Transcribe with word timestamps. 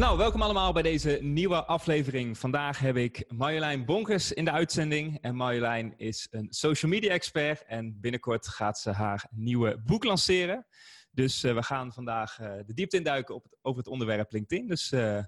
Nou, 0.00 0.18
welkom 0.18 0.42
allemaal 0.42 0.72
bij 0.72 0.82
deze 0.82 1.18
nieuwe 1.22 1.64
aflevering. 1.64 2.38
Vandaag 2.38 2.78
heb 2.78 2.96
ik 2.96 3.24
Marjolein 3.28 3.84
Bonkers 3.84 4.32
in 4.32 4.44
de 4.44 4.50
uitzending. 4.50 5.18
En 5.20 5.34
Marjolein 5.36 5.94
is 5.96 6.26
een 6.30 6.46
social 6.50 6.90
media 6.90 7.10
expert 7.10 7.64
en 7.64 8.00
binnenkort 8.00 8.48
gaat 8.48 8.78
ze 8.78 8.90
haar 8.90 9.26
nieuwe 9.30 9.82
boek 9.84 10.04
lanceren. 10.04 10.66
Dus 11.10 11.44
uh, 11.44 11.54
we 11.54 11.62
gaan 11.62 11.92
vandaag 11.92 12.38
uh, 12.40 12.52
de 12.66 12.74
diepte 12.74 12.96
induiken 12.96 13.34
op 13.34 13.42
het, 13.42 13.56
over 13.62 13.78
het 13.78 13.88
onderwerp 13.90 14.32
LinkedIn. 14.32 14.66
Dus 14.66 14.92
uh, 14.92 15.18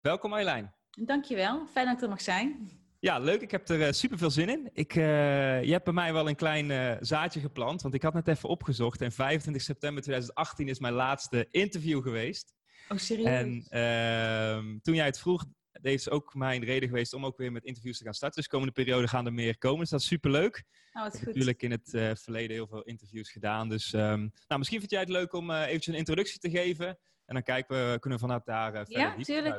welkom 0.00 0.30
Marjolein. 0.30 0.74
Dankjewel, 0.90 1.66
fijn 1.66 1.86
dat 1.86 1.96
ik 1.96 2.02
er 2.02 2.08
mag 2.08 2.20
zijn. 2.20 2.70
Ja, 2.98 3.18
leuk. 3.18 3.40
Ik 3.40 3.50
heb 3.50 3.68
er 3.68 3.94
super 3.94 4.18
veel 4.18 4.30
zin 4.30 4.48
in. 4.48 4.70
Ik, 4.72 4.92
je 4.94 5.70
hebt 5.70 5.84
bij 5.84 5.92
mij 5.92 6.12
wel 6.12 6.28
een 6.28 6.36
klein 6.36 6.98
zaadje 7.00 7.40
geplant, 7.40 7.82
want 7.82 7.94
ik 7.94 8.02
had 8.02 8.14
net 8.14 8.28
even 8.28 8.48
opgezocht. 8.48 9.00
En 9.00 9.12
25 9.12 9.62
september 9.62 10.02
2018 10.02 10.68
is 10.68 10.78
mijn 10.78 10.94
laatste 10.94 11.46
interview 11.50 12.02
geweest. 12.02 12.58
Oh, 12.92 12.98
serieus? 12.98 13.26
En 13.26 13.48
uh, 13.70 14.80
toen 14.82 14.94
jij 14.94 15.06
het 15.06 15.18
vroeg, 15.18 15.44
deze 15.80 15.94
is 15.94 16.10
ook 16.10 16.34
mijn 16.34 16.64
reden 16.64 16.88
geweest 16.88 17.12
om 17.12 17.24
ook 17.24 17.36
weer 17.36 17.52
met 17.52 17.64
interviews 17.64 17.98
te 17.98 18.04
gaan 18.04 18.14
starten. 18.14 18.36
Dus 18.36 18.50
de 18.50 18.56
komende 18.56 18.74
periode 18.74 19.08
gaan 19.08 19.26
er 19.26 19.32
meer 19.32 19.58
komen. 19.58 19.80
Dus 19.80 19.90
dat 19.90 20.00
is 20.00 20.06
superleuk. 20.06 20.64
Nou, 20.92 21.06
ik 21.06 21.12
goed. 21.12 21.20
heb 21.20 21.28
natuurlijk 21.28 21.62
in 21.62 21.70
het 21.70 21.94
uh, 21.94 22.10
verleden 22.14 22.56
heel 22.56 22.66
veel 22.66 22.82
interviews 22.82 23.30
gedaan. 23.30 23.68
Dus 23.68 23.92
um, 23.92 24.32
nou, 24.46 24.58
misschien 24.58 24.78
vind 24.78 24.90
jij 24.90 25.00
het 25.00 25.08
leuk 25.08 25.32
om 25.32 25.50
uh, 25.50 25.66
eventjes 25.66 25.86
een 25.86 26.00
introductie 26.00 26.38
te 26.38 26.50
geven. 26.50 26.86
En 27.26 27.34
dan 27.34 27.42
kijken 27.42 27.76
we, 27.76 27.98
kunnen 27.98 28.18
we 28.18 28.24
vanuit 28.24 28.44
daar 28.44 28.74
uh, 28.74 28.78
verder 28.78 29.00
Ja, 29.00 29.22
tuurlijk. 29.22 29.58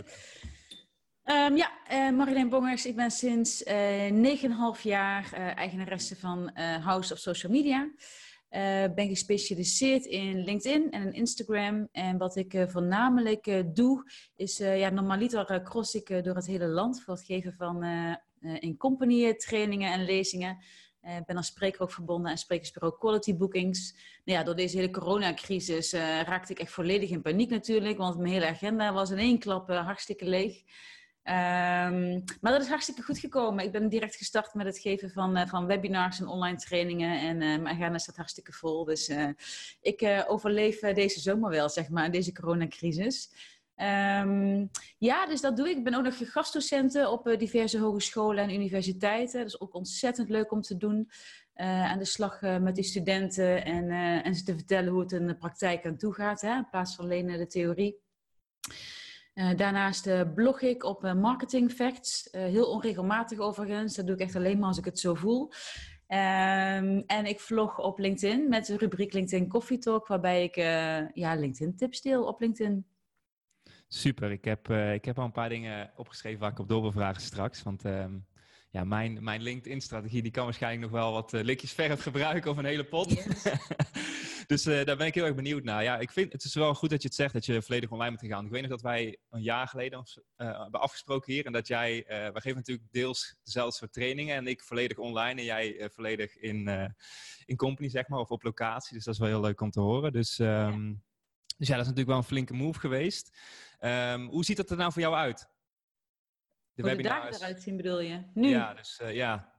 Um, 1.24 1.58
ja, 1.58 1.72
Marjolein 2.12 2.50
Bongers. 2.50 2.86
Ik 2.86 2.96
ben 2.96 3.12
sinds 3.12 3.64
uh, 3.64 4.76
9,5 4.76 4.82
jaar 4.82 5.34
eigenaresse 5.34 6.16
van 6.16 6.52
House 6.58 7.14
of 7.14 7.20
Social 7.20 7.52
Media. 7.52 7.92
Uh, 8.56 8.84
ben 8.96 9.08
gespecialiseerd 9.08 10.06
in 10.06 10.44
LinkedIn 10.44 10.92
en 10.92 11.02
in 11.02 11.14
Instagram. 11.14 11.88
En 11.92 12.18
wat 12.18 12.36
ik 12.36 12.54
uh, 12.54 12.68
voornamelijk 12.68 13.48
uh, 13.48 13.64
doe, 13.74 14.12
is 14.36 14.58
ja, 14.58 14.90
normaliter 14.90 15.62
cross 15.64 15.96
ik 15.96 16.24
door 16.24 16.36
het 16.36 16.46
hele 16.46 16.68
land 16.68 17.04
voor 17.04 17.14
het 17.14 17.24
geven 17.24 17.54
van 17.54 17.84
in-company 18.60 19.34
trainingen 19.34 19.92
en 19.92 20.06
lezingen. 20.06 20.58
Ik 21.02 21.26
ben 21.26 21.38
als 21.38 21.48
spreker 21.48 21.82
ook 21.82 21.92
verbonden 21.92 22.32
aan 22.32 22.38
sprekersbureau 22.38 22.98
Quality 22.98 23.36
Bookings. 23.36 23.96
Nou 24.26 24.40
ja, 24.40 24.46
door 24.46 24.56
deze 24.56 24.78
hele 24.78 24.92
coronacrisis 24.92 25.94
raakte 25.94 26.52
ik 26.52 26.60
echt 26.60 26.72
volledig 26.72 27.10
in 27.10 27.22
paniek 27.22 27.50
natuurlijk, 27.50 27.98
want 27.98 28.18
mijn 28.18 28.34
hele 28.34 28.48
agenda 28.48 28.94
was 28.94 29.12
in 29.12 29.18
één 29.18 29.40
klap 29.40 29.70
hartstikke 29.70 30.26
leeg. 30.26 30.64
Um, 31.24 32.24
maar 32.42 32.52
dat 32.52 32.62
is 32.62 32.68
hartstikke 32.68 33.02
goed 33.02 33.20
gekomen. 33.20 33.66
Ik 33.66 33.72
ben 33.72 33.90
direct 33.90 34.16
gestart 34.16 34.54
met 34.54 34.66
het 34.66 34.80
geven 34.80 35.12
van, 35.12 35.38
uh, 35.38 35.48
van 35.48 35.66
webinars 35.66 36.20
en 36.20 36.28
online 36.28 36.58
trainingen. 36.58 37.20
En 37.20 37.36
uh, 37.36 37.62
mijn 37.62 37.76
agenda 37.76 37.98
staat 37.98 38.16
hartstikke 38.16 38.52
vol. 38.52 38.86
Dus 38.86 39.10
uh, 39.10 39.28
ik 39.82 40.24
overleef 40.28 40.80
deze 40.80 41.20
zomer 41.20 41.50
wel, 41.50 41.70
zeg 41.70 41.90
maar, 41.90 42.12
deze 42.12 42.32
coronacrisis. 42.34 43.30
Um, 43.76 44.70
ja, 44.98 45.26
dus 45.26 45.42
dat 45.42 45.58
doe 45.58 45.70
ik. 45.70 45.78
Ik 45.78 45.84
ben 45.84 45.94
ook 45.94 46.04
nog 46.04 46.32
gastdocenten 46.32 47.12
op 47.12 47.36
diverse 47.38 47.80
hogescholen 47.80 48.44
en 48.44 48.54
universiteiten. 48.54 49.40
Dat 49.40 49.48
is 49.48 49.60
ook 49.60 49.74
ontzettend 49.74 50.30
leuk 50.30 50.52
om 50.52 50.62
te 50.62 50.78
doen. 50.78 51.10
aan 51.56 52.00
de 52.00 52.06
slag 52.06 52.42
met 52.42 52.76
die 52.76 52.84
studenten 52.84 53.66
en, 53.66 53.92
en 54.24 54.36
ze 54.36 54.44
te 54.44 54.56
vertellen 54.56 54.92
hoe 54.92 55.02
het 55.02 55.12
in 55.12 55.28
de 55.28 55.38
praktijk 55.38 55.86
aan 55.86 55.98
toe 55.98 56.14
gaat. 56.14 56.42
Hè, 56.42 56.56
in 56.56 56.70
plaats 56.70 56.96
van 56.96 57.06
alleen 57.06 57.28
de 57.28 57.48
theorie. 57.48 58.00
Uh, 59.34 59.56
daarnaast 59.56 60.08
uh, 60.08 60.22
blog 60.36 60.62
ik 60.62 60.84
op 60.84 61.04
uh, 61.04 61.14
Marketing 61.14 61.72
Facts. 61.72 62.28
heel 62.32 62.66
onregelmatig 62.66 63.40
overigens. 63.40 63.96
Dat 63.96 64.06
doe 64.06 64.16
ik 64.16 64.22
echt 64.22 64.36
alleen 64.36 64.60
maar 64.60 64.68
als 64.68 64.78
ik 64.78 64.86
het 64.86 65.00
zo 65.00 65.14
voel. 65.14 65.52
Um, 66.08 67.04
en 67.06 67.26
ik 67.26 67.40
vlog 67.40 67.80
op 67.80 68.00
LinkedIn 68.00 68.50
met 68.50 68.66
de 68.66 68.78
rubriek 68.78 69.14
LinkedIn 69.14 69.48
Coffee 69.48 69.78
Talk, 69.78 70.08
waarbij 70.08 70.44
ik 70.44 70.56
ja, 71.14 71.36
LinkedIn 71.36 71.76
tips 71.76 72.02
deel 72.02 72.24
op 72.24 72.40
LinkedIn. 72.40 72.86
Super, 73.88 74.32
ik 74.32 74.46
heb, 74.46 74.70
ik 74.70 75.06
heb 75.06 75.20
al 75.20 75.26
een 75.26 75.32
paar 75.32 75.50
dingen 75.50 75.92
opgeschreven 75.96 76.40
waar 76.40 76.52
ik 76.52 76.60
op 76.60 76.68
door 76.68 76.82
wil 76.82 76.92
vragen 76.92 77.22
straks. 77.22 77.64
Want 77.64 77.86
um, 77.86 78.26
ja, 78.70 78.84
mijn, 78.84 79.24
mijn 79.24 79.42
LinkedIn-strategie 79.42 80.22
die 80.22 80.32
kan 80.32 80.44
waarschijnlijk 80.46 80.92
nog 80.92 81.02
wel 81.02 81.12
wat 81.12 81.32
likjes 81.32 81.72
verf 81.72 82.02
gebruiken 82.02 82.52
of 82.52 82.58
een 82.58 82.66
hele 82.66 82.86
pot. 82.86 83.10
Yes. 83.12 83.44
dus 84.52 84.66
uh, 84.66 84.86
daar 84.86 84.98
ben 84.98 85.08
ik 85.08 85.14
heel 85.14 85.26
erg 85.26 85.36
benieuwd 85.36 85.64
naar. 85.64 85.84
Ja, 85.84 85.98
ik 86.00 86.12
vind 86.12 86.32
het 86.32 86.44
is 86.44 86.54
wel 86.54 86.74
goed 86.74 86.90
dat 86.90 87.02
je 87.02 87.08
het 87.08 87.18
zegt 87.18 87.34
dat 87.34 87.46
je 87.46 87.62
volledig 87.62 87.92
online 87.92 88.12
moet 88.12 88.32
gaan. 88.32 88.46
Ik 88.46 88.52
weet 88.52 88.62
nog 88.62 88.70
dat 88.70 88.82
wij 88.82 89.18
een 89.30 89.42
jaar 89.42 89.68
geleden 89.68 90.04
uh, 90.38 90.62
hebben 90.62 90.80
afgesproken 90.80 91.34
hier 91.34 91.46
en 91.46 91.52
dat 91.52 91.68
jij, 91.68 91.98
uh, 91.98 92.06
wij 92.08 92.32
geven 92.34 92.58
natuurlijk 92.58 92.92
deels 92.92 93.36
dezelfde 93.44 93.76
soort 93.76 93.94
trainingen 93.94 94.36
en 94.36 94.48
ik 94.48 94.64
volledig 94.64 94.98
online 94.98 95.40
en 95.40 95.46
jij 95.46 95.90
volledig 95.94 96.38
in, 96.38 96.70
in 97.46 97.56
company 97.56 97.90
zeg 97.90 98.08
maar 98.08 98.20
of 98.20 98.30
op 98.30 98.44
locatie. 98.44 98.96
Dus 98.96 99.04
dat 99.04 99.14
is 99.14 99.20
wel 99.20 99.30
heel 99.30 99.42
leuk 99.42 99.62
om 99.62 99.72
te 99.72 99.80
horen. 99.80 100.12
Dus, 100.12 100.40
um, 100.40 100.48
ja. 100.48 100.78
dus 101.58 101.68
ja, 101.68 101.76
dat 101.76 101.86
is 101.86 101.92
natuurlijk 101.92 102.08
wel 102.08 102.18
een 102.18 102.24
flinke 102.24 102.54
move 102.54 102.80
geweest. 102.80 103.38
Um, 103.80 104.28
hoe 104.28 104.46
ziet 104.46 104.58
dat 104.58 104.70
er 104.70 104.78
nou 104.78 104.92
voor 104.92 105.02
jou 105.02 105.16
uit? 105.16 105.50
De 106.74 106.82
Hoe 106.82 106.96
de 106.96 107.04
dagen 107.04 107.34
eruit 107.34 107.62
zien 107.62 107.78
bedoel 107.78 108.00
je? 108.00 108.24
Nu? 108.34 108.50
Ja, 108.50 108.74
dus 108.74 109.02
ja. 109.12 109.54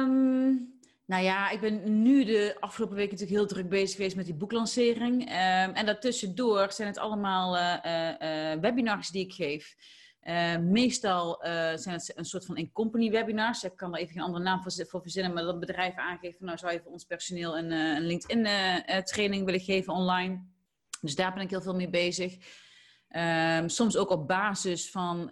Um, 0.00 0.80
nou 1.06 1.22
ja, 1.22 1.50
ik 1.50 1.60
ben 1.60 2.02
nu 2.02 2.24
de 2.24 2.56
afgelopen 2.60 2.96
weken 2.96 3.12
natuurlijk 3.12 3.38
heel 3.38 3.48
druk 3.48 3.68
bezig 3.68 3.96
geweest 3.96 4.16
met 4.16 4.24
die 4.24 4.34
boeklancering. 4.34 5.22
Um, 5.22 5.28
en 5.74 5.86
daartussendoor 5.86 6.72
zijn 6.72 6.88
het 6.88 6.98
allemaal 6.98 7.56
uh, 7.56 7.76
uh, 7.84 8.60
webinars 8.60 9.08
die 9.08 9.24
ik 9.24 9.32
geef. 9.32 9.74
Uh, 10.22 10.56
meestal 10.56 11.38
zijn 11.74 11.94
het 11.94 12.12
een 12.16 12.24
soort 12.24 12.46
van 12.46 12.56
in-company 12.56 13.10
webinars. 13.10 13.64
Ik 13.64 13.76
kan 13.76 13.94
er 13.94 14.00
even 14.00 14.12
geen 14.12 14.22
andere 14.22 14.44
naam 14.44 14.62
voor, 14.62 15.00
verzinnen, 15.02 15.32
maar 15.32 15.42
dat 15.42 15.60
bedrijven 15.60 16.02
aangeven, 16.02 16.44
nou 16.44 16.58
zou 16.58 16.72
je 16.72 16.80
voor 16.80 16.92
ons 16.92 17.04
personeel 17.04 17.58
een, 17.58 17.70
een 17.70 18.06
LinkedIn-training 18.06 19.44
willen 19.44 19.60
geven 19.60 19.92
online. 19.92 20.44
Dus 21.00 21.14
daar 21.14 21.32
ben 21.32 21.42
ik 21.42 21.50
heel 21.50 21.62
veel 21.62 21.74
mee 21.74 21.90
bezig. 21.90 22.36
Um, 23.16 23.68
soms 23.68 23.96
ook 23.96 24.10
op 24.10 24.28
basis 24.28 24.90
van, 24.90 25.30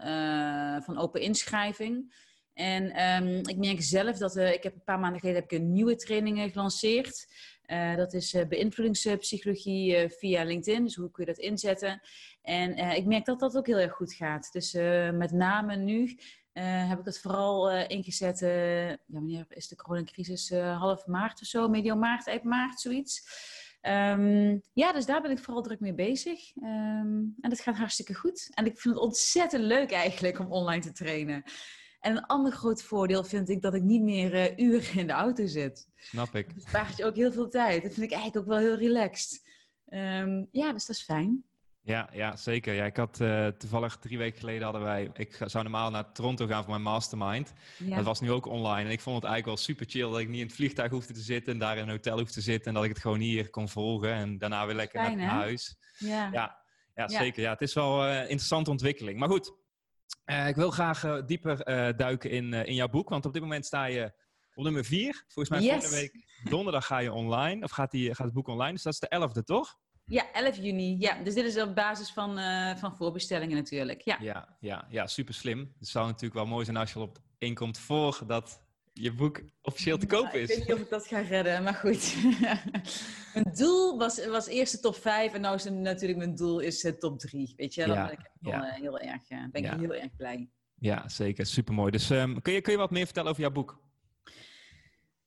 van 0.82 0.98
open 0.98 1.20
inschrijving. 1.20 2.14
En 2.60 3.04
um, 3.06 3.48
ik 3.48 3.56
merk 3.56 3.82
zelf 3.82 4.16
dat 4.18 4.36
uh, 4.36 4.52
ik 4.52 4.62
heb 4.62 4.74
een 4.74 4.84
paar 4.84 4.98
maanden 4.98 5.20
geleden 5.20 5.40
heb 5.40 5.52
ik 5.52 5.58
een 5.58 5.72
nieuwe 5.72 5.96
training 5.96 6.52
gelanceerd. 6.52 7.26
Uh, 7.66 7.96
dat 7.96 8.12
is 8.12 8.36
beïnvloedingspsychologie 8.48 10.08
via 10.08 10.44
LinkedIn. 10.44 10.84
Dus 10.84 10.94
hoe 10.94 11.10
kun 11.10 11.24
je 11.24 11.32
dat 11.32 11.44
inzetten? 11.44 12.00
En 12.42 12.78
ik 12.96 13.04
merk 13.04 13.24
dat 13.24 13.40
dat 13.40 13.56
ook 13.56 13.66
heel 13.66 13.78
erg 13.78 13.92
goed 13.92 14.12
gaat. 14.12 14.52
Dus 14.52 14.72
met 15.12 15.32
name 15.32 15.76
nu 15.76 16.18
heb 16.52 16.98
ik 16.98 17.04
het 17.04 17.20
vooral 17.20 17.70
ingezet. 17.86 18.38
ja, 18.38 18.98
wanneer 19.06 19.46
is 19.48 19.68
de 19.68 19.76
coronacrisis? 19.76 20.50
half 20.50 21.06
maart 21.06 21.40
of 21.40 21.46
zo, 21.46 21.68
medio 21.68 21.96
maart, 21.96 22.26
eind 22.26 22.42
maart, 22.44 22.80
zoiets. 22.80 23.22
Um, 23.82 24.62
ja, 24.72 24.92
dus 24.92 25.06
daar 25.06 25.22
ben 25.22 25.30
ik 25.30 25.38
vooral 25.38 25.62
druk 25.62 25.80
mee 25.80 25.94
bezig. 25.94 26.56
Um, 26.56 27.34
en 27.40 27.50
dat 27.50 27.60
gaat 27.60 27.76
hartstikke 27.76 28.14
goed. 28.14 28.50
En 28.54 28.66
ik 28.66 28.78
vind 28.78 28.94
het 28.94 29.04
ontzettend 29.04 29.64
leuk 29.64 29.90
eigenlijk 29.90 30.38
om 30.38 30.52
online 30.52 30.82
te 30.82 30.92
trainen. 30.92 31.44
En 32.00 32.16
een 32.16 32.26
ander 32.26 32.52
groot 32.52 32.82
voordeel 32.82 33.24
vind 33.24 33.48
ik 33.48 33.62
dat 33.62 33.74
ik 33.74 33.82
niet 33.82 34.02
meer 34.02 34.34
uh, 34.34 34.68
uren 34.68 34.98
in 34.98 35.06
de 35.06 35.12
auto 35.12 35.46
zit. 35.46 35.88
Snap 35.96 36.34
ik. 36.34 36.54
Dat 36.54 36.64
spaart 36.64 36.96
je 36.96 37.04
ook 37.04 37.16
heel 37.16 37.32
veel 37.32 37.48
tijd. 37.48 37.82
Dat 37.82 37.92
vind 37.92 38.06
ik 38.06 38.12
eigenlijk 38.12 38.42
ook 38.42 38.52
wel 38.52 38.58
heel 38.58 38.76
relaxed. 38.76 39.48
Um, 39.88 40.48
ja, 40.50 40.72
dus 40.72 40.86
dat 40.86 40.96
is 40.96 41.02
fijn. 41.02 41.44
Ja, 41.82 42.08
ja 42.12 42.36
zeker. 42.36 42.74
Ja, 42.74 42.84
ik 42.84 42.96
had 42.96 43.20
uh, 43.20 43.46
toevallig 43.46 43.96
drie 43.96 44.18
weken 44.18 44.38
geleden 44.38 44.62
hadden 44.62 44.82
wij. 44.82 45.10
Ik 45.12 45.38
zou 45.44 45.62
normaal 45.62 45.90
naar 45.90 46.12
Toronto 46.12 46.46
gaan 46.46 46.62
voor 46.62 46.70
mijn 46.70 46.82
mastermind. 46.82 47.52
Ja. 47.78 47.96
Dat 47.96 48.04
was 48.04 48.20
nu 48.20 48.30
ook 48.30 48.46
online. 48.46 48.84
En 48.84 48.90
ik 48.90 49.00
vond 49.00 49.16
het 49.16 49.24
eigenlijk 49.24 49.56
wel 49.56 49.56
super 49.56 49.86
chill 49.88 50.10
dat 50.10 50.18
ik 50.18 50.28
niet 50.28 50.40
in 50.40 50.46
het 50.46 50.54
vliegtuig 50.54 50.90
hoefde 50.90 51.12
te 51.12 51.20
zitten 51.20 51.52
en 51.52 51.58
daar 51.58 51.76
in 51.76 51.82
een 51.82 51.88
hotel 51.88 52.18
hoefde 52.18 52.32
te 52.32 52.40
zitten. 52.40 52.68
En 52.68 52.74
dat 52.74 52.84
ik 52.84 52.90
het 52.90 53.00
gewoon 53.00 53.20
hier 53.20 53.50
kon 53.50 53.68
volgen 53.68 54.12
en 54.12 54.38
daarna 54.38 54.66
weer 54.66 54.74
lekker 54.74 55.00
fijn, 55.04 55.16
naar 55.16 55.28
huis. 55.28 55.76
Ja, 55.98 56.28
ja, 56.32 56.64
ja 56.94 57.08
zeker. 57.08 57.42
Ja, 57.42 57.50
het 57.50 57.60
is 57.60 57.74
wel 57.74 58.04
een 58.04 58.14
uh, 58.14 58.20
interessante 58.20 58.70
ontwikkeling. 58.70 59.18
Maar 59.18 59.28
goed, 59.28 59.54
uh, 60.26 60.48
ik 60.48 60.56
wil 60.56 60.70
graag 60.70 61.04
uh, 61.04 61.22
dieper 61.26 61.68
uh, 61.68 61.96
duiken 61.96 62.30
in, 62.30 62.52
in 62.52 62.74
jouw 62.74 62.88
boek, 62.88 63.08
want 63.08 63.26
op 63.26 63.32
dit 63.32 63.42
moment 63.42 63.66
sta 63.66 63.84
je 63.84 64.12
op 64.54 64.64
nummer 64.64 64.84
4. 64.84 65.24
Volgens 65.28 65.48
mij 65.48 65.60
yes. 65.60 65.70
volgende 65.70 65.96
week 65.96 66.26
donderdag 66.50 66.86
ga 66.86 66.98
je 66.98 67.12
online, 67.12 67.64
of 67.64 67.70
gaat, 67.70 67.90
die, 67.90 68.14
gaat 68.14 68.26
het 68.26 68.34
boek 68.34 68.48
online, 68.48 68.72
dus 68.72 68.82
dat 68.82 68.92
is 68.92 68.98
de 68.98 69.40
11e, 69.40 69.44
toch? 69.44 69.78
Ja, 70.04 70.32
11 70.32 70.56
juni. 70.56 70.96
Ja, 70.98 71.22
dus 71.22 71.34
dit 71.34 71.44
is 71.44 71.60
op 71.60 71.74
basis 71.74 72.12
van, 72.12 72.38
van 72.78 72.96
voorbestellingen 72.96 73.56
natuurlijk. 73.56 74.00
Ja, 74.00 74.16
ja, 74.20 74.56
ja, 74.60 74.86
ja 74.90 75.06
super 75.06 75.34
slim. 75.34 75.74
Het 75.78 75.88
zou 75.88 76.06
natuurlijk 76.06 76.34
wel 76.34 76.46
mooi 76.46 76.64
zijn 76.64 76.76
als 76.76 76.92
je 76.92 76.98
erop 76.98 77.18
inkomt 77.38 77.78
voordat 77.78 78.60
je 78.92 79.12
boek 79.12 79.40
officieel 79.62 79.98
te 79.98 80.06
koop 80.06 80.32
is. 80.32 80.40
ik 80.40 80.48
weet 80.48 80.58
niet 80.58 80.72
of 80.72 80.80
ik 80.80 80.90
dat 80.90 81.06
ga 81.06 81.18
redden, 81.18 81.62
maar 81.62 81.74
goed. 81.74 82.14
mijn 83.34 83.54
doel 83.56 83.98
was, 83.98 84.26
was 84.26 84.46
eerst 84.46 84.72
de 84.72 84.80
top 84.80 84.96
5 84.96 85.32
en 85.32 85.40
nu 85.40 85.48
is 85.48 85.64
natuurlijk 85.64 86.18
mijn 86.18 86.34
doel 86.34 86.58
is 86.58 86.80
de 86.80 86.98
top 86.98 87.18
3. 87.18 87.52
Weet 87.56 87.74
je, 87.74 87.86
dan 87.86 88.06
ben 88.06 88.12
ik 88.12 88.30
heel, 88.40 88.62
heel 88.62 88.98
erg, 88.98 89.28
ben 89.28 89.64
ik 89.64 89.70
heel 89.70 89.94
erg 89.94 90.16
blij. 90.16 90.48
Ja, 90.80 91.08
zeker. 91.08 91.46
Supermooi. 91.46 91.90
Dus 91.90 92.10
um, 92.10 92.42
kun, 92.42 92.52
je, 92.52 92.60
kun 92.60 92.72
je 92.72 92.78
wat 92.78 92.90
meer 92.90 93.04
vertellen 93.04 93.30
over 93.30 93.42
jouw 93.42 93.52
boek? 93.52 93.82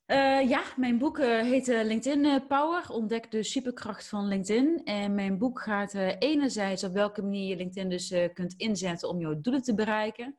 Uh, 0.08 0.50
ja, 0.50 0.64
mijn 0.78 0.98
boek 0.98 1.18
uh, 1.18 1.42
heet 1.42 1.68
uh, 1.68 1.84
LinkedIn 1.84 2.48
Power. 2.48 2.90
Ontdek 2.90 3.32
de 3.32 3.44
superkracht 3.44 4.08
van 4.08 4.28
LinkedIn. 4.28 4.82
En 4.84 5.16
mijn 5.16 5.38
boek 5.38 5.62
gaat 5.62 5.94
enerzijds 6.20 6.84
op 6.84 6.94
welke 6.94 7.22
manier 7.22 7.48
je 7.48 7.56
LinkedIn 7.56 7.90
dus 7.90 8.14
kunt 8.34 8.54
inzetten 8.54 9.10
om 9.10 9.20
jouw 9.20 9.42
doelen 9.42 9.62
te 9.62 9.76
bereiken. 9.76 10.38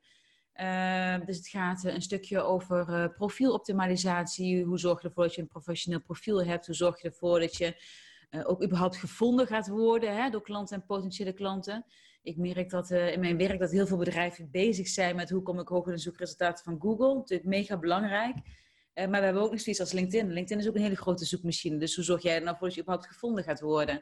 Dus 1.25 1.37
het 1.37 1.47
gaat 1.47 1.83
een 1.83 2.01
stukje 2.01 2.41
over 2.41 3.11
profieloptimalisatie. 3.13 4.63
Hoe 4.63 4.79
zorg 4.79 5.01
je 5.01 5.07
ervoor 5.07 5.23
dat 5.23 5.35
je 5.35 5.41
een 5.41 5.47
professioneel 5.47 6.01
profiel 6.01 6.45
hebt? 6.45 6.65
Hoe 6.65 6.75
zorg 6.75 7.01
je 7.01 7.07
ervoor 7.07 7.39
dat 7.39 7.55
je 7.55 7.81
ook 8.43 8.63
überhaupt 8.63 8.97
gevonden 8.97 9.47
gaat 9.47 9.67
worden 9.67 10.15
hè, 10.15 10.29
door 10.29 10.41
klanten 10.41 10.75
en 10.75 10.85
potentiële 10.85 11.33
klanten? 11.33 11.85
Ik 12.21 12.37
merk 12.37 12.69
dat 12.69 12.91
in 12.91 13.19
mijn 13.19 13.37
werk 13.37 13.59
dat 13.59 13.71
heel 13.71 13.87
veel 13.87 13.97
bedrijven 13.97 14.51
bezig 14.51 14.87
zijn 14.87 15.15
met 15.15 15.29
hoe 15.29 15.41
kom 15.41 15.59
ik 15.59 15.67
hoger 15.67 15.89
in 15.89 15.95
de 15.95 16.01
zoekresultaten 16.01 16.63
van 16.63 16.81
Google. 16.81 17.15
Natuurlijk 17.15 17.49
mega 17.49 17.77
belangrijk. 17.77 18.35
Maar 18.93 19.09
we 19.09 19.17
hebben 19.17 19.41
ook 19.41 19.51
nog 19.51 19.61
zoiets 19.61 19.81
als 19.81 19.91
LinkedIn. 19.91 20.31
LinkedIn 20.31 20.59
is 20.59 20.67
ook 20.69 20.75
een 20.75 20.81
hele 20.81 20.95
grote 20.95 21.25
zoekmachine. 21.25 21.77
Dus 21.77 21.95
hoe 21.95 22.03
zorg 22.03 22.21
jij 22.21 22.35
er 22.35 22.43
nou 22.43 22.57
voor 22.57 22.67
dat 22.67 22.75
je 22.75 22.81
überhaupt 22.81 23.11
gevonden 23.11 23.43
gaat 23.43 23.59
worden? 23.59 24.01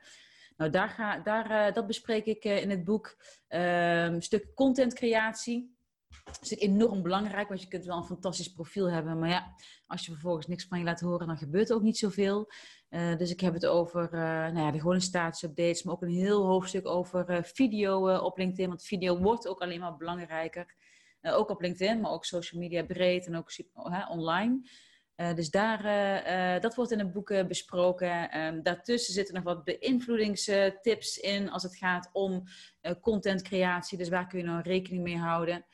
Nou, 0.57 0.71
daar 0.71 0.89
ga, 0.89 1.19
daar, 1.19 1.73
dat 1.73 1.87
bespreek 1.87 2.25
ik 2.25 2.43
in 2.43 2.69
het 2.69 2.83
boek. 2.83 3.17
Ehm, 3.47 4.13
een 4.13 4.21
stuk 4.21 4.53
contentcreatie. 4.55 5.75
Dat 6.23 6.41
is 6.41 6.57
enorm 6.57 7.01
belangrijk, 7.01 7.47
want 7.47 7.61
je 7.61 7.67
kunt 7.67 7.85
wel 7.85 7.97
een 7.97 8.03
fantastisch 8.03 8.51
profiel 8.51 8.89
hebben. 8.89 9.19
Maar 9.19 9.29
ja, 9.29 9.55
als 9.87 10.05
je 10.05 10.11
vervolgens 10.11 10.47
niks 10.47 10.65
van 10.65 10.79
je 10.79 10.85
laat 10.85 10.99
horen, 10.99 11.27
dan 11.27 11.37
gebeurt 11.37 11.69
er 11.69 11.75
ook 11.75 11.81
niet 11.81 11.97
zoveel. 11.97 12.51
dus 12.89 13.31
ik 13.31 13.39
heb 13.39 13.53
het 13.53 13.65
over 13.65 14.09
nou 14.11 14.59
ja, 14.59 14.71
de 14.71 14.79
gewone 14.79 14.99
statusupdates, 14.99 15.83
maar 15.83 15.93
ook 15.93 16.01
een 16.01 16.09
heel 16.09 16.45
hoofdstuk 16.45 16.87
over 16.87 17.43
video 17.43 18.17
op 18.17 18.37
LinkedIn. 18.37 18.67
Want 18.67 18.83
video 18.83 19.19
wordt 19.19 19.47
ook 19.47 19.61
alleen 19.61 19.79
maar 19.79 19.97
belangrijker. 19.97 20.75
Ook 21.21 21.49
op 21.49 21.61
LinkedIn, 21.61 22.01
maar 22.01 22.11
ook 22.11 22.25
social 22.25 22.61
media 22.61 22.83
breed 22.83 23.25
en 23.25 23.35
ook 23.35 23.51
online. 24.09 24.69
Uh, 25.15 25.33
dus 25.33 25.49
daar, 25.49 26.59
dat 26.61 26.75
wordt 26.75 26.91
in 26.91 26.99
het 26.99 27.11
boek 27.11 27.47
besproken. 27.47 28.39
Um, 28.39 28.63
daartussen 28.63 29.13
zitten 29.13 29.35
nog 29.35 29.43
wat 29.43 29.63
beïnvloedingstips 29.63 31.17
in 31.17 31.49
als 31.49 31.63
het 31.63 31.75
gaat 31.75 32.09
om 32.13 32.43
contentcreatie. 33.01 33.97
Dus 33.97 34.09
waar 34.09 34.27
kun 34.27 34.39
je 34.39 34.45
nou 34.45 34.61
rekening 34.61 35.03
mee 35.03 35.17
houden? 35.17 35.65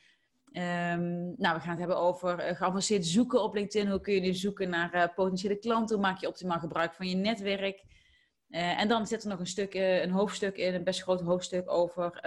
Um, 0.52 1.34
nou, 1.36 1.54
we 1.54 1.60
gaan 1.60 1.70
het 1.70 1.78
hebben 1.78 1.96
over 1.96 2.38
geavanceerd 2.38 3.06
zoeken 3.06 3.42
op 3.42 3.54
LinkedIn. 3.54 3.90
Hoe 3.90 4.00
kun 4.00 4.14
je 4.14 4.20
nu 4.20 4.34
zoeken 4.34 4.70
naar 4.70 5.12
potentiële 5.14 5.58
klanten? 5.58 5.96
Hoe 5.96 6.04
maak 6.04 6.20
je 6.20 6.28
optimaal 6.28 6.58
gebruik 6.58 6.94
van 6.94 7.08
je 7.08 7.16
netwerk? 7.16 7.84
Uh, 8.48 8.80
en 8.80 8.88
dan 8.88 9.06
zit 9.06 9.22
er 9.22 9.28
nog 9.28 9.38
een, 9.38 9.46
stuk, 9.46 9.74
een 9.74 10.10
hoofdstuk 10.10 10.56
in, 10.56 10.74
een 10.74 10.84
best 10.84 11.02
groot 11.02 11.20
hoofdstuk 11.20 11.70
over 11.70 12.18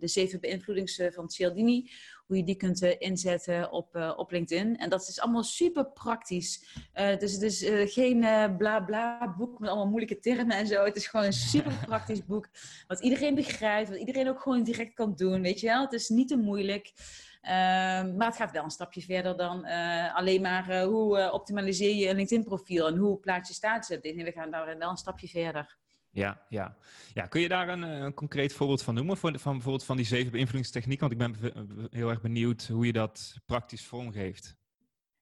de 0.00 0.08
zeven 0.08 0.40
beïnvloedings 0.40 1.02
van 1.08 1.30
Cialdini. 1.30 1.90
Hoe 2.32 2.40
je 2.40 2.46
die 2.46 2.56
kunt 2.56 2.82
inzetten 2.82 3.72
op, 3.72 4.14
op 4.16 4.30
LinkedIn. 4.30 4.78
En 4.78 4.90
dat 4.90 5.08
is 5.08 5.20
allemaal 5.20 5.42
super 5.42 5.86
praktisch. 5.86 6.64
dus 6.94 7.32
het 7.32 7.42
is 7.42 7.64
geen 7.92 8.20
bla 8.56 8.80
bla 8.80 9.34
boek 9.38 9.58
met 9.58 9.68
allemaal 9.68 9.88
moeilijke 9.88 10.18
termen 10.18 10.56
en 10.56 10.66
zo. 10.66 10.84
Het 10.84 10.96
is 10.96 11.06
gewoon 11.06 11.26
een 11.26 11.32
super 11.32 11.72
praktisch 11.86 12.24
boek. 12.24 12.48
Wat 12.86 13.00
iedereen 13.00 13.34
begrijpt, 13.34 13.88
wat 13.88 13.98
iedereen 13.98 14.28
ook 14.28 14.40
gewoon 14.40 14.62
direct 14.62 14.94
kan 14.94 15.14
doen. 15.16 15.42
Weet 15.42 15.60
je 15.60 15.66
wel? 15.66 15.82
Het 15.82 15.92
is 15.92 16.08
niet 16.08 16.28
te 16.28 16.36
moeilijk. 16.36 16.92
Ehm, 17.42 18.16
maar 18.16 18.26
het 18.26 18.36
gaat 18.36 18.52
wel 18.52 18.64
een 18.64 18.70
stapje 18.70 19.00
verder 19.00 19.36
dan 19.36 19.66
uh, 19.66 20.16
alleen 20.16 20.40
maar 20.40 20.70
uh, 20.70 20.82
hoe 20.82 21.32
optimaliseer 21.32 21.94
je 21.94 22.08
een 22.08 22.16
LinkedIn-profiel 22.16 22.86
en 22.86 22.96
hoe 22.96 23.18
plaats 23.18 23.48
je 23.48 23.54
statusupdate. 23.54 24.14
Nee, 24.14 24.24
we 24.24 24.32
gaan 24.32 24.50
daar 24.50 24.78
wel 24.78 24.90
een 24.90 24.96
stapje 24.96 25.28
verder. 25.28 25.76
Ja, 26.12 26.42
ja. 26.48 26.76
ja 27.14 27.26
kun 27.26 27.40
je 27.40 27.48
daar 27.48 27.68
een, 27.68 27.82
een 27.82 28.14
concreet 28.14 28.52
voorbeeld 28.52 28.82
van 28.82 28.94
noemen? 28.94 29.16
Van, 29.16 29.38
van 29.38 29.52
bijvoorbeeld 29.52 29.84
van 29.84 29.96
die 29.96 30.06
zeven 30.06 30.32
beïnvloedingstechnieken? 30.32 31.08
Want 31.08 31.20
ik 31.20 31.40
ben 31.40 31.88
heel 31.90 32.10
erg 32.10 32.20
benieuwd 32.20 32.66
hoe 32.66 32.86
je 32.86 32.92
dat 32.92 33.36
praktisch 33.46 33.84
vormgeeft. 33.84 34.56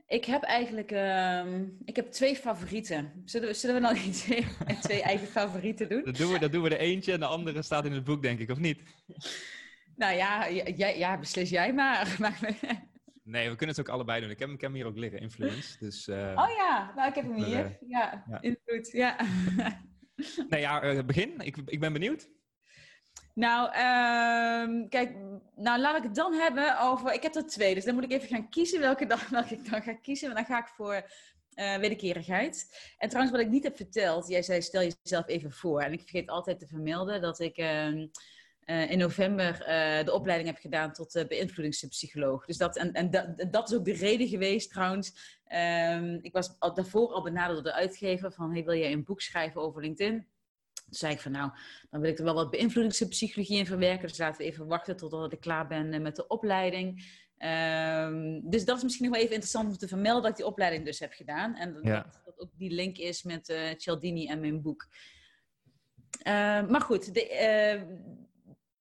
Ik 0.06 0.25
heb 0.25 0.42
eigenlijk 0.42 0.92
uh, 0.92 1.44
ik 1.84 1.96
heb 1.96 2.10
twee 2.10 2.37
favorieten. 2.37 3.22
Zullen 3.25 3.48
we, 3.48 3.54
zullen 3.54 3.76
we 3.76 3.82
dan 3.82 3.94
niet 4.04 4.14
twee, 4.14 4.46
twee 4.81 5.02
eigen 5.02 5.26
favorieten 5.26 5.88
doen? 5.88 6.04
Dat 6.04 6.16
doen, 6.16 6.32
we, 6.32 6.38
dat 6.38 6.52
doen 6.52 6.62
we 6.62 6.69
de 6.69 6.78
eentje 6.78 7.12
en 7.12 7.20
de 7.20 7.26
andere 7.26 7.62
staat 7.62 7.84
in 7.84 7.92
het 7.92 8.04
boek, 8.04 8.22
denk 8.22 8.38
ik, 8.38 8.50
of 8.50 8.58
niet? 8.58 8.82
Nou 9.96 10.14
ja, 10.14 10.46
ja, 10.46 10.87
ja 10.87 11.19
beslis 11.19 11.50
jij 11.50 11.72
maar. 11.82 12.16
nee, 13.22 13.50
we 13.50 13.56
kunnen 13.56 13.76
het 13.76 13.81
ook 13.81 13.94
allebei 13.94 14.20
doen. 14.20 14.31
Ik 14.31 14.38
heb, 14.38 14.48
ik 14.48 14.60
heb 14.60 14.70
hem 14.70 14.81
hier 14.81 14.87
ook 14.87 14.98
liggen, 14.98 15.20
Influence. 15.20 15.78
Dus, 15.78 16.08
uh, 16.08 16.16
oh 16.16 16.50
ja, 16.56 16.92
nou, 16.96 17.08
ik 17.08 17.14
heb 17.14 17.25
hem 17.25 17.44
hier. 17.44 17.64
Uh, 17.64 17.88
ja, 17.88 18.25
ja, 18.28 18.40
invloed, 18.40 18.90
ja. 18.92 19.16
nee, 20.49 20.61
ja, 20.61 20.84
uh, 20.84 21.02
begin. 21.02 21.40
Ik, 21.40 21.56
ik 21.67 21.81
ben 21.81 21.93
benieuwd. 21.93 22.28
Nou, 23.34 23.67
um, 23.67 24.88
kijk, 24.88 25.17
nou 25.56 25.81
laat 25.81 25.96
ik 25.96 26.02
het 26.02 26.14
dan 26.14 26.32
hebben 26.32 26.81
over... 26.81 27.12
Ik 27.12 27.22
heb 27.22 27.34
er 27.34 27.46
twee, 27.46 27.75
dus 27.75 27.84
dan 27.84 27.94
moet 27.94 28.05
ik 28.05 28.12
even 28.12 28.28
gaan 28.28 28.49
kiezen 28.49 28.81
welke, 28.81 29.06
dan, 29.06 29.19
welke 29.31 29.55
ik 29.55 29.70
dan 29.70 29.82
ga 29.82 29.93
kiezen. 29.93 30.28
Maar 30.28 30.37
dan 30.37 30.56
ga 30.56 30.62
ik 30.62 30.69
voor 30.69 30.94
uh, 31.55 31.76
wederkerigheid. 31.76 32.78
En 32.99 33.08
trouwens, 33.08 33.37
wat 33.37 33.46
ik 33.46 33.52
niet 33.52 33.64
heb 33.64 33.76
verteld... 33.76 34.28
Jij 34.28 34.43
zei, 34.43 34.62
stel 34.62 34.82
jezelf 35.02 35.28
even 35.28 35.52
voor. 35.52 35.81
En 35.81 35.93
ik 35.93 36.00
vergeet 36.00 36.28
altijd 36.28 36.58
te 36.58 36.66
vermelden 36.66 37.20
dat 37.20 37.40
ik... 37.40 37.58
Uh, 37.58 38.06
in 38.70 38.99
november 38.99 39.52
uh, 39.61 40.05
de 40.05 40.12
opleiding 40.12 40.49
heb 40.49 40.58
gedaan 40.58 40.93
tot 40.93 41.14
uh, 41.14 41.26
beïnvloedingspsycholoog. 41.26 42.46
Dus 42.46 42.56
dat, 42.56 42.76
en, 42.76 42.93
en 42.93 43.11
dat, 43.11 43.46
dat 43.50 43.70
is 43.70 43.76
ook 43.76 43.84
de 43.84 43.93
reden 43.93 44.28
geweest 44.28 44.70
trouwens. 44.70 45.38
Um, 45.93 46.19
ik 46.22 46.32
was 46.32 46.56
al, 46.58 46.75
daarvoor 46.75 47.12
al 47.12 47.22
benaderd 47.22 47.55
door 47.55 47.72
de 47.72 47.78
uitgever 47.78 48.32
van 48.32 48.52
hey, 48.52 48.64
wil 48.64 48.75
jij 48.75 48.93
een 48.93 49.05
boek 49.05 49.20
schrijven 49.20 49.61
over 49.61 49.82
LinkedIn? 49.82 50.26
Toen 50.75 50.99
zei 50.99 51.12
ik 51.12 51.20
van 51.20 51.32
nou, 51.32 51.50
dan 51.90 52.00
wil 52.00 52.11
ik 52.11 52.19
er 52.19 52.25
wel 52.25 52.34
wat 52.34 52.50
beïnvloedingspsychologie 52.50 53.58
in 53.58 53.67
verwerken. 53.67 54.08
Dus 54.08 54.19
laten 54.19 54.38
we 54.38 54.44
even 54.44 54.67
wachten 54.67 54.96
totdat 54.96 55.32
ik 55.32 55.40
klaar 55.40 55.66
ben 55.66 56.02
met 56.02 56.16
de 56.16 56.26
opleiding. 56.26 57.19
Um, 57.38 58.50
dus 58.50 58.64
dat 58.64 58.76
is 58.76 58.82
misschien 58.82 59.05
nog 59.05 59.14
wel 59.14 59.23
even 59.23 59.34
interessant 59.34 59.69
om 59.69 59.76
te 59.76 59.88
vermelden 59.88 60.23
dat 60.23 60.31
ik 60.31 60.37
die 60.37 60.46
opleiding 60.46 60.84
dus 60.84 60.99
heb 60.99 61.12
gedaan. 61.12 61.56
En 61.56 61.73
dat, 61.73 61.84
ja. 61.84 62.06
dat, 62.25 62.38
ook 62.38 62.50
die 62.56 62.70
link 62.70 62.99
is 62.99 63.23
met 63.23 63.49
uh, 63.49 63.61
Cialdini 63.76 64.26
en 64.26 64.40
mijn 64.40 64.62
boek. 64.62 64.88
Uh, 66.26 66.69
maar 66.69 66.81
goed, 66.81 67.14
de, 67.14 67.25
uh, 67.31 67.96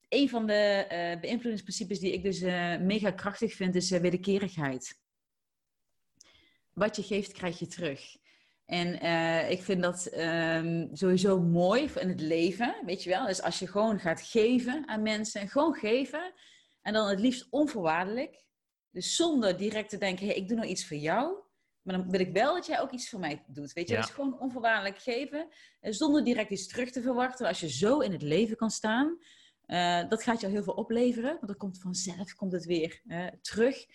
een 0.10 0.30
van 0.30 0.48
de 0.48 0.88
uh, 0.92 1.22
beïnvloedingsprincipes 1.22 2.00
die 2.00 2.14
ik 2.14 2.24
dus 2.24 2.42
uh, 2.42 2.78
mega 2.78 3.12
krachtig 3.12 3.54
vind, 3.54 3.76
is 3.76 3.92
uh, 3.92 4.00
wederkerigheid. 4.00 5.00
Wat 6.74 6.96
je 6.96 7.04
geeft, 7.04 7.32
krijg 7.32 7.60
je 7.60 7.68
terug. 7.68 8.18
En 8.66 8.94
ik 9.50 9.62
vind 9.62 9.82
dat 9.82 10.14
um, 10.18 10.90
sowieso 10.94 11.40
mooi 11.40 11.90
in 12.00 12.10
het 12.10 12.22
leven, 12.22 12.76
weet 12.86 13.04
je 13.04 13.10
wel. 13.10 13.26
Dus 13.26 13.42
als 13.42 13.60
je 13.60 13.68
gewoon 13.68 14.00
gaat 14.00 14.22
geven 14.22 14.88
aan 14.88 15.02
mensen, 15.02 15.50
gewoon 15.50 15.74
geven. 15.74 16.34
En 16.82 16.94
dan 16.94 17.10
het 17.10 17.20
liefst 17.20 17.48
onvoorwaardelijk. 17.50 18.44
Dus 18.92 19.16
zonder 19.16 19.58
direct 19.58 19.90
te 19.90 19.98
denken, 19.98 20.26
hey, 20.26 20.36
ik 20.36 20.48
doe 20.48 20.58
nou 20.58 20.70
iets 20.70 20.88
voor 20.88 20.98
jou. 20.98 21.38
Maar 21.82 21.98
dan 21.98 22.10
wil 22.10 22.20
ik 22.20 22.34
wel 22.34 22.54
dat 22.54 22.66
jij 22.66 22.80
ook 22.80 22.92
iets 22.92 23.10
voor 23.10 23.20
mij 23.20 23.44
doet. 23.48 23.74
Weet 23.74 23.88
je, 23.88 23.94
ja. 23.94 24.02
dus 24.02 24.10
gewoon 24.10 24.40
onvoorwaardelijk 24.40 25.02
geven. 25.02 25.48
Zonder 25.82 26.24
direct 26.24 26.50
iets 26.50 26.68
terug 26.68 26.92
te 26.92 27.02
verwachten. 27.02 27.48
Als 27.48 27.60
je 27.60 27.70
zo 27.70 28.00
in 28.00 28.12
het 28.12 28.22
leven 28.22 28.56
kan 28.56 28.70
staan, 28.70 29.18
uh, 29.70 30.10
dat 30.10 30.24
gaat 30.24 30.42
jou 30.42 30.54
heel 30.54 30.64
veel 30.64 30.74
opleveren, 30.74 31.32
want 31.32 31.48
dan 31.48 31.58
komt 31.58 31.80
vanzelf 31.80 32.36
komt 32.36 32.52
het 32.52 32.66
weer 32.66 33.02
uh, 33.08 33.26
terug. 33.42 33.86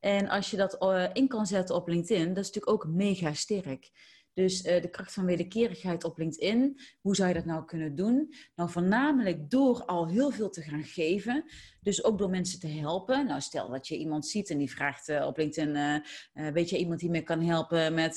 En 0.00 0.28
als 0.28 0.50
je 0.50 0.56
dat 0.56 0.82
uh, 0.82 1.08
in 1.12 1.28
kan 1.28 1.46
zetten 1.46 1.74
op 1.74 1.88
LinkedIn, 1.88 2.28
dat 2.34 2.44
is 2.44 2.50
natuurlijk 2.52 2.72
ook 2.72 2.92
mega 2.92 3.32
sterk. 3.32 3.90
Dus 4.34 4.62
de 4.62 4.88
kracht 4.90 5.12
van 5.12 5.24
wederkerigheid 5.24 6.04
op 6.04 6.18
LinkedIn, 6.18 6.80
hoe 7.00 7.16
zou 7.16 7.28
je 7.28 7.34
dat 7.34 7.44
nou 7.44 7.64
kunnen 7.64 7.94
doen? 7.94 8.34
Nou, 8.54 8.70
voornamelijk 8.70 9.50
door 9.50 9.84
al 9.84 10.08
heel 10.08 10.30
veel 10.30 10.50
te 10.50 10.62
gaan 10.62 10.84
geven. 10.84 11.44
Dus 11.80 12.04
ook 12.04 12.18
door 12.18 12.30
mensen 12.30 12.60
te 12.60 12.68
helpen. 12.68 13.26
Nou, 13.26 13.40
stel 13.40 13.70
dat 13.70 13.88
je 13.88 13.96
iemand 13.96 14.26
ziet 14.26 14.50
en 14.50 14.58
die 14.58 14.70
vraagt 14.70 15.22
op 15.22 15.36
LinkedIn: 15.36 16.02
Weet 16.32 16.70
je 16.70 16.78
iemand 16.78 17.00
die 17.00 17.10
me 17.10 17.22
kan 17.22 17.42
helpen 17.42 17.94
met. 17.94 18.12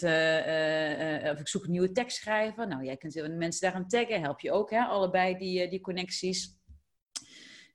of 1.31 1.39
ik 1.39 1.48
zoek 1.48 1.63
een 1.63 1.72
nieuwe 1.72 1.91
tekst 1.91 2.17
schrijven. 2.17 2.70
Nou, 2.70 2.86
jij 2.86 2.98
kunt 2.98 3.38
mensen 3.38 3.62
daaraan 3.62 3.88
taggen, 3.88 4.22
help 4.22 4.39
je 4.39 4.51
ook, 4.51 4.70
hè? 4.70 4.81
allebei 4.84 5.38
die, 5.38 5.70
die 5.70 5.81
connecties. 5.81 6.61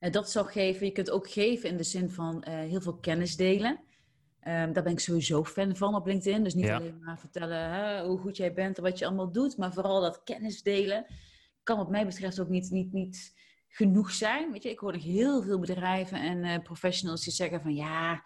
Uh, 0.01 0.11
dat 0.11 0.31
zou 0.31 0.47
geven. 0.47 0.87
Je 0.87 0.93
kunt 0.93 1.11
ook 1.11 1.31
geven 1.31 1.69
in 1.69 1.77
de 1.77 1.83
zin 1.83 2.11
van 2.11 2.45
uh, 2.49 2.55
heel 2.55 2.81
veel 2.81 2.97
kennis 2.97 3.37
delen. 3.37 3.71
Um, 3.71 4.73
daar 4.73 4.83
ben 4.83 4.93
ik 4.93 5.01
sowieso 5.01 5.45
fan 5.45 5.77
van 5.77 5.95
op 5.95 6.07
LinkedIn. 6.07 6.43
Dus 6.45 6.55
niet 6.55 6.65
ja. 6.65 6.77
alleen 6.77 6.99
maar 7.05 7.19
vertellen 7.19 7.71
hè, 7.71 8.05
hoe 8.05 8.19
goed 8.19 8.37
jij 8.37 8.53
bent 8.53 8.77
en 8.77 8.83
wat 8.83 8.99
je 8.99 9.07
allemaal 9.07 9.33
doet, 9.33 9.57
maar 9.57 9.73
vooral 9.73 10.01
dat 10.01 10.23
kennis 10.25 10.63
delen 10.63 11.07
kan 11.63 11.77
wat 11.77 11.91
mij 11.91 12.07
betreft 12.07 12.41
ook 12.41 12.49
niet, 12.49 12.71
niet, 12.71 12.93
niet 12.93 13.35
genoeg 13.69 14.11
zijn. 14.11 14.53
Weet 14.53 14.63
je, 14.63 14.71
ik 14.71 14.79
hoor 14.79 14.93
nog 14.93 15.03
heel 15.03 15.43
veel 15.43 15.59
bedrijven 15.59 16.21
en 16.21 16.45
uh, 16.45 16.59
professionals 16.63 17.25
die 17.25 17.33
zeggen 17.33 17.61
van 17.61 17.75
ja, 17.75 18.25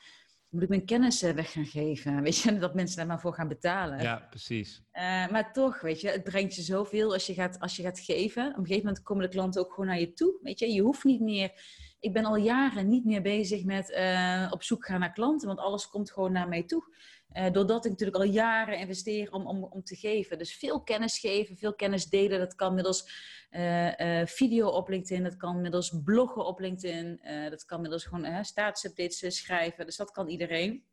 moet 0.50 0.62
ik 0.62 0.68
mijn 0.68 0.84
kennis 0.84 1.22
weg 1.22 1.52
gaan 1.52 1.66
geven? 1.66 2.22
Weet 2.22 2.38
je, 2.38 2.58
dat 2.58 2.74
mensen 2.74 2.96
daar 2.96 3.06
maar 3.06 3.20
voor 3.20 3.34
gaan 3.34 3.48
betalen. 3.48 4.02
Ja, 4.02 4.26
precies. 4.30 4.82
Uh, 4.92 5.28
maar 5.28 5.52
toch, 5.52 5.80
weet 5.80 6.00
je, 6.00 6.08
het 6.08 6.24
brengt 6.24 6.54
je 6.54 6.62
zoveel 6.62 7.12
als 7.12 7.26
je, 7.26 7.34
gaat, 7.34 7.58
als 7.58 7.76
je 7.76 7.82
gaat 7.82 8.00
geven. 8.00 8.46
Op 8.46 8.56
een 8.56 8.66
gegeven 8.66 8.84
moment 8.84 9.02
komen 9.02 9.24
de 9.24 9.30
klanten 9.30 9.60
ook 9.60 9.72
gewoon 9.72 9.86
naar 9.86 10.00
je 10.00 10.12
toe. 10.12 10.38
Weet 10.42 10.58
je, 10.58 10.72
je 10.72 10.82
hoeft 10.82 11.04
niet 11.04 11.20
meer... 11.20 11.52
Ik 12.00 12.12
ben 12.12 12.24
al 12.24 12.36
jaren 12.36 12.88
niet 12.88 13.04
meer 13.04 13.22
bezig 13.22 13.64
met 13.64 13.90
uh, 13.90 14.48
op 14.50 14.62
zoek 14.62 14.86
gaan 14.86 15.00
naar 15.00 15.12
klanten, 15.12 15.46
want 15.46 15.58
alles 15.58 15.88
komt 15.88 16.10
gewoon 16.12 16.32
naar 16.32 16.48
mij 16.48 16.62
toe. 16.62 16.94
Uh, 17.32 17.50
doordat 17.50 17.84
ik 17.84 17.90
natuurlijk 17.90 18.18
al 18.18 18.30
jaren 18.30 18.78
investeer 18.78 19.32
om, 19.32 19.46
om, 19.46 19.64
om 19.64 19.82
te 19.82 19.96
geven. 19.96 20.38
Dus 20.38 20.54
veel 20.56 20.82
kennis 20.82 21.18
geven, 21.18 21.56
veel 21.56 21.74
kennis 21.74 22.06
delen. 22.06 22.38
Dat 22.38 22.54
kan 22.54 22.74
middels 22.74 23.10
uh, 23.50 24.26
video 24.26 24.68
op 24.68 24.88
LinkedIn, 24.88 25.22
dat 25.22 25.36
kan 25.36 25.60
middels 25.60 26.00
bloggen 26.04 26.46
op 26.46 26.60
LinkedIn. 26.60 27.20
dat 27.50 27.64
kan 27.64 27.80
middels 27.80 28.04
gewoon 28.04 28.44
staatsupdates 28.44 29.36
schrijven. 29.36 29.86
Dus 29.86 29.96
dat 29.96 30.10
kan 30.10 30.28
iedereen 30.28 30.84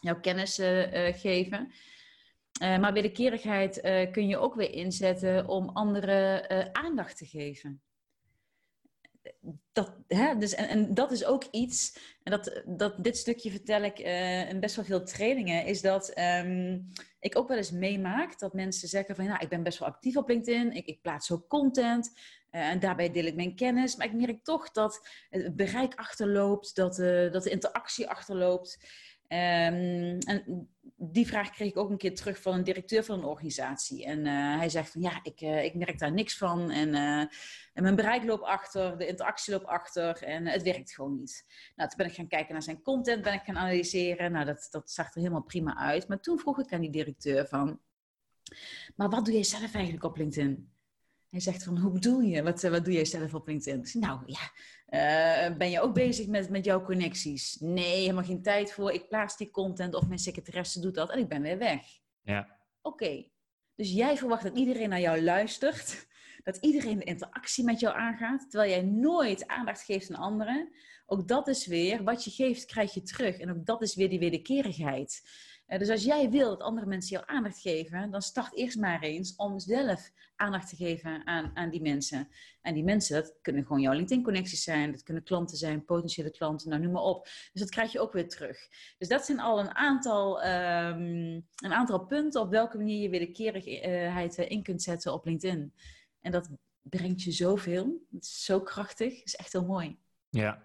jouw 0.00 0.20
kennis 0.20 0.54
geven. 1.20 1.72
maar 2.60 2.92
wederkerigheid 2.92 3.80
kun 4.12 4.28
je 4.28 4.38
ook 4.38 4.54
weer 4.54 4.72
inzetten 4.72 5.48
om 5.48 5.68
anderen 5.68 6.74
aandacht 6.74 7.16
te 7.16 7.26
geven 7.26 7.82
dat, 9.72 9.96
hè, 10.06 10.36
dus, 10.36 10.54
en, 10.54 10.94
dat 10.94 11.12
is 11.12 11.24
ook 11.24 11.44
iets, 11.50 11.98
en 12.22 12.30
dat, 12.32 12.62
dat, 12.66 13.04
dit 13.04 13.16
stukje 13.16 13.50
vertel 13.50 13.82
ik 13.82 13.98
uh, 13.98 14.48
in 14.48 14.60
best 14.60 14.76
wel 14.76 14.84
veel 14.84 15.04
trainingen, 15.04 15.66
is 15.66 15.80
dat 15.80 16.18
um, 16.18 16.88
ik 17.20 17.38
ook 17.38 17.48
wel 17.48 17.56
eens 17.56 17.70
meemaak 17.70 18.38
dat 18.38 18.52
mensen 18.52 18.88
zeggen 18.88 19.16
van, 19.16 19.24
nou, 19.24 19.40
ik 19.40 19.48
ben 19.48 19.62
best 19.62 19.78
wel 19.78 19.88
actief 19.88 20.16
op 20.16 20.28
LinkedIn, 20.28 20.72
ik, 20.72 20.86
ik 20.86 21.02
plaats 21.02 21.30
ook 21.30 21.48
content 21.48 22.12
uh, 22.50 22.68
en 22.68 22.80
daarbij 22.80 23.10
deel 23.10 23.24
ik 23.24 23.34
mijn 23.34 23.56
kennis, 23.56 23.96
maar 23.96 24.06
ik 24.06 24.12
merk 24.14 24.44
toch 24.44 24.70
dat 24.70 25.08
het 25.30 25.56
bereik 25.56 25.94
achterloopt, 25.94 26.74
dat, 26.74 26.98
uh, 26.98 27.32
dat 27.32 27.42
de 27.42 27.50
interactie 27.50 28.08
achterloopt. 28.08 28.78
Um, 29.28 30.18
en 30.18 30.68
die 30.96 31.26
vraag 31.26 31.50
kreeg 31.50 31.68
ik 31.68 31.76
ook 31.76 31.90
een 31.90 31.96
keer 31.96 32.14
terug 32.14 32.40
van 32.40 32.54
een 32.54 32.64
directeur 32.64 33.04
van 33.04 33.18
een 33.18 33.24
organisatie. 33.24 34.04
En 34.04 34.18
uh, 34.18 34.56
hij 34.58 34.68
zegt 34.68 34.90
van 34.90 35.00
ja, 35.00 35.20
ik, 35.22 35.40
uh, 35.40 35.64
ik 35.64 35.74
merk 35.74 35.98
daar 35.98 36.12
niks 36.12 36.36
van. 36.36 36.70
En, 36.70 36.88
uh, 36.88 37.20
en, 37.72 37.82
mijn 37.82 37.96
bereik 37.96 38.24
loopt 38.24 38.42
achter, 38.42 38.98
de 38.98 39.06
interactie 39.06 39.52
loopt 39.52 39.66
achter 39.66 40.22
en 40.22 40.46
het 40.46 40.62
werkt 40.62 40.92
gewoon 40.92 41.14
niet. 41.14 41.44
Nou, 41.76 41.88
toen 41.88 41.98
ben 41.98 42.06
ik 42.06 42.14
gaan 42.14 42.28
kijken 42.28 42.52
naar 42.52 42.62
zijn 42.62 42.82
content, 42.82 43.22
ben 43.22 43.32
ik 43.32 43.42
gaan 43.44 43.58
analyseren. 43.58 44.32
Nou, 44.32 44.44
dat, 44.44 44.68
dat 44.70 44.90
zag 44.90 45.06
er 45.06 45.20
helemaal 45.20 45.42
prima 45.42 45.76
uit. 45.76 46.08
Maar 46.08 46.20
toen 46.20 46.38
vroeg 46.38 46.58
ik 46.58 46.72
aan 46.72 46.80
die 46.80 46.90
directeur 46.90 47.46
van, 47.46 47.80
maar 48.96 49.08
wat 49.08 49.24
doe 49.24 49.34
jij 49.34 49.44
zelf 49.44 49.74
eigenlijk 49.74 50.04
op 50.04 50.16
LinkedIn? 50.16 50.73
Hij 51.34 51.42
zegt 51.42 51.64
van, 51.64 51.78
hoe 51.78 51.90
bedoel 51.90 52.20
je? 52.20 52.42
Wat, 52.42 52.62
wat 52.62 52.84
doe 52.84 52.94
jij 52.94 53.04
zelf 53.04 53.34
op 53.34 53.46
LinkedIn? 53.46 53.86
Zeg, 53.86 54.02
nou 54.02 54.20
ja, 54.26 54.50
uh, 55.48 55.56
ben 55.56 55.70
je 55.70 55.80
ook 55.80 55.94
bezig 55.94 56.26
met, 56.26 56.50
met 56.50 56.64
jouw 56.64 56.82
connecties? 56.82 57.56
Nee, 57.60 58.00
helemaal 58.00 58.24
geen 58.24 58.42
tijd 58.42 58.72
voor. 58.72 58.92
Ik 58.92 59.08
plaats 59.08 59.36
die 59.36 59.50
content 59.50 59.94
of 59.94 60.06
mijn 60.06 60.18
secretaresse 60.18 60.80
doet 60.80 60.94
dat 60.94 61.10
en 61.10 61.18
ik 61.18 61.28
ben 61.28 61.42
weer 61.42 61.58
weg. 61.58 61.82
Ja. 62.22 62.58
Oké, 62.82 63.24
dus 63.74 63.92
jij 63.92 64.16
verwacht 64.16 64.42
dat 64.42 64.56
iedereen 64.56 64.88
naar 64.88 65.00
jou 65.00 65.22
luistert, 65.22 66.06
dat 66.44 66.56
iedereen 66.56 66.98
de 66.98 67.04
interactie 67.04 67.64
met 67.64 67.80
jou 67.80 67.96
aangaat, 67.96 68.50
terwijl 68.50 68.70
jij 68.70 68.82
nooit 68.82 69.46
aandacht 69.46 69.82
geeft 69.82 70.10
aan 70.10 70.22
anderen. 70.22 70.68
Ook 71.06 71.28
dat 71.28 71.48
is 71.48 71.66
weer, 71.66 72.04
wat 72.04 72.24
je 72.24 72.30
geeft, 72.30 72.64
krijg 72.64 72.94
je 72.94 73.02
terug. 73.02 73.38
En 73.38 73.50
ook 73.50 73.66
dat 73.66 73.82
is 73.82 73.94
weer 73.94 74.08
die 74.08 74.18
wederkerigheid. 74.18 75.22
Uh, 75.68 75.78
dus 75.78 75.90
als 75.90 76.04
jij 76.04 76.30
wil 76.30 76.48
dat 76.48 76.60
andere 76.60 76.86
mensen 76.86 77.16
jou 77.16 77.24
aandacht 77.28 77.60
geven, 77.60 78.10
dan 78.10 78.22
start 78.22 78.54
eerst 78.54 78.78
maar 78.78 79.02
eens 79.02 79.36
om 79.36 79.58
zelf 79.58 80.10
aandacht 80.36 80.68
te 80.68 80.76
geven 80.76 81.26
aan, 81.26 81.50
aan 81.54 81.70
die 81.70 81.82
mensen. 81.82 82.28
En 82.62 82.74
die 82.74 82.84
mensen, 82.84 83.22
dat 83.22 83.38
kunnen 83.42 83.62
gewoon 83.62 83.80
jouw 83.80 83.92
LinkedIn-connecties 83.92 84.62
zijn, 84.62 84.92
dat 84.92 85.02
kunnen 85.02 85.22
klanten 85.22 85.56
zijn, 85.56 85.84
potentiële 85.84 86.30
klanten, 86.30 86.68
nou 86.68 86.82
noem 86.82 86.92
maar 86.92 87.02
op. 87.02 87.24
Dus 87.24 87.60
dat 87.60 87.70
krijg 87.70 87.92
je 87.92 88.00
ook 88.00 88.12
weer 88.12 88.28
terug. 88.28 88.58
Dus 88.98 89.08
dat 89.08 89.24
zijn 89.24 89.40
al 89.40 89.60
een 89.60 89.74
aantal, 89.74 90.44
um, 90.44 91.46
een 91.56 91.72
aantal 91.72 92.06
punten 92.06 92.40
op 92.40 92.50
welke 92.50 92.76
manier 92.76 93.02
je 93.02 93.08
wederkerigheid 93.08 94.36
in 94.36 94.62
kunt 94.62 94.82
zetten 94.82 95.12
op 95.12 95.24
LinkedIn. 95.24 95.74
En 96.20 96.32
dat 96.32 96.50
brengt 96.82 97.22
je 97.22 97.32
zoveel. 97.32 98.06
Het 98.12 98.24
is 98.24 98.44
zo 98.44 98.60
krachtig. 98.60 99.16
Het 99.16 99.26
is 99.26 99.36
echt 99.36 99.52
heel 99.52 99.64
mooi. 99.64 99.98
Ja, 100.30 100.62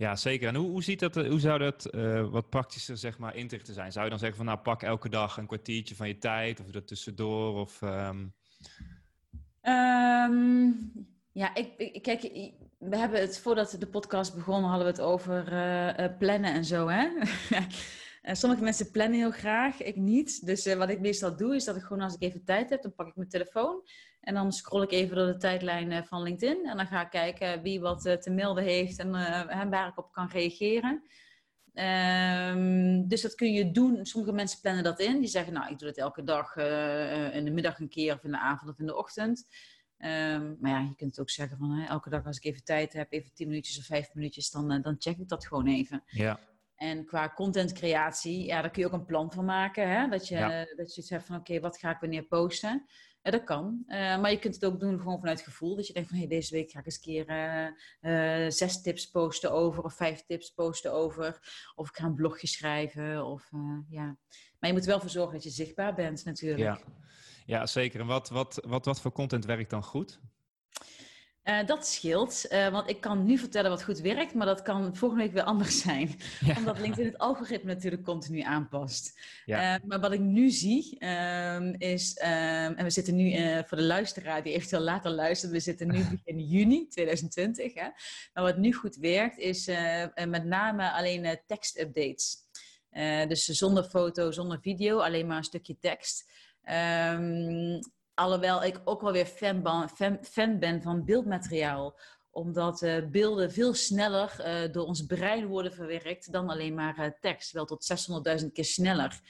ja, 0.00 0.16
zeker. 0.16 0.48
En 0.48 0.54
hoe, 0.54 0.70
hoe, 0.70 0.82
ziet 0.82 1.00
dat, 1.00 1.14
hoe 1.14 1.40
zou 1.40 1.58
dat 1.58 1.88
uh, 1.94 2.28
wat 2.28 2.48
praktischer 2.48 2.96
zeg 2.96 3.18
maar, 3.18 3.36
in 3.36 3.48
te 3.48 3.72
zijn? 3.72 3.92
Zou 3.92 4.04
je 4.04 4.10
dan 4.10 4.18
zeggen 4.18 4.36
van 4.36 4.46
nou 4.46 4.58
pak 4.58 4.82
elke 4.82 5.08
dag 5.08 5.36
een 5.36 5.46
kwartiertje 5.46 5.94
van 5.94 6.08
je 6.08 6.18
tijd 6.18 6.60
of 6.60 6.74
er 6.74 6.84
tussendoor? 6.84 7.60
Of, 7.60 7.80
um... 7.82 8.34
um, 9.62 10.92
ja, 11.32 11.54
ik, 11.54 11.72
ik, 11.76 12.02
kijk, 12.02 12.22
we 12.78 12.96
hebben 12.96 13.20
het 13.20 13.38
voordat 13.38 13.76
de 13.78 13.86
podcast 13.86 14.34
begon, 14.34 14.62
hadden 14.62 14.86
we 14.86 14.92
het 14.92 15.00
over 15.00 15.52
uh, 15.52 16.18
plannen 16.18 16.52
en 16.52 16.64
zo. 16.64 16.88
Hè? 16.88 17.08
sommige 18.34 18.62
mensen 18.62 18.90
plannen 18.90 19.18
heel 19.18 19.30
graag, 19.30 19.82
ik 19.82 19.96
niet. 19.96 20.46
Dus 20.46 20.74
wat 20.74 20.90
ik 20.90 21.00
meestal 21.00 21.36
doe, 21.36 21.54
is 21.54 21.64
dat 21.64 21.76
ik 21.76 21.82
gewoon 21.82 22.02
als 22.02 22.14
ik 22.14 22.22
even 22.22 22.44
tijd 22.44 22.70
heb, 22.70 22.82
dan 22.82 22.94
pak 22.94 23.08
ik 23.08 23.16
mijn 23.16 23.28
telefoon. 23.28 23.82
En 24.20 24.34
dan 24.34 24.52
scroll 24.52 24.82
ik 24.82 24.90
even 24.90 25.16
door 25.16 25.26
de 25.26 25.36
tijdlijn 25.36 25.92
eh, 25.92 26.02
van 26.02 26.22
LinkedIn. 26.22 26.66
En 26.66 26.76
dan 26.76 26.86
ga 26.86 27.00
ik 27.00 27.10
kijken 27.10 27.62
wie 27.62 27.80
wat 27.80 28.06
eh, 28.06 28.16
te 28.16 28.30
melden 28.30 28.64
heeft 28.64 28.98
en 28.98 29.08
uh, 29.08 29.68
waar 29.70 29.88
ik 29.88 29.98
op 29.98 30.12
kan 30.12 30.28
reageren. 30.28 31.02
Um, 31.74 33.08
dus 33.08 33.22
dat 33.22 33.34
kun 33.34 33.52
je 33.52 33.70
doen. 33.70 34.06
Sommige 34.06 34.32
mensen 34.32 34.60
plannen 34.60 34.84
dat 34.84 35.00
in. 35.00 35.18
Die 35.18 35.28
zeggen, 35.28 35.52
nou, 35.52 35.70
ik 35.70 35.78
doe 35.78 35.88
het 35.88 35.98
elke 35.98 36.22
dag 36.22 36.56
uh, 36.56 37.34
in 37.34 37.44
de 37.44 37.50
middag 37.50 37.78
een 37.78 37.88
keer, 37.88 38.14
of 38.14 38.24
in 38.24 38.30
de 38.30 38.38
avond 38.38 38.70
of 38.70 38.78
in 38.78 38.86
de 38.86 38.96
ochtend. 38.96 39.46
Um, 39.98 40.56
maar 40.60 40.70
ja, 40.70 40.78
je 40.78 40.94
kunt 40.96 41.10
het 41.10 41.20
ook 41.20 41.30
zeggen 41.30 41.58
van 41.58 41.70
hè, 41.70 41.86
elke 41.86 42.10
dag 42.10 42.26
als 42.26 42.36
ik 42.36 42.44
even 42.44 42.64
tijd 42.64 42.92
heb, 42.92 43.12
even 43.12 43.34
tien 43.34 43.48
minuutjes 43.48 43.78
of 43.78 43.84
vijf 43.84 44.14
minuutjes, 44.14 44.50
dan, 44.50 44.82
dan 44.82 44.96
check 44.98 45.18
ik 45.18 45.28
dat 45.28 45.46
gewoon 45.46 45.66
even. 45.66 46.02
Ja. 46.06 46.40
En 46.74 47.04
qua 47.04 47.32
contentcreatie, 47.34 48.44
ja, 48.44 48.60
daar 48.60 48.70
kun 48.70 48.82
je 48.82 48.88
ook 48.88 48.94
een 48.94 49.04
plan 49.04 49.32
van 49.32 49.44
maken. 49.44 49.90
Hè? 49.90 50.08
Dat, 50.08 50.28
je, 50.28 50.34
ja. 50.34 50.66
dat 50.76 50.94
je 50.94 51.00
iets 51.00 51.10
hebt 51.10 51.24
van, 51.24 51.36
oké, 51.36 51.60
wat 51.60 51.78
ga 51.78 51.90
ik 51.90 52.00
wanneer 52.00 52.22
posten? 52.22 52.86
Ja, 53.22 53.30
dat 53.30 53.44
kan. 53.44 53.82
Uh, 53.86 53.96
maar 54.20 54.30
je 54.30 54.38
kunt 54.38 54.54
het 54.54 54.64
ook 54.64 54.80
doen 54.80 54.98
gewoon 54.98 55.18
vanuit 55.18 55.40
gevoel. 55.40 55.76
Dus 55.76 55.86
je 55.86 55.92
denkt 55.92 56.08
van 56.08 56.18
hey, 56.18 56.26
deze 56.26 56.54
week 56.54 56.70
ga 56.70 56.78
ik 56.78 56.86
eens 56.86 56.94
een 56.94 57.02
keer 57.02 57.30
uh, 57.30 58.44
uh, 58.44 58.50
zes 58.50 58.82
tips 58.82 59.10
posten 59.10 59.52
over 59.52 59.82
of 59.82 59.94
vijf 59.94 60.24
tips 60.26 60.50
posten 60.50 60.92
over. 60.92 61.38
Of 61.74 61.88
ik 61.88 61.96
ga 61.96 62.04
een 62.04 62.14
blogje 62.14 62.46
schrijven. 62.46 63.26
Of, 63.26 63.50
ja. 63.88 64.16
Maar 64.58 64.70
je 64.70 64.76
moet 64.76 64.84
wel 64.84 65.00
voor 65.00 65.10
zorgen 65.10 65.32
dat 65.32 65.42
je 65.42 65.50
zichtbaar 65.50 65.94
bent 65.94 66.24
natuurlijk. 66.24 66.60
Ja, 66.60 66.80
ja 67.46 67.66
zeker. 67.66 68.00
En 68.00 68.06
wat, 68.06 68.28
wat, 68.28 68.60
wat, 68.66 68.84
wat 68.84 69.00
voor 69.00 69.12
content 69.12 69.44
werkt 69.44 69.70
dan 69.70 69.82
goed? 69.82 70.20
Uh, 71.44 71.66
dat 71.66 71.86
scheelt, 71.86 72.46
uh, 72.50 72.68
want 72.68 72.88
ik 72.88 73.00
kan 73.00 73.24
nu 73.24 73.38
vertellen 73.38 73.70
wat 73.70 73.82
goed 73.82 74.00
werkt, 74.00 74.34
maar 74.34 74.46
dat 74.46 74.62
kan 74.62 74.96
volgende 74.96 75.24
week 75.24 75.32
weer 75.32 75.42
anders 75.42 75.80
zijn. 75.82 76.16
Ja. 76.40 76.56
Omdat 76.56 76.78
LinkedIn 76.78 77.06
het 77.06 77.18
algoritme 77.18 77.74
natuurlijk 77.74 78.04
continu 78.04 78.40
aanpast. 78.40 79.20
Ja. 79.44 79.74
Uh, 79.74 79.84
maar 79.84 80.00
wat 80.00 80.12
ik 80.12 80.20
nu 80.20 80.50
zie 80.50 80.98
ehm, 80.98 81.74
is, 81.78 82.14
ehm, 82.14 82.72
en 82.72 82.84
we 82.84 82.90
zitten 82.90 83.16
nu 83.16 83.32
voor 83.64 83.76
de 83.76 83.84
luisteraar 83.84 84.42
die 84.42 84.52
eventueel 84.52 84.82
later 84.82 85.10
luistert, 85.10 85.52
we 85.52 85.60
zitten 85.60 85.88
nu 85.88 86.04
begin 86.24 86.40
juni 86.40 86.86
2020. 86.88 87.74
Hè? 87.74 87.88
Maar 88.32 88.44
wat 88.44 88.56
nu 88.56 88.72
goed 88.72 88.96
werkt 88.96 89.38
is 89.38 89.66
met 90.28 90.44
name 90.44 90.92
alleen 90.92 91.38
tekstupdates. 91.46 92.36
dus 93.28 93.44
zonder 93.44 93.84
foto, 93.84 94.30
zonder 94.30 94.58
video, 94.60 94.98
alleen 94.98 95.26
maar 95.26 95.36
een 95.36 95.44
stukje 95.44 95.78
tekst. 95.78 96.30
Um, 96.64 97.80
Alhoewel 98.20 98.64
ik 98.64 98.80
ook 98.84 99.00
wel 99.00 99.12
weer 99.12 99.26
fan, 99.26 99.88
fan, 99.94 100.18
fan 100.22 100.58
ben 100.58 100.82
van 100.82 101.04
beeldmateriaal 101.04 101.98
omdat 102.30 102.82
uh, 102.82 103.06
beelden 103.10 103.52
veel 103.52 103.74
sneller 103.74 104.36
uh, 104.38 104.72
door 104.72 104.86
ons 104.86 105.06
brein 105.06 105.46
worden 105.46 105.72
verwerkt 105.72 106.32
dan 106.32 106.48
alleen 106.48 106.74
maar 106.74 106.98
uh, 106.98 107.06
tekst. 107.20 107.52
Wel 107.52 107.64
tot 107.64 108.10
600.000 108.42 108.46
keer 108.52 108.64
sneller. 108.64 109.20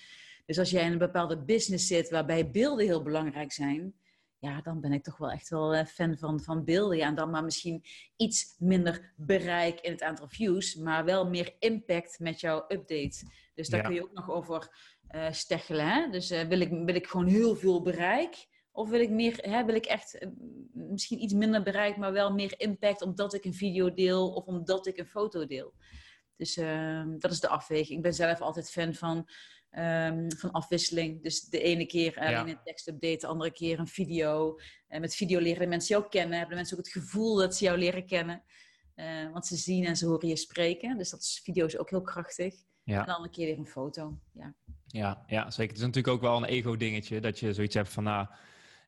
Dus 0.46 0.58
als 0.58 0.70
jij 0.70 0.84
in 0.84 0.92
een 0.92 0.98
bepaalde 0.98 1.44
business 1.44 1.86
zit 1.86 2.10
waarbij 2.10 2.50
beelden 2.50 2.86
heel 2.86 3.02
belangrijk 3.02 3.52
zijn, 3.52 3.94
ja, 4.38 4.60
dan 4.60 4.80
ben 4.80 4.92
ik 4.92 5.02
toch 5.02 5.16
wel 5.16 5.30
echt 5.30 5.48
wel 5.48 5.84
fan 5.84 6.16
van, 6.18 6.40
van 6.40 6.64
beelden. 6.64 6.96
Ja, 6.96 7.06
en 7.06 7.14
dan 7.14 7.30
maar 7.30 7.44
misschien 7.44 7.84
iets 8.16 8.54
minder 8.58 9.12
bereik 9.16 9.80
in 9.80 9.92
het 9.92 10.02
aantal 10.02 10.28
views, 10.28 10.74
maar 10.74 11.04
wel 11.04 11.28
meer 11.28 11.54
impact 11.58 12.18
met 12.18 12.40
jouw 12.40 12.64
update. 12.68 13.22
Dus 13.54 13.68
daar 13.68 13.80
ja. 13.80 13.86
kun 13.86 13.94
je 13.94 14.02
ook 14.02 14.14
nog 14.14 14.30
over 14.30 14.68
steggelen. 15.30 15.86
Hè? 15.86 16.10
Dus 16.10 16.28
wil, 16.28 16.60
ik, 16.60 16.70
wil 16.70 16.94
ik 16.94 17.06
gewoon 17.06 17.26
heel 17.26 17.56
veel 17.56 17.82
bereik? 17.82 18.48
Of 18.72 18.88
wil 18.88 19.00
ik, 19.00 19.10
meer, 19.10 19.38
hè, 19.40 19.64
wil 19.64 19.74
ik 19.74 19.86
echt 19.86 20.18
eh, 20.18 20.28
misschien 20.72 21.22
iets 21.22 21.32
minder 21.32 21.62
bereik, 21.62 21.96
maar 21.96 22.12
wel 22.12 22.32
meer 22.32 22.54
impact 22.56 23.02
omdat 23.02 23.34
ik 23.34 23.44
een 23.44 23.54
video 23.54 23.94
deel 23.94 24.32
of 24.32 24.44
omdat 24.44 24.86
ik 24.86 24.98
een 24.98 25.06
foto 25.06 25.46
deel? 25.46 25.74
Dus 26.36 26.56
uh, 26.56 27.02
dat 27.18 27.30
is 27.30 27.40
de 27.40 27.48
afweging. 27.48 27.96
Ik 27.96 28.02
ben 28.02 28.14
zelf 28.14 28.40
altijd 28.40 28.70
fan 28.70 28.94
van, 28.94 29.28
um, 29.78 30.32
van 30.36 30.50
afwisseling. 30.50 31.22
Dus 31.22 31.40
de 31.40 31.62
ene 31.62 31.86
keer 31.86 32.18
alleen 32.18 32.30
ja. 32.30 32.48
een 32.48 32.62
tekstupdate, 32.64 33.18
de 33.18 33.26
andere 33.26 33.52
keer 33.52 33.78
een 33.78 33.88
video. 33.88 34.58
En 34.88 35.00
met 35.00 35.14
video 35.14 35.40
leren 35.40 35.60
de 35.60 35.66
mensen 35.66 35.96
jou 35.96 36.08
kennen. 36.08 36.32
Hebben 36.32 36.50
de 36.50 36.56
mensen 36.56 36.78
ook 36.78 36.84
het 36.84 36.92
gevoel 36.92 37.36
dat 37.36 37.56
ze 37.56 37.64
jou 37.64 37.78
leren 37.78 38.06
kennen. 38.06 38.42
Uh, 38.96 39.32
want 39.32 39.46
ze 39.46 39.56
zien 39.56 39.84
en 39.84 39.96
ze 39.96 40.06
horen 40.06 40.28
je 40.28 40.36
spreken. 40.36 40.98
Dus 40.98 41.10
dat 41.10 41.20
is, 41.20 41.40
video 41.44 41.66
is 41.66 41.78
ook 41.78 41.90
heel 41.90 42.02
krachtig. 42.02 42.54
Ja. 42.82 42.98
En 42.98 43.06
de 43.06 43.14
andere 43.14 43.34
keer 43.34 43.46
weer 43.46 43.58
een 43.58 43.66
foto. 43.66 44.18
Ja. 44.32 44.54
Ja, 44.86 45.24
ja, 45.26 45.50
zeker. 45.50 45.72
Het 45.72 45.80
is 45.80 45.86
natuurlijk 45.86 46.14
ook 46.14 46.20
wel 46.20 46.36
een 46.36 46.44
ego-dingetje. 46.44 47.20
Dat 47.20 47.38
je 47.38 47.52
zoiets 47.52 47.74
hebt 47.74 47.88
van, 47.88 48.04
nou, 48.04 48.26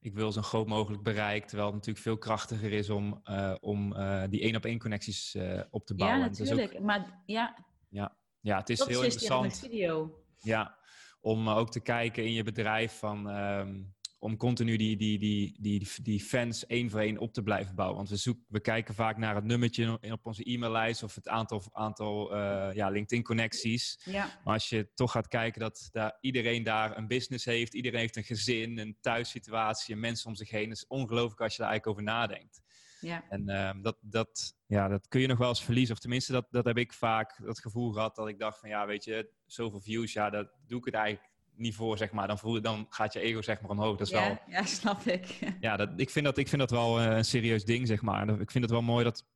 ik 0.02 0.14
wil 0.14 0.32
zo 0.32 0.42
groot 0.42 0.66
mogelijk 0.66 1.02
bereik. 1.02 1.44
Terwijl 1.46 1.66
het 1.66 1.76
natuurlijk 1.76 2.04
veel 2.04 2.18
krachtiger 2.18 2.72
is 2.72 2.90
om, 2.90 3.20
uh, 3.30 3.54
om 3.60 3.92
uh, 3.92 4.22
die 4.28 4.40
één 4.40 4.56
op 4.56 4.64
één 4.64 4.78
connecties 4.78 5.34
uh, 5.34 5.60
op 5.70 5.86
te 5.86 5.94
bouwen. 5.94 6.20
Ja, 6.20 6.26
natuurlijk. 6.26 6.74
Ook, 6.74 6.80
maar 6.80 7.22
ja. 7.26 7.64
Ja, 7.88 8.16
ja 8.40 8.58
het 8.58 8.70
is 8.70 8.78
dat 8.78 8.88
heel 8.88 9.02
is 9.02 9.04
interessant. 9.04 9.58
Video. 9.58 10.22
Ja, 10.38 10.76
om 11.20 11.48
ook 11.48 11.70
te 11.70 11.80
kijken 11.80 12.24
in 12.24 12.32
je 12.32 12.42
bedrijf 12.42 12.98
van 12.98 13.26
um, 13.36 13.94
om 14.22 14.36
continu 14.36 14.76
die, 14.76 14.96
die, 14.96 15.18
die, 15.18 15.56
die, 15.60 15.88
die 16.02 16.20
fans 16.20 16.66
één 16.66 16.90
voor 16.90 17.00
één 17.00 17.18
op 17.18 17.32
te 17.32 17.42
blijven 17.42 17.74
bouwen. 17.74 17.96
Want 17.96 18.08
we, 18.08 18.16
zoeken, 18.16 18.44
we 18.48 18.60
kijken 18.60 18.94
vaak 18.94 19.16
naar 19.16 19.34
het 19.34 19.44
nummertje 19.44 19.98
op 20.12 20.26
onze 20.26 20.44
e-maillijst 20.44 21.02
of 21.02 21.14
het 21.14 21.28
aantal, 21.28 21.62
aantal 21.72 22.34
uh, 22.36 22.68
ja, 22.74 22.88
LinkedIn-connecties. 22.88 24.00
Ja. 24.04 24.40
Maar 24.44 24.54
als 24.54 24.68
je 24.68 24.88
toch 24.94 25.10
gaat 25.10 25.28
kijken 25.28 25.60
dat 25.60 25.88
daar, 25.92 26.18
iedereen 26.20 26.62
daar 26.62 26.96
een 26.96 27.06
business 27.06 27.44
heeft, 27.44 27.74
iedereen 27.74 27.98
heeft 27.98 28.16
een 28.16 28.24
gezin, 28.24 28.78
een 28.78 28.96
thuissituatie, 29.00 29.94
en 29.94 30.00
mensen 30.00 30.28
om 30.28 30.34
zich 30.34 30.50
heen, 30.50 30.70
is 30.70 30.86
ongelooflijk 30.86 31.40
als 31.40 31.56
je 31.56 31.62
daar 31.62 31.70
eigenlijk 31.70 31.98
over 31.98 32.12
nadenkt. 32.14 32.60
Ja. 33.00 33.24
En 33.28 33.50
uh, 33.50 33.70
dat, 33.82 33.96
dat, 34.00 34.54
ja, 34.66 34.88
dat 34.88 35.08
kun 35.08 35.20
je 35.20 35.26
nog 35.26 35.38
wel 35.38 35.48
eens 35.48 35.64
verliezen. 35.64 35.94
Of 35.94 36.00
tenminste, 36.00 36.32
dat, 36.32 36.46
dat 36.50 36.64
heb 36.64 36.78
ik 36.78 36.92
vaak 36.92 37.40
het 37.44 37.60
gevoel 37.60 37.92
gehad 37.92 38.16
dat 38.16 38.28
ik 38.28 38.38
dacht 38.38 38.58
van 38.58 38.68
ja, 38.68 38.86
weet 38.86 39.04
je, 39.04 39.30
zoveel 39.46 39.80
views, 39.80 40.12
ja, 40.12 40.30
dat 40.30 40.48
doe 40.66 40.78
ik 40.78 40.84
het 40.84 40.94
eigenlijk 40.94 41.31
voor, 41.58 41.98
zeg 41.98 42.12
maar. 42.12 42.26
Dan, 42.26 42.38
voel, 42.38 42.60
dan 42.60 42.86
gaat 42.88 43.12
je 43.12 43.20
ego 43.20 43.42
zeg 43.42 43.60
maar 43.60 43.70
omhoog. 43.70 43.96
Dat 43.96 44.06
is 44.06 44.12
ja, 44.12 44.26
wel, 44.26 44.38
ja, 44.46 44.64
snap 44.80 45.00
ik. 45.00 45.38
Ja, 45.60 45.76
dat, 45.76 45.90
ik, 45.96 46.10
vind 46.10 46.24
dat, 46.24 46.38
ik 46.38 46.48
vind 46.48 46.60
dat 46.60 46.70
wel 46.70 47.00
uh, 47.00 47.16
een 47.16 47.24
serieus 47.24 47.64
ding, 47.64 47.86
zeg 47.86 48.02
maar. 48.02 48.28
Ik 48.28 48.50
vind 48.50 48.64
het 48.64 48.72
wel 48.72 48.82
mooi 48.82 49.04
dat 49.04 49.26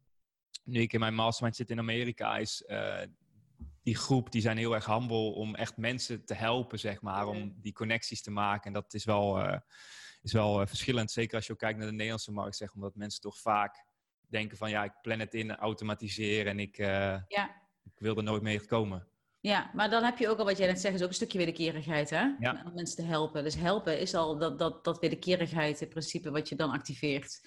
nu 0.64 0.80
ik 0.80 0.92
in 0.92 1.00
mijn 1.00 1.14
mastermind 1.14 1.56
zit 1.56 1.70
in 1.70 1.78
Amerika, 1.78 2.37
is 2.37 2.64
uh, 2.66 2.99
die 3.82 3.96
groep, 3.96 4.32
die 4.32 4.40
zijn 4.40 4.56
heel 4.56 4.75
erg 4.75 4.87
humble 4.87 5.32
om 5.35 5.54
echt 5.54 5.76
mensen 5.76 6.25
te 6.25 6.35
helpen, 6.35 6.78
zeg 6.78 7.00
maar. 7.00 7.26
Om 7.26 7.54
die 7.61 7.73
connecties 7.73 8.23
te 8.23 8.30
maken. 8.30 8.66
En 8.66 8.73
dat 8.73 8.94
is 8.94 9.04
wel, 9.04 9.38
uh, 9.38 9.58
is 10.23 10.32
wel 10.32 10.66
verschillend. 10.66 11.11
Zeker 11.11 11.37
als 11.37 11.46
je 11.46 11.52
ook 11.52 11.58
kijkt 11.58 11.78
naar 11.78 11.87
de 11.87 11.92
Nederlandse 11.92 12.32
markt, 12.32 12.56
zeg, 12.56 12.75
omdat 12.75 12.94
mensen 12.94 13.20
toch 13.20 13.38
vaak 13.38 13.85
denken 14.28 14.56
van 14.56 14.70
ja, 14.70 14.85
ik 14.85 14.92
plan 15.02 15.18
het 15.18 15.35
in, 15.35 15.56
automatiseren 15.56 16.52
en 16.52 16.58
ik, 16.58 16.76
ja. 16.76 17.26
ik 17.85 17.99
wil 17.99 18.16
er 18.16 18.23
nooit 18.23 18.42
mee 18.42 18.66
komen. 18.66 19.08
Ja, 19.47 19.71
maar 19.75 19.91
dan 19.91 20.03
heb 20.05 20.19
je 20.19 20.29
ook 20.29 20.38
al 20.38 20.45
wat 20.45 20.59
jij 20.59 20.67
net 20.67 20.81
zegt, 20.81 20.95
is 20.95 21.03
ook 21.03 21.09
een 21.09 21.15
stukje 21.15 21.38
wederkerigheid, 21.38 22.11
hè? 22.11 22.25
Ja. 22.38 22.62
Om 22.67 22.75
mensen 22.75 22.97
te 22.97 23.03
helpen. 23.03 23.45
Dus 23.45 23.55
helpen 23.55 24.00
is 24.00 24.15
al 24.15 24.38
dat, 24.38 24.59
dat, 24.59 24.85
dat 24.85 24.99
wederkerigheid 24.99 25.81
in 25.81 25.88
principe 25.88 26.31
wat 26.31 26.49
je 26.49 26.55
dan 26.55 26.71
activeert. 26.71 27.41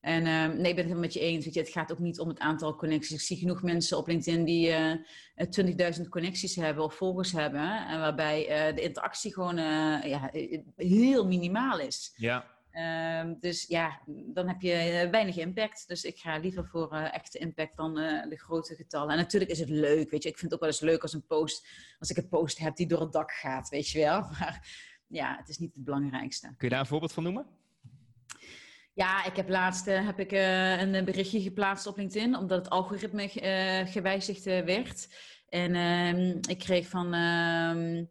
En 0.00 0.26
uh, 0.26 0.46
nee, 0.46 0.48
ik 0.48 0.56
ben 0.56 0.64
het 0.64 0.76
helemaal 0.76 0.98
met 0.98 1.12
je 1.12 1.20
eens. 1.20 1.44
Weet 1.44 1.54
je, 1.54 1.60
het 1.60 1.68
gaat 1.68 1.92
ook 1.92 1.98
niet 1.98 2.20
om 2.20 2.28
het 2.28 2.38
aantal 2.38 2.76
connecties. 2.76 3.12
Ik 3.12 3.20
zie 3.20 3.36
genoeg 3.36 3.62
mensen 3.62 3.98
op 3.98 4.06
LinkedIn 4.06 4.44
die 4.44 4.68
uh, 4.68 4.90
eh, 5.34 5.96
20.000 5.98 6.08
connecties 6.08 6.56
hebben 6.56 6.84
of 6.84 6.94
volgers 6.94 7.32
hebben. 7.32 7.86
En 7.86 7.98
waarbij 7.98 8.68
uh, 8.68 8.74
de 8.74 8.82
interactie 8.82 9.32
gewoon 9.32 9.56
ja, 9.56 10.30
heel 10.76 11.26
minimaal 11.26 11.78
is. 11.78 12.12
Ja. 12.16 12.46
Ehm, 12.72 13.34
dus 13.40 13.66
ja, 13.66 14.00
dan 14.06 14.48
heb 14.48 14.60
je 14.60 14.72
eh, 14.72 15.10
weinig 15.10 15.36
impact. 15.36 15.88
Dus 15.88 16.04
ik 16.04 16.18
ga 16.18 16.38
liever 16.38 16.66
voor 16.66 16.92
uh, 16.92 17.14
echte 17.14 17.38
impact 17.38 17.76
dan 17.76 17.98
uh, 17.98 18.28
de 18.28 18.38
grote 18.38 18.74
getallen. 18.74 19.10
En 19.10 19.16
natuurlijk 19.16 19.50
is 19.50 19.58
het 19.58 19.68
leuk, 19.68 20.10
weet 20.10 20.22
je. 20.22 20.28
Ik 20.28 20.38
vind 20.38 20.50
het 20.50 20.52
ook 20.52 20.60
wel 20.60 20.68
eens 20.68 20.80
leuk 20.80 21.02
als 21.02 21.12
een 21.12 21.26
post, 21.26 21.68
als 21.98 22.10
ik 22.10 22.16
een 22.16 22.28
post 22.28 22.58
heb 22.58 22.76
die 22.76 22.86
door 22.86 23.00
het 23.00 23.12
dak 23.12 23.32
gaat, 23.32 23.68
weet 23.68 23.88
je 23.88 23.98
wel. 23.98 24.20
Maar 24.32 24.68
ja, 25.06 25.36
het 25.36 25.48
is 25.48 25.58
niet 25.58 25.74
het 25.74 25.84
belangrijkste. 25.84 26.46
Kun 26.46 26.56
je 26.58 26.68
daar 26.68 26.80
een 26.80 26.86
voorbeeld 26.86 27.12
van 27.12 27.22
noemen? 27.22 27.46
Ja, 28.94 29.24
ik 29.24 29.36
heb 29.36 29.48
laatst 29.48 29.84
heb 29.84 30.18
ik, 30.18 30.32
een 30.32 31.04
berichtje 31.04 31.40
geplaatst 31.40 31.86
op 31.86 31.96
LinkedIn, 31.96 32.36
omdat 32.36 32.58
het 32.58 32.70
algoritme 32.70 33.28
gewijzigd 33.88 34.44
werd. 34.44 35.08
En 35.48 35.74
ehm, 35.74 36.38
ik 36.48 36.58
kreeg 36.58 36.88
van 36.88 37.14
ehm, 37.14 38.04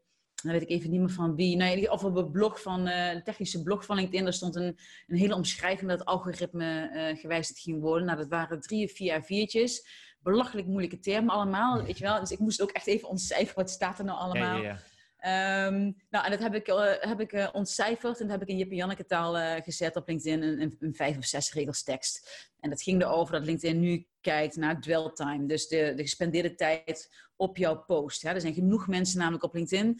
dan 0.49 0.59
weet 0.59 0.69
ik 0.69 0.69
even 0.69 0.89
niet 0.89 0.99
meer 0.99 1.09
van 1.09 1.35
wie. 1.35 1.55
Nou, 1.55 1.85
of 1.85 2.03
op 2.03 2.15
het 2.15 2.31
blog 2.31 2.61
van, 2.61 2.87
uh, 2.87 3.11
de 3.13 3.21
technische 3.23 3.63
blog 3.63 3.85
van 3.85 3.95
LinkedIn, 3.95 4.23
daar 4.23 4.33
stond 4.33 4.55
een, 4.55 4.77
een 5.07 5.17
hele 5.17 5.35
omschrijving 5.35 5.89
dat 5.89 5.99
het 5.99 6.07
algoritme 6.07 6.91
uh, 6.93 7.19
gewijzigd 7.19 7.59
ging 7.59 7.81
worden. 7.81 8.05
Nou, 8.05 8.17
dat 8.17 8.27
waren 8.27 8.61
drie 8.61 8.85
of 8.85 8.91
vier 8.91 9.21
viertjes. 9.21 9.87
Belachelijk 10.19 10.67
moeilijke 10.67 10.99
termen 10.99 11.33
allemaal, 11.33 11.83
weet 11.83 11.97
je 11.97 12.03
wel. 12.03 12.19
Dus 12.19 12.31
ik 12.31 12.39
moest 12.39 12.61
ook 12.61 12.71
echt 12.71 12.87
even 12.87 13.07
ontcijferen, 13.07 13.55
wat 13.55 13.69
staat 13.69 13.99
er 13.99 14.05
nou 14.05 14.19
allemaal. 14.19 14.55
Ja, 14.55 14.63
ja, 14.63 14.69
ja. 14.69 14.79
Um, 15.25 15.95
nou, 16.09 16.25
en 16.25 16.31
dat 16.31 16.39
heb 16.39 16.55
ik, 16.55 16.67
uh, 16.67 16.91
heb 16.99 17.19
ik 17.19 17.33
uh, 17.33 17.49
ontcijferd 17.51 18.19
en 18.19 18.27
dat 18.27 18.39
heb 18.39 18.41
ik 18.41 18.47
in 18.47 18.57
Jip 18.57 18.71
Janneke 18.71 19.05
taal 19.05 19.37
uh, 19.37 19.55
gezet 19.63 19.95
op 19.95 20.07
LinkedIn, 20.07 20.41
een, 20.41 20.75
een, 20.79 20.95
vijf 20.95 21.17
of 21.17 21.25
zes 21.25 21.53
regels 21.53 21.83
tekst. 21.83 22.49
En 22.59 22.69
dat 22.69 22.81
ging 22.81 23.01
erover 23.01 23.33
dat 23.33 23.45
LinkedIn 23.45 23.79
nu 23.79 24.07
kijkt 24.21 24.55
naar 24.55 24.81
dwell 24.81 25.11
time, 25.13 25.45
dus 25.45 25.67
de, 25.67 25.93
de 25.95 26.01
gespendeerde 26.01 26.55
tijd 26.55 27.13
op 27.35 27.57
jouw 27.57 27.83
post. 27.83 28.21
Hè. 28.21 28.29
Er 28.29 28.41
zijn 28.41 28.53
genoeg 28.53 28.87
mensen 28.87 29.19
namelijk 29.19 29.43
op 29.43 29.53
LinkedIn 29.53 29.99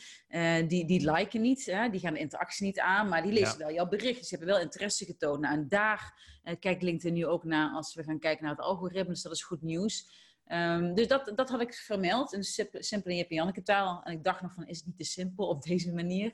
die, 0.68 0.86
die 0.86 1.12
liken 1.12 1.42
niet, 1.42 1.66
hè. 1.66 1.90
die 1.90 2.00
gaan 2.00 2.14
de 2.14 2.20
interactie 2.20 2.66
niet 2.66 2.80
aan, 2.80 3.10
maar 3.10 3.22
die 3.22 3.32
lezen 3.32 3.58
wel 3.58 3.72
jouw 3.72 3.88
bericht. 3.88 4.20
Dus 4.20 4.28
ze 4.28 4.36
hebben 4.36 4.54
wel 4.54 4.64
interesse 4.64 5.06
getoond. 5.06 5.42
Nou, 5.42 5.54
en 5.56 5.68
daar 5.68 6.14
kijkt 6.60 6.84
LinkedIn 6.84 7.14
nu 7.14 7.26
ook 7.26 7.44
naar 7.44 7.70
als 7.70 7.96
we 7.96 8.04
gaan 8.04 8.20
kijken 8.20 8.44
naar 8.44 8.56
het 8.56 8.66
algoritme, 8.66 9.14
dus 9.14 9.22
dat 9.22 9.32
is 9.32 9.44
goed 9.44 9.62
nieuws. 9.62 10.08
Um, 10.54 10.96
dus 10.96 11.08
dat, 11.08 11.32
dat 11.36 11.50
had 11.50 11.62
ik 11.62 11.74
vermeld 11.74 12.34
in 12.34 12.44
simpele 12.84 13.16
Jip 13.16 13.32
Janneke 13.32 13.62
taal. 13.62 14.04
En 14.04 14.14
ik 14.14 14.24
dacht 14.24 14.42
nog 14.42 14.54
van, 14.54 14.68
is 14.68 14.78
het 14.78 14.86
niet 14.86 14.98
te 14.98 15.04
simpel 15.04 15.48
op 15.48 15.64
deze 15.68 15.94
manier? 15.94 16.34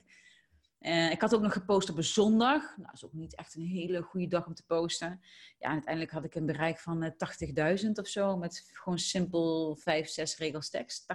Uh, 0.80 1.10
ik 1.10 1.20
had 1.20 1.34
ook 1.34 1.42
nog 1.42 1.52
gepost 1.52 1.90
op 1.90 1.96
een 1.96 2.04
zondag. 2.04 2.62
Nou, 2.62 2.82
dat 2.82 2.94
is 2.94 3.04
ook 3.04 3.12
niet 3.12 3.34
echt 3.34 3.54
een 3.54 3.66
hele 3.66 4.02
goede 4.02 4.26
dag 4.26 4.46
om 4.46 4.54
te 4.54 4.66
posten. 4.66 5.20
Ja, 5.58 5.70
uiteindelijk 5.70 6.12
had 6.12 6.24
ik 6.24 6.34
een 6.34 6.46
bereik 6.46 6.78
van 6.78 7.04
uh, 7.04 7.10
80.000 7.84 7.90
of 7.92 8.06
zo. 8.06 8.36
Met 8.36 8.70
gewoon 8.72 8.98
simpel 8.98 9.76
5, 9.76 10.08
6 10.08 10.36
regels 10.36 10.70
tekst. 10.70 11.06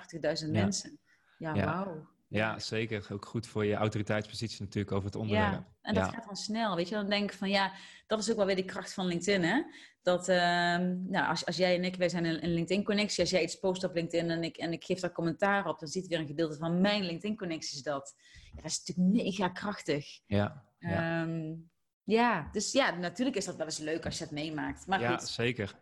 80.000 0.46 0.52
mensen. 0.52 1.00
Ja, 1.38 1.54
ja. 1.54 1.66
wauw. 1.66 2.08
Ja, 2.34 2.60
zeker. 2.60 3.08
Ook 3.12 3.26
goed 3.26 3.48
voor 3.48 3.66
je 3.66 3.76
autoriteitspositie 3.76 4.62
natuurlijk 4.62 4.96
over 4.96 5.06
het 5.06 5.16
onderwerp. 5.16 5.52
Ja, 5.52 5.68
en 5.82 5.94
dat 5.94 6.10
gaat 6.14 6.26
dan 6.26 6.36
snel, 6.36 6.76
weet 6.76 6.90
je. 6.90 6.96
Dan 6.96 7.10
denk 7.10 7.32
ik 7.32 7.38
van, 7.38 7.50
ja, 7.50 7.72
dat 8.08 8.20
is 8.20 8.32
ook 8.32 8.38
wel 8.38 8.46
weer 8.46 8.56
de 8.56 8.66
kracht 8.66 8.94
van 8.94 9.06
LinkedIn, 9.06 9.44
hè. 9.44 9.64
Dat, 10.02 10.30
uh, 10.30 10.36
nou, 10.36 11.28
als, 11.28 11.46
als 11.46 11.58
jij 11.58 11.76
en 11.76 11.84
ik, 11.84 11.96
wij 11.96 12.10
zijn 12.10 12.26
een, 12.26 12.54
LinkedIn-connectie. 12.54 13.22
Als 13.22 13.30
jij 13.30 13.44
iets 13.44 13.60
post 13.60 13.84
op 13.84 13.94
LinkedIn 13.94 14.30
en 14.30 14.44
ik, 14.44 14.58
en 14.58 14.72
ik 14.72 14.84
geef 14.84 15.00
daar 15.00 15.12
commentaar 15.12 15.68
op, 15.68 15.80
dan 15.80 15.90
ziet 15.90 16.08
weer 16.08 16.20
een 16.20 16.28
gedeelte 16.28 16.58
van 16.58 16.82
mijn 16.82 17.04
LinkedIn-connecties 17.04 17.84
dat. 17.84 18.16
Ja, 18.56 18.62
dat 18.62 18.72
is 18.72 18.84
natuurlijk 18.86 19.26
mega 19.26 19.50
krachtig. 19.50 20.20
Ja. 20.26 20.64
Ja. 20.80 21.22
Um, 21.22 21.72
ja, 22.04 22.50
dus 22.52 22.72
ja, 22.72 22.96
natuurlijk 22.96 23.38
is 23.38 23.46
dat 23.46 23.56
wel 23.56 23.66
eens 23.66 23.78
leuk 23.78 24.06
als 24.06 24.18
je 24.18 24.24
het 24.24 24.34
meemaakt. 24.34 24.88
Maar 24.88 25.02
ja, 25.02 25.20
zeker. 25.20 25.76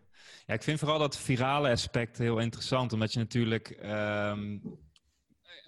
Ja, 0.46 0.54
ik 0.54 0.62
vind 0.62 0.78
vooral 0.78 0.98
dat 0.98 1.18
virale 1.18 1.70
aspect 1.70 2.18
heel 2.18 2.38
interessant, 2.38 2.92
omdat 2.92 3.12
je 3.12 3.18
natuurlijk... 3.18 3.78
Um, 3.84 4.80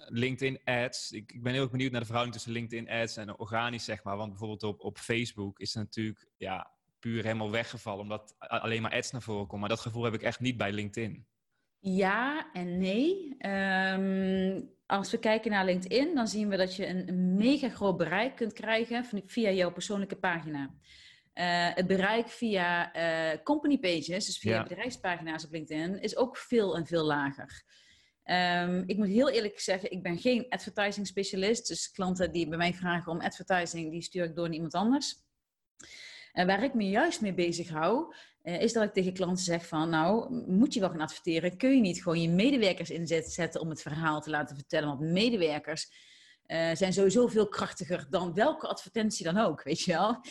LinkedIn 0.07 0.59
ads. 0.63 1.11
Ik, 1.11 1.31
ik, 1.31 1.43
ben 1.43 1.53
heel 1.53 1.61
erg 1.61 1.71
benieuwd 1.71 1.91
naar 1.91 1.99
de 1.99 2.05
verhouding 2.05 2.35
tussen 2.35 2.53
LinkedIn 2.53 2.89
ads 2.89 3.17
en 3.17 3.39
organisch, 3.39 3.85
zeg 3.85 4.03
maar. 4.03 4.17
Want 4.17 4.29
bijvoorbeeld 4.29 4.63
op, 4.63 4.79
op 4.79 4.97
Facebook 4.97 5.59
is 5.59 5.73
het 5.73 5.83
natuurlijk 5.83 6.27
ja, 6.37 6.71
puur 6.99 7.23
helemaal 7.23 7.51
weggevallen, 7.51 8.01
omdat 8.01 8.35
alleen 8.37 8.81
maar 8.81 8.93
ads 8.93 9.11
naar 9.11 9.21
voren 9.21 9.43
komen. 9.43 9.59
Maar 9.59 9.69
dat 9.69 9.79
gevoel 9.79 10.03
heb 10.03 10.13
ik 10.13 10.21
echt 10.21 10.39
niet 10.39 10.57
bij 10.57 10.71
LinkedIn. 10.71 11.25
Ja 11.79 12.51
en 12.53 12.77
nee. 12.77 13.35
Ehm, 13.37 14.61
als 14.85 15.11
we 15.11 15.19
kijken 15.19 15.51
naar 15.51 15.65
LinkedIn, 15.65 16.15
dan 16.15 16.27
zien 16.27 16.49
we 16.49 16.57
dat 16.57 16.75
je 16.75 16.87
een, 16.87 17.35
mega 17.35 17.69
groot 17.69 17.97
bereik 17.97 18.35
kunt 18.35 18.53
krijgen 18.53 19.05
via 19.25 19.51
jouw 19.51 19.71
persoonlijke 19.71 20.15
pagina. 20.15 20.61
Uh, 20.63 21.75
het 21.75 21.87
bereik 21.87 22.29
via 22.29 22.95
uh, 22.95 23.43
company 23.43 23.77
pages, 23.77 24.25
dus 24.25 24.37
via 24.37 24.63
bedrijfspagina's 24.63 25.45
op 25.45 25.51
LinkedIn, 25.51 26.01
is 26.01 26.17
ook 26.17 26.37
veel 26.37 26.75
en 26.75 26.85
veel 26.85 27.03
lager. 27.03 27.63
Um, 28.25 28.83
ik 28.85 28.97
moet 28.97 29.07
heel 29.07 29.29
eerlijk 29.29 29.59
zeggen, 29.59 29.91
ik 29.91 30.03
ben 30.03 30.17
geen 30.17 30.45
advertising 30.49 31.07
specialist. 31.07 31.67
Dus 31.67 31.91
klanten 31.91 32.31
die 32.31 32.47
bij 32.47 32.57
mij 32.57 32.73
vragen 32.73 33.11
om 33.11 33.21
advertising, 33.21 33.91
die 33.91 34.01
stuur 34.01 34.23
ik 34.23 34.35
door 34.35 34.45
naar 34.45 34.53
iemand 34.53 34.73
anders. 34.73 35.23
En 36.31 36.47
waar 36.47 36.63
ik 36.63 36.73
me 36.73 36.89
juist 36.89 37.21
mee 37.21 37.33
bezig 37.33 37.69
hou, 37.69 38.15
uh, 38.43 38.61
is 38.61 38.73
dat 38.73 38.83
ik 38.83 38.93
tegen 38.93 39.13
klanten 39.13 39.43
zeg 39.43 39.67
van, 39.67 39.89
nou, 39.89 40.33
moet 40.47 40.73
je 40.73 40.79
wel 40.79 40.89
gaan 40.89 41.01
adverteren? 41.01 41.57
Kun 41.57 41.75
je 41.75 41.81
niet 41.81 42.03
gewoon 42.03 42.21
je 42.21 42.29
medewerkers 42.29 42.89
inzetten 42.89 43.61
om 43.61 43.69
het 43.69 43.81
verhaal 43.81 44.21
te 44.21 44.29
laten 44.29 44.55
vertellen? 44.55 44.87
Want 44.87 44.99
medewerkers 44.99 45.89
uh, 46.47 46.69
zijn 46.73 46.93
sowieso 46.93 47.27
veel 47.27 47.47
krachtiger 47.47 48.07
dan 48.09 48.33
welke 48.33 48.67
advertentie 48.67 49.25
dan 49.25 49.37
ook, 49.37 49.63
weet 49.63 49.79
je 49.79 49.91
wel? 49.91 50.21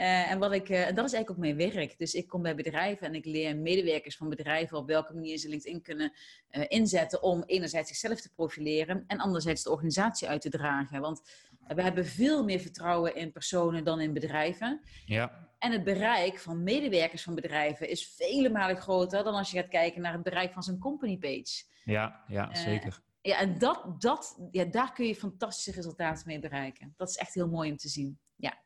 Uh, 0.00 0.30
en, 0.30 0.38
wat 0.38 0.52
ik, 0.52 0.68
uh, 0.68 0.86
en 0.86 0.94
dat 0.94 1.04
is 1.04 1.12
eigenlijk 1.12 1.30
ook 1.30 1.56
mijn 1.56 1.72
werk. 1.72 1.98
Dus 1.98 2.14
ik 2.14 2.28
kom 2.28 2.42
bij 2.42 2.54
bedrijven 2.54 3.06
en 3.06 3.14
ik 3.14 3.24
leer 3.24 3.56
medewerkers 3.56 4.16
van 4.16 4.28
bedrijven 4.28 4.78
op 4.78 4.86
welke 4.86 5.14
manier 5.14 5.38
ze 5.38 5.48
LinkedIn 5.48 5.82
kunnen 5.82 6.12
uh, 6.50 6.64
inzetten 6.68 7.22
om 7.22 7.42
enerzijds 7.46 7.88
zichzelf 7.88 8.20
te 8.20 8.32
profileren 8.34 9.04
en 9.06 9.18
anderzijds 9.18 9.62
de 9.62 9.70
organisatie 9.70 10.28
uit 10.28 10.40
te 10.40 10.48
dragen. 10.50 11.00
Want 11.00 11.22
we 11.66 11.82
hebben 11.82 12.06
veel 12.06 12.44
meer 12.44 12.60
vertrouwen 12.60 13.14
in 13.14 13.32
personen 13.32 13.84
dan 13.84 14.00
in 14.00 14.12
bedrijven. 14.12 14.80
Ja. 15.04 15.48
En 15.58 15.72
het 15.72 15.84
bereik 15.84 16.38
van 16.38 16.62
medewerkers 16.62 17.22
van 17.22 17.34
bedrijven 17.34 17.88
is 17.88 18.14
vele 18.16 18.50
malen 18.50 18.76
groter 18.76 19.24
dan 19.24 19.34
als 19.34 19.50
je 19.50 19.56
gaat 19.58 19.68
kijken 19.68 20.02
naar 20.02 20.12
het 20.12 20.22
bereik 20.22 20.52
van 20.52 20.62
zo'n 20.62 20.78
company 20.78 21.18
page. 21.18 21.64
Ja, 21.84 22.24
ja 22.28 22.54
zeker. 22.54 23.00
Ja, 23.22 23.38
en 23.38 23.58
dat, 23.58 23.94
dat, 23.98 24.48
ja, 24.50 24.64
daar 24.64 24.92
kun 24.92 25.06
je 25.06 25.14
fantastische 25.14 25.72
resultaten 25.72 26.22
mee 26.26 26.38
bereiken. 26.38 26.94
Dat 26.96 27.08
is 27.08 27.16
echt 27.16 27.34
heel 27.34 27.48
mooi 27.48 27.70
om 27.70 27.76
te 27.76 27.88
zien. 27.88 28.18
Ja. 28.36 28.62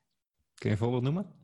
Kun 0.54 0.68
je 0.68 0.70
een 0.70 0.76
voorbeeld 0.78 1.02
noemen? 1.02 1.42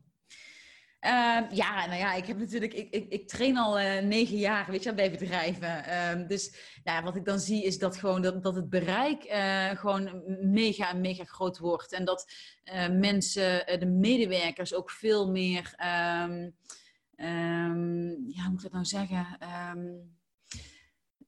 Uh, 1.05 1.41
ja, 1.51 1.85
nou 1.85 1.99
ja, 1.99 2.13
ik 2.13 2.25
heb 2.25 2.37
natuurlijk, 2.37 2.73
ik, 2.73 2.89
ik, 2.89 3.09
ik 3.09 3.27
train 3.27 3.57
al 3.57 3.79
uh, 3.79 3.99
negen 3.99 4.37
jaar, 4.37 4.71
weet 4.71 4.83
je, 4.83 4.93
bij 4.93 5.11
bedrijven. 5.11 5.83
Uh, 5.87 6.27
dus 6.27 6.55
nou, 6.83 7.03
wat 7.03 7.15
ik 7.15 7.25
dan 7.25 7.39
zie 7.39 7.63
is 7.63 7.77
dat 7.77 7.97
gewoon 7.97 8.21
dat, 8.21 8.43
dat 8.43 8.55
het 8.55 8.69
bereik 8.69 9.23
eh, 9.23 9.69
gewoon 9.69 10.23
mega 10.41 10.93
mega 10.93 11.23
groot 11.23 11.57
wordt. 11.57 11.93
En 11.93 12.05
dat 12.05 12.31
mensen, 12.91 13.79
de 13.79 13.85
medewerkers 13.85 14.73
ook 14.73 14.91
veel 14.91 15.31
meer, 15.31 15.73
um, 15.77 16.55
ja, 18.27 18.41
hoe 18.41 18.49
moet 18.49 18.57
ik 18.57 18.61
dat 18.61 18.71
nou 18.71 18.85
zeggen? 18.85 19.37
Um, 19.77 20.19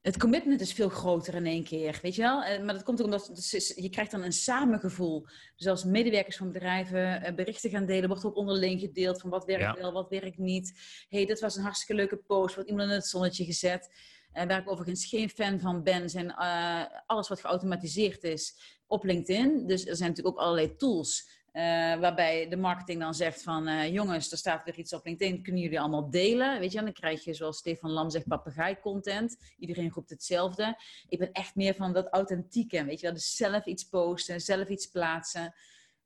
het 0.04 0.18
commitment 0.18 0.60
is 0.60 0.72
veel 0.72 0.88
groter 0.88 1.34
in 1.34 1.46
één 1.46 1.64
keer, 1.64 1.98
weet 2.02 2.14
je 2.14 2.22
wel? 2.22 2.42
Eh, 2.42 2.62
maar 2.62 2.74
dat 2.74 2.82
komt 2.82 3.00
ook 3.00 3.04
omdat 3.04 3.30
je 3.76 3.88
krijgt 3.88 4.10
dan 4.10 4.22
een 4.22 4.32
samengevoel. 4.32 5.26
Dus 5.56 5.66
als 5.66 5.84
medewerkers 5.84 6.36
van 6.36 6.52
bedrijven 6.52 7.22
eh, 7.22 7.34
berichten 7.34 7.70
gaan 7.70 7.86
delen, 7.86 8.08
wordt 8.08 8.24
ook 8.24 8.36
onderling 8.36 8.80
gedeeld 8.80 9.20
van 9.20 9.30
wat 9.30 9.44
werkt 9.44 9.80
wel, 9.80 9.92
wat 9.92 10.08
werkt 10.08 10.38
niet. 10.38 10.72
hey, 11.08 11.26
dit 11.26 11.40
was 11.40 11.56
een 11.56 11.62
hartstikke 11.62 11.94
leuke 11.94 12.16
post, 12.16 12.54
wordt 12.54 12.70
iemand 12.70 12.88
in 12.88 12.94
het 12.94 13.06
zonnetje 13.06 13.44
gezet. 13.44 13.94
Uh, 14.34 14.44
waar 14.44 14.60
ik 14.60 14.70
overigens 14.70 15.06
geen 15.06 15.28
fan 15.28 15.60
van 15.60 15.82
ben, 15.82 16.10
zijn 16.10 16.34
alles 17.06 17.28
wat 17.28 17.40
geautomatiseerd 17.40 18.22
is 18.22 18.56
op 18.86 19.04
LinkedIn. 19.04 19.66
Dus 19.66 19.86
er 19.86 19.96
zijn 19.96 20.08
natuurlijk 20.08 20.36
ook 20.36 20.42
allerlei 20.42 20.76
tools 20.76 21.28
uh, 21.54 21.62
waarbij 22.00 22.48
de 22.48 22.56
marketing 22.56 23.00
dan 23.00 23.14
zegt 23.14 23.42
van 23.42 23.68
uh, 23.68 23.92
jongens, 23.92 24.32
er 24.32 24.38
staat 24.38 24.64
weer 24.64 24.78
iets 24.78 24.92
op 24.92 25.04
LinkedIn, 25.04 25.42
kunnen 25.42 25.62
jullie 25.62 25.80
allemaal 25.80 26.10
delen? 26.10 26.58
Weet 26.60 26.72
je, 26.72 26.78
en 26.78 26.84
dan 26.84 26.92
krijg 26.92 27.24
je 27.24 27.34
zoals 27.34 27.58
Stefan 27.58 27.90
Lam 27.90 28.10
zegt, 28.10 28.28
papegaai 28.28 28.80
content. 28.80 29.36
Iedereen 29.58 29.90
roept 29.90 30.10
hetzelfde. 30.10 30.76
Ik 31.08 31.18
ben 31.18 31.32
echt 31.32 31.54
meer 31.54 31.74
van 31.74 31.92
dat 31.92 32.08
authentieke, 32.10 32.84
weet 32.84 33.00
je 33.00 33.06
wel, 33.06 33.14
dus 33.14 33.36
zelf 33.36 33.66
iets 33.66 33.84
posten, 33.84 34.40
zelf 34.40 34.68
iets 34.68 34.86
plaatsen. 34.86 35.54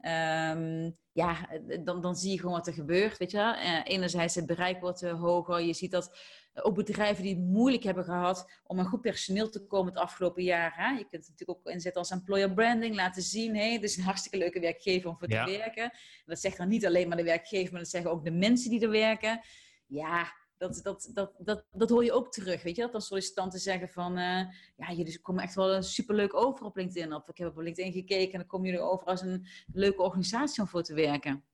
Um, 0.00 0.96
ja, 1.12 1.48
dan, 1.84 2.00
dan 2.00 2.16
zie 2.16 2.30
je 2.30 2.38
gewoon 2.38 2.54
wat 2.54 2.66
er 2.66 2.72
gebeurt, 2.72 3.18
weet 3.18 3.30
je 3.30 3.36
wel. 3.36 3.54
Uh, 3.54 3.80
enerzijds 3.84 4.34
het 4.34 4.46
bereik 4.46 4.80
wordt 4.80 5.00
hoger, 5.00 5.60
je 5.60 5.72
ziet 5.72 5.90
dat 5.90 6.18
ook 6.62 6.74
bedrijven 6.74 7.22
die 7.22 7.34
het 7.34 7.44
moeilijk 7.44 7.82
hebben 7.82 8.04
gehad 8.04 8.60
om 8.64 8.78
aan 8.78 8.86
goed 8.86 9.00
personeel 9.00 9.50
te 9.50 9.66
komen 9.66 9.92
het 9.92 10.02
afgelopen 10.02 10.42
jaar. 10.42 10.72
Hè? 10.76 10.88
Je 10.88 11.08
kunt 11.08 11.26
het 11.26 11.30
natuurlijk 11.30 11.58
ook 11.58 11.72
inzetten 11.72 12.00
als 12.00 12.10
employer 12.10 12.52
branding, 12.52 12.94
laten 12.94 13.22
zien, 13.22 13.54
hé, 13.54 13.68
hey, 13.68 13.80
dit 13.80 13.90
is 13.90 13.96
een 13.96 14.02
hartstikke 14.02 14.38
leuke 14.38 14.60
werkgever 14.60 15.10
om 15.10 15.18
voor 15.18 15.28
te 15.28 15.44
werken. 15.44 15.90
Dat 16.24 16.40
zegt 16.40 16.56
dan 16.56 16.68
niet 16.68 16.86
alleen 16.86 17.08
maar 17.08 17.16
de 17.16 17.22
werkgever, 17.22 17.72
maar 17.72 17.80
dat 17.80 17.90
zeggen 17.90 18.10
ook 18.10 18.24
de 18.24 18.30
mensen 18.30 18.70
die 18.70 18.80
er 18.80 18.90
werken. 18.90 19.40
Ja, 19.86 20.32
dat, 20.58 20.80
dat, 20.82 21.10
dat, 21.12 21.32
dat, 21.38 21.64
dat 21.72 21.90
hoor 21.90 22.04
je 22.04 22.12
ook 22.12 22.32
terug, 22.32 22.62
weet 22.62 22.76
je. 22.76 22.82
Dat 22.82 22.92
dan 22.92 23.00
sollicitanten 23.00 23.60
zeggen 23.60 23.88
van, 23.88 24.18
uh, 24.18 24.44
ja, 24.76 24.92
jullie 24.92 25.20
komen 25.20 25.42
echt 25.42 25.54
wel 25.54 25.82
superleuk 25.82 26.34
over 26.34 26.66
op 26.66 26.76
LinkedIn. 26.76 27.14
Of 27.14 27.28
ik 27.28 27.38
heb 27.38 27.48
op 27.48 27.56
LinkedIn 27.56 27.92
gekeken 27.92 28.32
en 28.32 28.38
dan 28.38 28.46
komen 28.46 28.66
jullie 28.66 28.82
over 28.84 29.06
als 29.06 29.22
een 29.22 29.46
leuke 29.72 30.02
organisatie 30.02 30.62
om 30.62 30.68
voor 30.68 30.82
te 30.82 30.94
werken. 30.94 31.44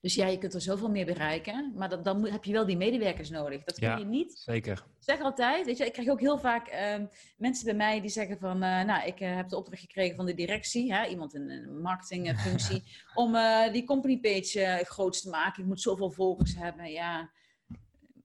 Dus 0.00 0.14
ja, 0.14 0.26
je 0.26 0.38
kunt 0.38 0.54
er 0.54 0.60
zoveel 0.60 0.90
meer 0.90 1.06
bereiken, 1.06 1.72
maar 1.76 1.88
dat, 1.88 2.04
dan 2.04 2.26
heb 2.26 2.44
je 2.44 2.52
wel 2.52 2.66
die 2.66 2.76
medewerkers 2.76 3.30
nodig. 3.30 3.64
Dat 3.64 3.78
kun 3.78 3.88
ja, 3.88 3.96
je 3.96 4.04
niet. 4.04 4.38
Zeker. 4.38 4.72
Ik 4.72 5.04
zeg 5.04 5.20
altijd, 5.20 5.66
weet 5.66 5.76
je, 5.76 5.84
ik 5.84 5.92
krijg 5.92 6.08
ook 6.08 6.20
heel 6.20 6.38
vaak 6.38 6.72
uh, 6.72 7.06
mensen 7.36 7.64
bij 7.64 7.74
mij 7.74 8.00
die 8.00 8.10
zeggen 8.10 8.38
van, 8.38 8.54
uh, 8.54 8.82
nou, 8.82 9.06
ik 9.06 9.20
uh, 9.20 9.36
heb 9.36 9.48
de 9.48 9.56
opdracht 9.56 9.80
gekregen 9.80 10.16
van 10.16 10.26
de 10.26 10.34
directie, 10.34 10.94
hè, 10.94 11.06
iemand 11.06 11.34
in 11.34 11.50
een 11.50 11.80
marketingfunctie, 11.80 12.84
om 13.14 13.34
eh, 13.34 13.72
die 13.72 13.84
company 13.84 14.18
page 14.20 14.84
groot 14.84 15.22
te 15.22 15.28
maken. 15.28 15.62
Ik 15.62 15.68
moet 15.68 15.80
zoveel 15.80 16.10
volgers 16.10 16.54
hebben. 16.56 16.90
Ja, 16.90 17.30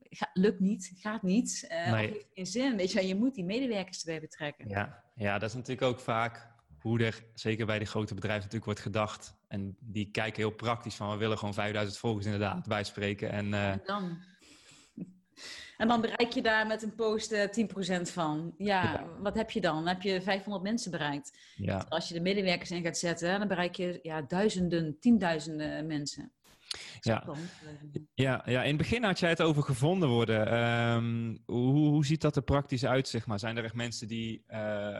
Ga, 0.09 0.29
lukt 0.33 0.59
niet, 0.59 0.91
gaat 0.95 1.21
niet. 1.21 1.67
Uh, 1.71 1.91
nee. 1.91 2.07
heeft 2.07 2.25
geen 2.33 2.45
zin. 2.45 2.77
Weet 2.77 2.91
je, 2.91 3.07
je 3.07 3.15
moet 3.15 3.35
die 3.35 3.43
medewerkers 3.43 3.99
erbij 3.99 4.19
betrekken. 4.19 4.69
Ja, 4.69 5.03
ja, 5.15 5.39
dat 5.39 5.49
is 5.49 5.55
natuurlijk 5.55 5.87
ook 5.87 5.99
vaak 5.99 6.47
hoe 6.79 7.03
er, 7.03 7.23
zeker 7.33 7.65
bij 7.65 7.79
de 7.79 7.85
grote 7.85 8.13
bedrijven, 8.13 8.43
natuurlijk 8.43 8.65
wordt 8.65 8.79
gedacht. 8.79 9.35
En 9.47 9.77
die 9.79 10.11
kijken 10.11 10.41
heel 10.41 10.51
praktisch 10.51 10.95
van, 10.95 11.11
we 11.11 11.17
willen 11.17 11.37
gewoon 11.37 11.53
5000 11.53 11.99
volgers 11.99 12.25
inderdaad 12.25 12.67
bijspreken. 12.67 13.31
En, 13.31 13.47
uh... 13.47 13.69
en 13.69 13.81
dan? 13.85 14.17
En 15.77 15.87
dan 15.87 16.01
bereik 16.01 16.31
je 16.31 16.41
daar 16.41 16.67
met 16.67 16.83
een 16.83 16.95
post 16.95 17.31
uh, 17.31 17.43
eh, 17.43 17.99
10% 17.99 18.01
van. 18.01 18.53
Ja, 18.57 18.83
ja, 18.83 19.07
wat 19.21 19.35
heb 19.35 19.51
je 19.51 19.61
dan? 19.61 19.75
Dan 19.75 19.87
heb 19.87 20.01
je 20.01 20.21
500 20.21 20.63
mensen 20.63 20.91
bereikt. 20.91 21.37
Ja. 21.55 21.85
Als 21.89 22.07
je 22.07 22.13
de 22.13 22.21
medewerkers 22.21 22.71
in 22.71 22.83
gaat 22.83 22.97
zetten, 22.97 23.39
dan 23.39 23.47
bereik 23.47 23.75
je 23.75 23.99
ja, 24.01 24.21
duizenden, 24.21 24.99
tienduizenden 24.99 25.87
mensen. 25.87 26.31
Ja. 26.99 27.23
Ja, 28.13 28.41
ja, 28.45 28.61
in 28.61 28.67
het 28.67 28.77
begin 28.77 29.03
had 29.03 29.19
jij 29.19 29.29
het 29.29 29.41
over 29.41 29.63
gevonden 29.63 30.09
worden. 30.09 30.57
Um, 30.57 31.41
hoe, 31.45 31.89
hoe 31.89 32.05
ziet 32.05 32.21
dat 32.21 32.35
er 32.35 32.41
praktisch 32.41 32.85
uit, 32.85 33.07
zeg 33.07 33.25
maar? 33.25 33.39
Zijn 33.39 33.57
er 33.57 33.63
echt 33.63 33.73
mensen 33.73 34.07
die 34.07 34.43
uh, 34.47 34.99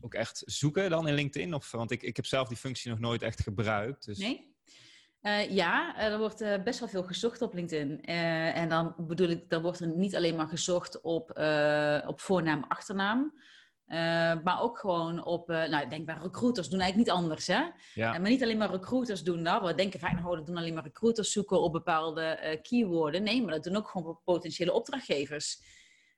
ook 0.00 0.14
echt 0.14 0.42
zoeken 0.44 0.90
dan 0.90 1.08
in 1.08 1.14
LinkedIn? 1.14 1.54
Of, 1.54 1.70
want 1.70 1.90
ik, 1.90 2.02
ik 2.02 2.16
heb 2.16 2.26
zelf 2.26 2.48
die 2.48 2.56
functie 2.56 2.90
nog 2.90 2.98
nooit 2.98 3.22
echt 3.22 3.42
gebruikt. 3.42 4.04
Dus... 4.04 4.18
Nee? 4.18 4.52
Uh, 5.22 5.50
ja, 5.50 5.98
er 5.98 6.18
wordt 6.18 6.42
uh, 6.42 6.62
best 6.62 6.78
wel 6.78 6.88
veel 6.88 7.02
gezocht 7.02 7.42
op 7.42 7.54
LinkedIn. 7.54 8.04
En 8.04 8.68
dan 8.68 8.94
bedoel 8.98 9.28
ik, 9.28 9.50
dan 9.50 9.62
wordt 9.62 9.80
er 9.80 9.96
niet 9.96 10.16
alleen 10.16 10.36
maar 10.36 10.48
gezocht 10.48 11.00
op, 11.00 11.30
op 12.06 12.20
voornaam, 12.20 12.64
achternaam. 12.68 13.32
Maar 14.44 14.60
ook 14.60 14.78
gewoon 14.78 15.24
op, 15.24 15.48
nou, 15.48 15.88
denk 15.88 16.06
maar 16.06 16.22
recruiters 16.22 16.68
doen 16.68 16.80
eigenlijk 16.80 17.10
niet 17.10 17.20
anders, 17.20 17.46
hè? 17.46 17.62
Ja. 17.94 18.10
maar 18.10 18.30
niet 18.30 18.42
alleen 18.42 18.58
maar 18.58 18.70
recruiters 18.70 19.22
doen 19.22 19.42
dat. 19.42 19.62
We 19.62 19.74
denken 19.74 20.00
vaak, 20.00 20.20
nou, 20.20 20.36
dat 20.36 20.46
doen 20.46 20.56
alleen 20.56 20.74
maar 20.74 20.82
recruiters 20.82 21.32
zoeken 21.32 21.60
op 21.60 21.72
bepaalde 21.72 22.58
keywords. 22.62 23.18
Nee, 23.18 23.42
maar 23.42 23.54
dat 23.54 23.64
doen 23.64 23.76
ook 23.76 23.88
gewoon 23.88 24.20
potentiële 24.24 24.72
opdrachtgevers. 24.72 25.58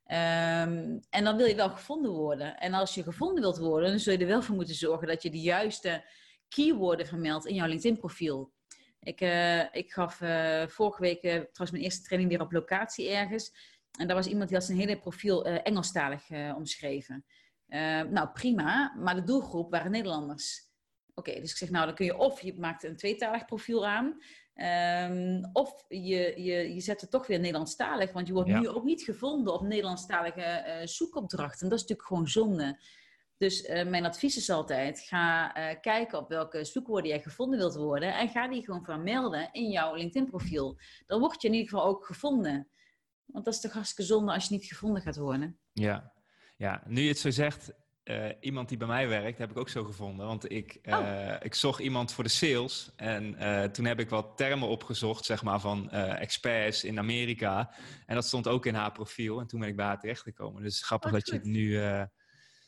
Um, 0.09 1.01
en 1.11 1.25
dan 1.25 1.37
wil 1.37 1.47
je 1.47 1.55
wel 1.55 1.71
gevonden 1.71 2.11
worden. 2.11 2.59
En 2.59 2.75
als 2.75 2.95
je 2.95 3.03
gevonden 3.03 3.43
wilt 3.43 3.59
worden, 3.59 3.91
dan 3.91 3.99
zul 3.99 4.13
je 4.13 4.19
er 4.19 4.27
wel 4.27 4.43
voor 4.43 4.55
moeten 4.55 4.75
zorgen 4.75 5.09
dat 5.09 5.23
je 5.23 5.31
de 5.31 5.41
juiste 5.41 6.05
keywords 6.49 7.09
vermeldt 7.09 7.47
in 7.47 7.55
jouw 7.55 7.67
LinkedIn-profiel. 7.67 8.53
Ik, 9.01 9.21
ik 9.73 9.93
gaf 9.93 10.17
vorige 10.73 11.01
week 11.01 11.21
trouwens 11.21 11.71
mijn 11.71 11.83
eerste 11.83 12.03
training 12.03 12.31
weer 12.31 12.41
op 12.41 12.53
locatie 12.53 13.11
ergens. 13.11 13.53
En 13.99 14.07
daar 14.07 14.17
was 14.17 14.27
iemand 14.27 14.49
die 14.49 14.57
had 14.59 14.67
zijn 14.67 14.79
hele 14.79 14.99
profiel 14.99 15.45
Engelstalig 15.45 16.31
omschreven. 16.57 17.25
Ehm, 17.69 18.13
nou, 18.13 18.29
prima, 18.29 18.95
maar 18.97 19.15
de 19.15 19.23
doelgroep 19.23 19.71
waren 19.71 19.91
Nederlanders. 19.91 20.65
Oké, 21.15 21.29
okay, 21.31 21.41
dus 21.41 21.51
ik 21.51 21.57
zeg, 21.57 21.71
nou, 21.71 21.87
dan 21.87 21.95
kun 21.95 22.07
je 22.07 22.17
of 22.17 22.41
je 22.41 22.55
maakt 22.59 22.85
een 22.85 22.97
tweetalig 22.97 23.45
profiel 23.45 23.87
aan. 23.87 24.19
Um, 25.11 25.51
of 25.53 25.85
je, 25.89 26.43
je, 26.43 26.75
je 26.75 26.81
zet 26.81 27.01
het 27.01 27.11
toch 27.11 27.27
weer 27.27 27.39
Nederlandstalig, 27.39 28.13
want 28.13 28.27
je 28.27 28.33
wordt 28.33 28.49
nu 28.49 28.69
ook 28.69 28.85
niet 28.85 29.03
gevonden 29.03 29.53
op 29.53 29.63
Nederlandstalige 29.63 30.65
uh, 30.67 30.87
zoekopdrachten. 30.87 31.69
Dat 31.69 31.79
is 31.79 31.81
natuurlijk 31.81 32.09
gewoon 32.09 32.29
zonde. 32.29 32.81
Dus 33.37 33.69
uh, 33.69 33.85
mijn 33.85 34.05
advies 34.05 34.37
is 34.37 34.51
altijd, 34.51 35.01
ga 35.01 35.59
uh, 35.59 35.81
kijken 35.81 36.19
op 36.19 36.29
welke 36.29 36.65
zoekwoorden 36.65 37.11
jij 37.11 37.21
gevonden 37.21 37.59
wilt 37.59 37.75
worden 37.75 38.15
en 38.15 38.29
ga 38.29 38.49
die 38.49 38.65
gewoon 38.65 38.85
vermelden 38.85 39.49
in 39.53 39.71
jouw 39.71 39.95
LinkedIn-profiel. 39.95 40.79
Dan 41.07 41.21
word 41.21 41.43
je 41.43 41.49
in 41.49 41.55
ieder 41.55 41.69
geval 41.69 41.87
ook 41.87 42.07
gevonden. 42.07 42.69
Want 43.25 43.45
dat 43.45 43.55
is 43.55 43.61
toch 43.61 43.73
hartstikke 43.73 44.13
zonde 44.13 44.33
als 44.33 44.49
je 44.49 44.55
niet 44.55 44.65
gevonden 44.65 45.03
gaat 45.03 45.17
worden. 45.17 45.59
Ja, 45.73 46.13
ja. 46.57 46.83
nu 46.87 47.01
je 47.01 47.09
het 47.09 47.19
zo 47.19 47.31
zegt, 47.31 47.73
uh, 48.05 48.29
iemand 48.41 48.69
die 48.69 48.79
bij 48.79 48.87
mij 48.87 49.09
werkt, 49.09 49.39
heb 49.39 49.51
ik 49.51 49.57
ook 49.57 49.69
zo 49.69 49.85
gevonden. 49.85 50.27
Want 50.27 50.51
ik, 50.51 50.79
uh, 50.83 50.99
oh. 50.99 51.37
ik 51.41 51.55
zocht 51.55 51.81
iemand 51.81 52.13
voor 52.13 52.25
de 52.25 52.31
sales. 52.31 52.93
En 52.97 53.43
uh, 53.43 53.63
toen 53.63 53.85
heb 53.85 54.01
ik 54.01 54.09
wat 54.09 54.37
termen 54.37 54.69
opgezocht, 54.69 55.25
zeg 55.25 55.43
maar, 55.43 55.61
van 55.61 55.91
experts 55.91 56.85
in 56.85 56.99
Amerika. 56.99 57.75
En 58.07 58.15
dat 58.15 58.27
stond 58.27 58.49
ook 58.49 58.67
in 58.67 58.75
haar 58.75 58.93
profiel. 58.93 59.41
En 59.41 59.47
toen 59.47 59.61
ben 59.61 59.69
ik 59.69 59.77
bij 59.77 59.87
haar 59.87 60.01
terechtgekomen. 60.01 60.63
Dus 60.63 60.83
grappig 60.83 61.09
oh, 61.09 61.15
dat 61.17 61.29
je 61.29 61.35
het 61.35 61.45
nu... 61.45 61.79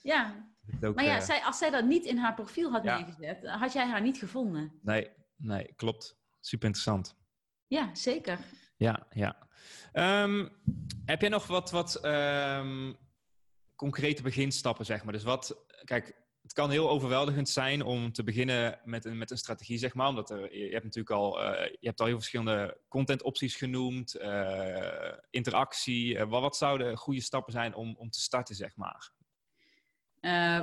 ja, 0.02 0.48
ook, 0.80 0.94
maar 0.94 1.04
ja, 1.04 1.20
zij, 1.20 1.42
als 1.44 1.58
zij 1.58 1.70
dat 1.70 1.84
niet 1.84 2.04
in 2.04 2.18
haar 2.18 2.34
profiel 2.34 2.70
had 2.70 2.84
ja. 2.84 2.98
neergezet, 2.98 3.46
had 3.46 3.72
jij 3.72 3.86
haar 3.86 4.02
niet 4.02 4.18
gevonden. 4.18 4.78
Nee, 4.82 5.10
nee, 5.36 5.72
klopt. 5.76 6.18
Super 6.40 6.66
interessant. 6.66 7.16
Ja, 7.66 7.94
zeker. 7.94 8.38
Ja, 8.76 9.06
ja. 9.10 9.48
Um, 10.22 10.50
heb 11.04 11.20
jij 11.20 11.30
nog 11.30 11.46
wat... 11.46 11.70
wat 11.70 12.04
um, 12.04 13.06
concrete 13.78 14.22
beginstappen, 14.22 14.84
zeg 14.84 15.04
maar. 15.04 15.12
Dus 15.12 15.22
wat, 15.22 15.64
kijk, 15.84 16.16
het 16.42 16.52
kan 16.52 16.70
heel 16.70 16.90
overweldigend 16.90 17.48
zijn 17.48 17.82
om 17.82 18.12
te 18.12 18.22
beginnen 18.22 18.80
met 18.84 19.04
een, 19.04 19.18
met 19.18 19.30
een 19.30 19.38
strategie, 19.38 19.78
zeg 19.78 19.94
maar. 19.94 20.08
Omdat 20.08 20.30
er, 20.30 20.56
je 20.56 20.72
hebt 20.72 20.84
natuurlijk 20.84 21.14
al, 21.14 21.42
uh, 21.42 21.64
je 21.80 21.86
hebt 21.86 22.00
al 22.00 22.06
heel 22.06 22.16
verschillende 22.16 22.80
contentopties 22.88 23.56
genoemd, 23.56 24.16
uh, 24.20 25.12
interactie. 25.30 26.14
Uh, 26.14 26.28
wat, 26.28 26.40
wat 26.40 26.56
zouden 26.56 26.96
goede 26.96 27.20
stappen 27.20 27.52
zijn 27.52 27.74
om, 27.74 27.96
om 27.98 28.10
te 28.10 28.20
starten, 28.20 28.54
zeg 28.54 28.76
maar? 28.76 29.10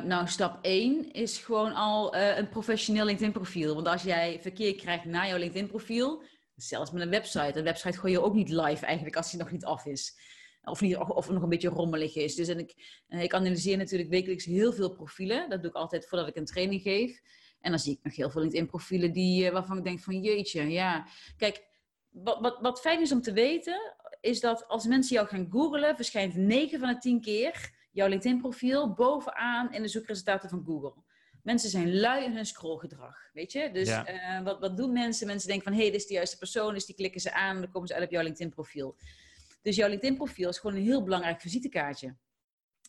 nou, 0.04 0.28
stap 0.28 0.58
1 0.62 1.12
is 1.12 1.38
gewoon 1.38 1.74
al 1.74 2.16
een 2.16 2.50
professioneel 2.50 3.06
LinkedIn-profiel. 3.06 3.76
Want 3.76 3.88
als 3.88 4.04
jij 4.04 4.40
verkeer 4.42 4.76
krijgt 4.76 5.06
naar 5.06 5.28
jouw 5.28 5.38
LinkedIn-profiel, 5.38 6.24
zelfs 6.56 6.92
met 6.92 7.02
een 7.02 7.10
website, 7.10 7.58
een 7.58 7.64
website 7.64 8.00
gooi 8.00 8.14
je 8.14 8.22
ook 8.22 8.34
niet 8.34 8.50
live 8.50 8.86
eigenlijk 8.86 9.16
als 9.16 9.32
die 9.32 9.40
nog 9.40 9.52
niet 9.52 9.66
af 9.66 9.86
is. 9.86 10.18
Of, 10.66 10.82
niet, 10.82 10.98
of, 10.98 11.30
nog 11.30 11.44
een 11.44 11.50
beetje 11.50 11.70
rommelig 11.70 12.16
is. 12.16 12.36
Dus 12.36 12.48
en 12.48 12.60
ik, 12.60 13.02
eh, 13.08 13.24
ik 13.24 13.34
analyseer 13.34 13.78
natuurlijk 13.78 14.10
wekelijks 14.10 14.46
heel 14.46 14.74
veel 14.74 14.90
profielen. 14.90 15.50
Dat 15.50 15.62
doe 15.62 15.70
ik 15.70 15.76
altijd 15.76 16.08
voordat 16.08 16.28
ik 16.28 16.36
een 16.36 16.46
training 16.46 16.82
geef. 16.82 17.22
En 17.62 17.72
dan 17.72 17.80
zie 17.80 17.94
ik 17.94 18.00
nog 18.04 18.16
heel 18.16 18.30
veel 18.30 18.42
LinkedIn-profielen 18.42 19.12
die, 19.12 19.46
eh, 19.46 19.52
waarvan 19.52 19.78
ik 19.78 19.84
denk 19.84 20.00
van 20.00 20.22
jeetje, 20.22 20.70
ja. 20.70 21.08
Kijk, 21.38 21.64
wat, 22.10 22.40
wat, 22.40 22.62
wat 22.62 22.80
fijn 22.80 23.02
is 23.02 23.12
om 23.12 23.22
te 23.22 23.34
weten, 23.34 23.96
is 24.22 24.40
dat 24.40 24.68
als 24.68 24.86
mensen 24.86 25.16
jou 25.16 25.28
gaan 25.28 25.48
googlen, 25.50 25.96
verschijnt 25.96 26.36
9 26.36 26.80
van 26.80 26.88
de 26.88 26.98
10 26.98 27.22
keer 27.22 27.74
jouw 27.92 28.08
LinkedIn-profiel 28.08 28.94
bovenaan 28.94 29.74
in 29.74 29.82
de 29.82 29.88
zoekresultaten 29.88 30.50
van 30.50 30.64
Google. 30.66 30.94
Mensen 31.44 31.70
zijn 31.70 32.00
lui 32.00 32.24
in 32.24 32.36
hun 32.36 32.46
scrollgedrag, 32.46 33.18
weet 33.34 33.52
je? 33.52 33.70
Dus 33.72 33.90
uh, 33.90 34.42
wat, 34.44 34.60
wat 34.60 34.78
doen 34.78 34.94
mensen? 34.94 35.28
Mensen 35.28 35.48
denken 35.48 35.66
van, 35.66 35.74
hé, 35.74 35.82
hey, 35.82 35.92
dit 35.92 36.02
is 36.02 36.08
de 36.08 36.14
juiste 36.14 36.38
persoon, 36.38 36.74
dus 36.74 36.86
die 36.86 36.96
klikken 36.96 37.22
ze 37.22 37.34
aan 37.34 37.56
en 37.56 37.62
dan 37.62 37.72
komen 37.72 37.88
ze 37.88 37.94
uit 37.94 38.04
op 38.04 38.12
jouw 38.12 38.24
LinkedIn-profiel. 38.24 38.96
Dus 39.66 39.76
jouw 39.76 39.90
LinkedIn-profiel 39.90 40.50
is 40.50 40.60
gewoon 40.60 40.76
een 40.76 40.84
heel 40.84 41.04
belangrijk 41.04 41.42
visitekaartje. 41.42 42.16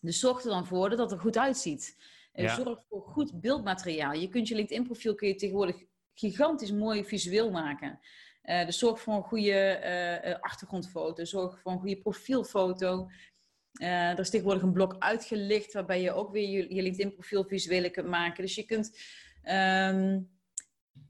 Dus 0.01 0.19
zorg 0.19 0.43
er 0.43 0.51
dan 0.51 0.67
voor 0.67 0.89
dat 0.89 0.99
het 0.99 1.13
er 1.13 1.19
goed 1.19 1.39
uitziet. 1.39 1.97
En 2.33 2.51
zorg 2.51 2.83
voor 2.89 3.03
goed 3.03 3.41
beeldmateriaal. 3.41 4.13
Je 4.13 4.29
kunt 4.29 4.49
je 4.49 4.55
LinkedIn-profiel 4.55 5.15
kun 5.15 5.29
je 5.29 5.35
tegenwoordig 5.35 5.85
gigantisch 6.15 6.73
mooi 6.73 7.05
visueel 7.05 7.51
maken. 7.51 8.01
Uh, 8.45 8.67
dus 8.67 8.79
zorg 8.79 9.01
voor 9.01 9.15
een 9.15 9.23
goede 9.23 9.81
uh, 10.25 10.35
achtergrondfoto. 10.41 11.25
Zorg 11.25 11.61
voor 11.61 11.73
een 11.73 11.79
goede 11.79 11.99
profielfoto. 11.99 13.09
Uh, 13.81 14.11
er 14.11 14.19
is 14.19 14.31
tegenwoordig 14.31 14.63
een 14.63 14.73
blok 14.73 14.97
uitgelicht 14.99 15.73
waarbij 15.73 16.03
je 16.03 16.13
ook 16.13 16.33
weer 16.33 16.49
je, 16.49 16.75
je 16.75 16.83
LinkedIn-profiel 16.83 17.45
visueel 17.45 17.91
kunt 17.91 18.09
maken. 18.09 18.43
Dus 18.43 18.55
je 18.55 18.65
kunt. 18.65 18.99
Ehm, 19.43 20.21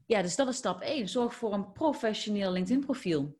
ja, 0.05 0.21
dus 0.21 0.35
dat 0.35 0.47
is 0.47 0.55
stap 0.55 0.81
1. 0.81 1.07
Zorg 1.07 1.35
voor 1.35 1.53
een 1.53 1.71
professioneel 1.71 2.51
LinkedIn-profiel. 2.51 3.39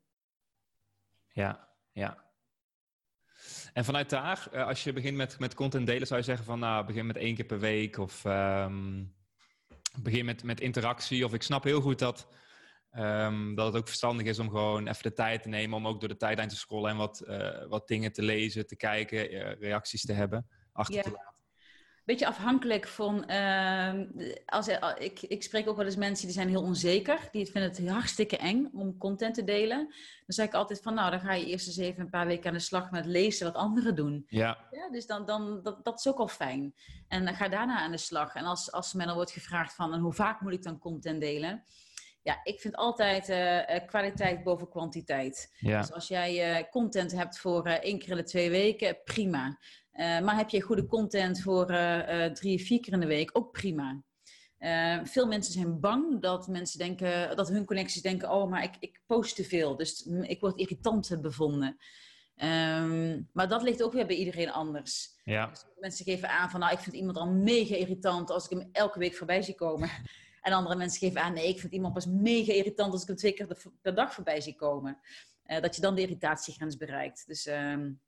Ja, 1.32 1.67
ja. 1.98 2.26
En 3.72 3.84
vanuit 3.84 4.10
daar, 4.10 4.48
eh, 4.52 4.66
als 4.66 4.84
je 4.84 4.92
begint 4.92 5.16
met, 5.16 5.38
met 5.38 5.54
content 5.54 5.86
delen, 5.86 6.06
zou 6.06 6.20
je 6.20 6.26
zeggen 6.26 6.44
van 6.44 6.58
nou, 6.58 6.86
begin 6.86 7.06
met 7.06 7.16
één 7.16 7.34
keer 7.34 7.44
per 7.44 7.58
week 7.58 7.98
of 7.98 8.24
um, 8.24 9.14
begin 10.02 10.24
met, 10.24 10.42
met 10.42 10.60
interactie. 10.60 11.24
Of 11.24 11.34
ik 11.34 11.42
snap 11.42 11.64
heel 11.64 11.80
goed 11.80 11.98
dat, 11.98 12.28
um, 12.96 13.54
dat 13.54 13.66
het 13.66 13.76
ook 13.76 13.86
verstandig 13.86 14.26
is 14.26 14.38
om 14.38 14.50
gewoon 14.50 14.88
even 14.88 15.02
de 15.02 15.12
tijd 15.12 15.42
te 15.42 15.48
nemen 15.48 15.76
om 15.76 15.86
ook 15.86 16.00
door 16.00 16.08
de 16.08 16.16
tijdlijn 16.16 16.48
te 16.48 16.56
scrollen 16.56 16.90
en 16.90 16.96
wat, 16.96 17.22
uh, 17.26 17.66
wat 17.68 17.88
dingen 17.88 18.12
te 18.12 18.22
lezen, 18.22 18.66
te 18.66 18.76
kijken, 18.76 19.34
uh, 19.34 19.52
reacties 19.60 20.04
te 20.04 20.12
hebben, 20.12 20.48
achter 20.72 21.02
te 21.02 21.10
laten 21.10 21.37
beetje 22.08 22.26
afhankelijk 22.26 22.86
van. 22.86 23.24
Uh, 23.30 23.92
als, 24.46 24.68
ik, 24.98 25.22
ik 25.22 25.42
spreek 25.42 25.68
ook 25.68 25.76
wel 25.76 25.84
eens 25.84 25.96
mensen 25.96 26.26
die 26.26 26.34
zijn 26.34 26.48
heel 26.48 26.62
onzeker. 26.62 27.18
Die 27.32 27.50
vinden 27.50 27.70
het 27.70 27.88
hartstikke 27.88 28.36
eng 28.36 28.70
om 28.72 28.98
content 28.98 29.34
te 29.34 29.44
delen. 29.44 29.78
Dan 29.78 29.96
zeg 30.26 30.46
ik 30.46 30.54
altijd 30.54 30.80
van, 30.82 30.94
nou, 30.94 31.10
dan 31.10 31.20
ga 31.20 31.32
je 31.32 31.46
eerst 31.46 31.66
eens 31.66 31.76
even 31.76 32.00
een 32.00 32.10
paar 32.10 32.26
weken 32.26 32.48
aan 32.48 32.56
de 32.56 32.62
slag 32.62 32.90
met 32.90 33.06
lezen 33.06 33.46
wat 33.46 33.54
anderen 33.54 33.94
doen. 33.94 34.24
Ja. 34.28 34.58
ja 34.70 34.90
dus 34.90 35.06
dan, 35.06 35.26
dan, 35.26 35.62
dat, 35.62 35.84
dat 35.84 35.98
is 35.98 36.08
ook 36.08 36.18
al 36.18 36.28
fijn. 36.28 36.74
En 37.08 37.24
dan 37.24 37.34
ga 37.34 37.48
daarna 37.48 37.78
aan 37.78 37.90
de 37.90 37.98
slag. 37.98 38.34
En 38.34 38.44
als, 38.44 38.72
als 38.72 38.92
men 38.92 39.06
dan 39.06 39.14
wordt 39.14 39.30
gevraagd 39.30 39.74
van, 39.74 39.92
en 39.92 40.00
hoe 40.00 40.12
vaak 40.12 40.40
moet 40.40 40.52
ik 40.52 40.62
dan 40.62 40.78
content 40.78 41.20
delen? 41.20 41.64
Ja, 42.22 42.40
ik 42.42 42.60
vind 42.60 42.76
altijd 42.76 43.28
uh, 43.28 43.86
kwaliteit 43.86 44.42
boven 44.42 44.68
kwantiteit. 44.68 45.54
Ja. 45.58 45.80
Dus 45.80 45.92
als 45.92 46.08
jij 46.08 46.60
uh, 46.60 46.70
content 46.70 47.12
hebt 47.12 47.38
voor 47.38 47.66
één 47.66 47.98
keer 47.98 48.10
in 48.10 48.16
de 48.16 48.22
twee 48.22 48.50
weken, 48.50 48.98
prima. 49.04 49.58
Uh, 49.98 50.20
maar 50.20 50.36
heb 50.36 50.48
je 50.48 50.60
goede 50.60 50.86
content 50.86 51.40
voor 51.40 51.70
uh, 51.70 52.08
uh, 52.08 52.32
drie, 52.32 52.64
vier 52.64 52.80
keer 52.80 52.92
in 52.92 53.00
de 53.00 53.06
week, 53.06 53.30
ook 53.32 53.52
prima. 53.52 54.02
veel 55.04 55.26
mensen 55.26 55.52
zijn 55.52 55.80
bang 55.80 56.20
dat 56.22 56.48
mensen 56.48 56.78
denken, 56.78 57.36
dat 57.36 57.48
hun 57.48 57.64
connecties 57.64 58.02
denken, 58.02 58.30
oh, 58.30 58.50
maar 58.50 58.62
ik, 58.62 58.76
ik 58.78 59.00
post 59.06 59.36
te 59.36 59.44
veel, 59.44 59.76
dus 59.76 60.06
ik 60.22 60.40
word 60.40 60.58
irritant 60.58 61.18
bevonden. 61.20 61.76
Um, 62.36 63.28
maar 63.32 63.48
dat 63.48 63.62
ligt 63.62 63.82
ook 63.82 63.92
weer 63.92 64.06
bij 64.06 64.16
iedereen 64.16 64.50
anders. 64.50 65.20
Ja. 65.24 65.46
Dus 65.46 65.64
mensen 65.78 66.04
geven 66.04 66.28
aan 66.30 66.50
van, 66.50 66.60
nou, 66.60 66.72
ik 66.72 66.78
vind 66.78 66.96
iemand 66.96 67.16
al 67.16 67.30
mega 67.30 67.74
irritant 67.74 68.30
als 68.30 68.48
ik 68.48 68.58
hem 68.58 68.68
elke 68.72 68.98
week 68.98 69.14
voorbij 69.14 69.42
zie 69.42 69.54
komen. 69.54 69.90
en 70.42 70.52
andere 70.52 70.76
mensen 70.76 70.98
geven 70.98 71.22
aan, 71.22 71.32
nee, 71.32 71.48
ik 71.48 71.60
vind 71.60 71.72
iemand 71.72 71.94
pas 71.94 72.06
mega 72.06 72.52
irritant 72.52 72.92
als 72.92 73.02
ik 73.02 73.08
hem 73.08 73.16
twee 73.16 73.32
keer 73.32 73.72
per 73.82 73.94
dag 73.94 74.14
voorbij 74.14 74.40
zie 74.40 74.54
komen. 74.54 74.98
dat 75.60 75.74
je 75.74 75.80
dan 75.80 75.94
de 75.94 76.00
irritatiegrens 76.00 76.76
bereikt. 76.76 77.26
Dus 77.26 77.46
um, 77.46 78.00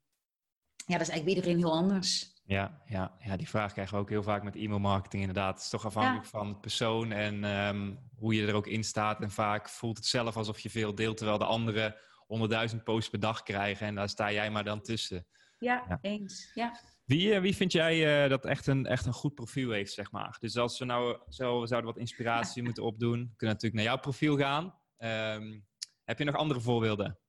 ja, 0.85 0.97
dat 0.97 1.07
is 1.07 1.13
eigenlijk 1.13 1.23
bij 1.23 1.33
iedereen 1.33 1.57
heel 1.57 1.73
anders. 1.73 2.39
Ja, 2.45 2.81
ja, 2.85 3.17
ja, 3.19 3.37
die 3.37 3.49
vraag 3.49 3.73
krijgen 3.73 3.95
we 3.95 4.01
ook 4.01 4.09
heel 4.09 4.23
vaak 4.23 4.43
met 4.43 4.55
e-mailmarketing 4.55 5.21
inderdaad. 5.21 5.53
Het 5.53 5.63
is 5.63 5.69
toch 5.69 5.85
afhankelijk 5.85 6.25
van 6.25 6.49
de 6.49 6.59
persoon 6.59 7.11
en 7.11 7.43
um, 7.43 7.99
hoe 8.15 8.35
je 8.35 8.47
er 8.47 8.53
ook 8.53 8.67
in 8.67 8.83
staat. 8.83 9.21
En 9.21 9.31
vaak 9.31 9.69
voelt 9.69 9.97
het 9.97 10.05
zelf 10.05 10.37
alsof 10.37 10.59
je 10.59 10.69
veel 10.69 10.95
deelt, 10.95 11.17
terwijl 11.17 11.37
de 11.37 11.45
anderen 11.45 11.95
honderdduizend 12.27 12.83
posts 12.83 13.09
per 13.09 13.19
dag 13.19 13.43
krijgen. 13.43 13.87
En 13.87 13.95
daar 13.95 14.09
sta 14.09 14.31
jij 14.31 14.51
maar 14.51 14.63
dan 14.63 14.81
tussen. 14.81 15.27
Ja, 15.59 15.85
ja. 15.87 15.97
eens. 16.01 16.51
Ja. 16.53 16.79
Wie, 17.05 17.33
uh, 17.33 17.39
wie 17.39 17.55
vind 17.55 17.71
jij 17.71 18.23
uh, 18.23 18.29
dat 18.29 18.45
echt 18.45 18.67
een, 18.67 18.85
echt 18.85 19.05
een 19.05 19.13
goed 19.13 19.33
profiel 19.33 19.71
heeft, 19.71 19.93
zeg 19.93 20.11
maar? 20.11 20.37
Dus 20.39 20.57
als 20.57 20.79
we 20.79 20.85
nou 20.85 21.19
zo 21.29 21.65
zouden 21.65 21.91
wat 21.91 21.99
inspiratie 21.99 22.63
moeten 22.63 22.83
opdoen, 22.83 23.17
kunnen 23.17 23.35
we 23.37 23.45
natuurlijk 23.45 23.73
naar 23.73 23.83
jouw 23.83 23.99
profiel 23.99 24.37
gaan. 24.37 24.79
Um, 24.97 25.65
heb 26.03 26.17
je 26.17 26.25
nog 26.25 26.35
andere 26.35 26.59
voorbeelden? 26.59 27.19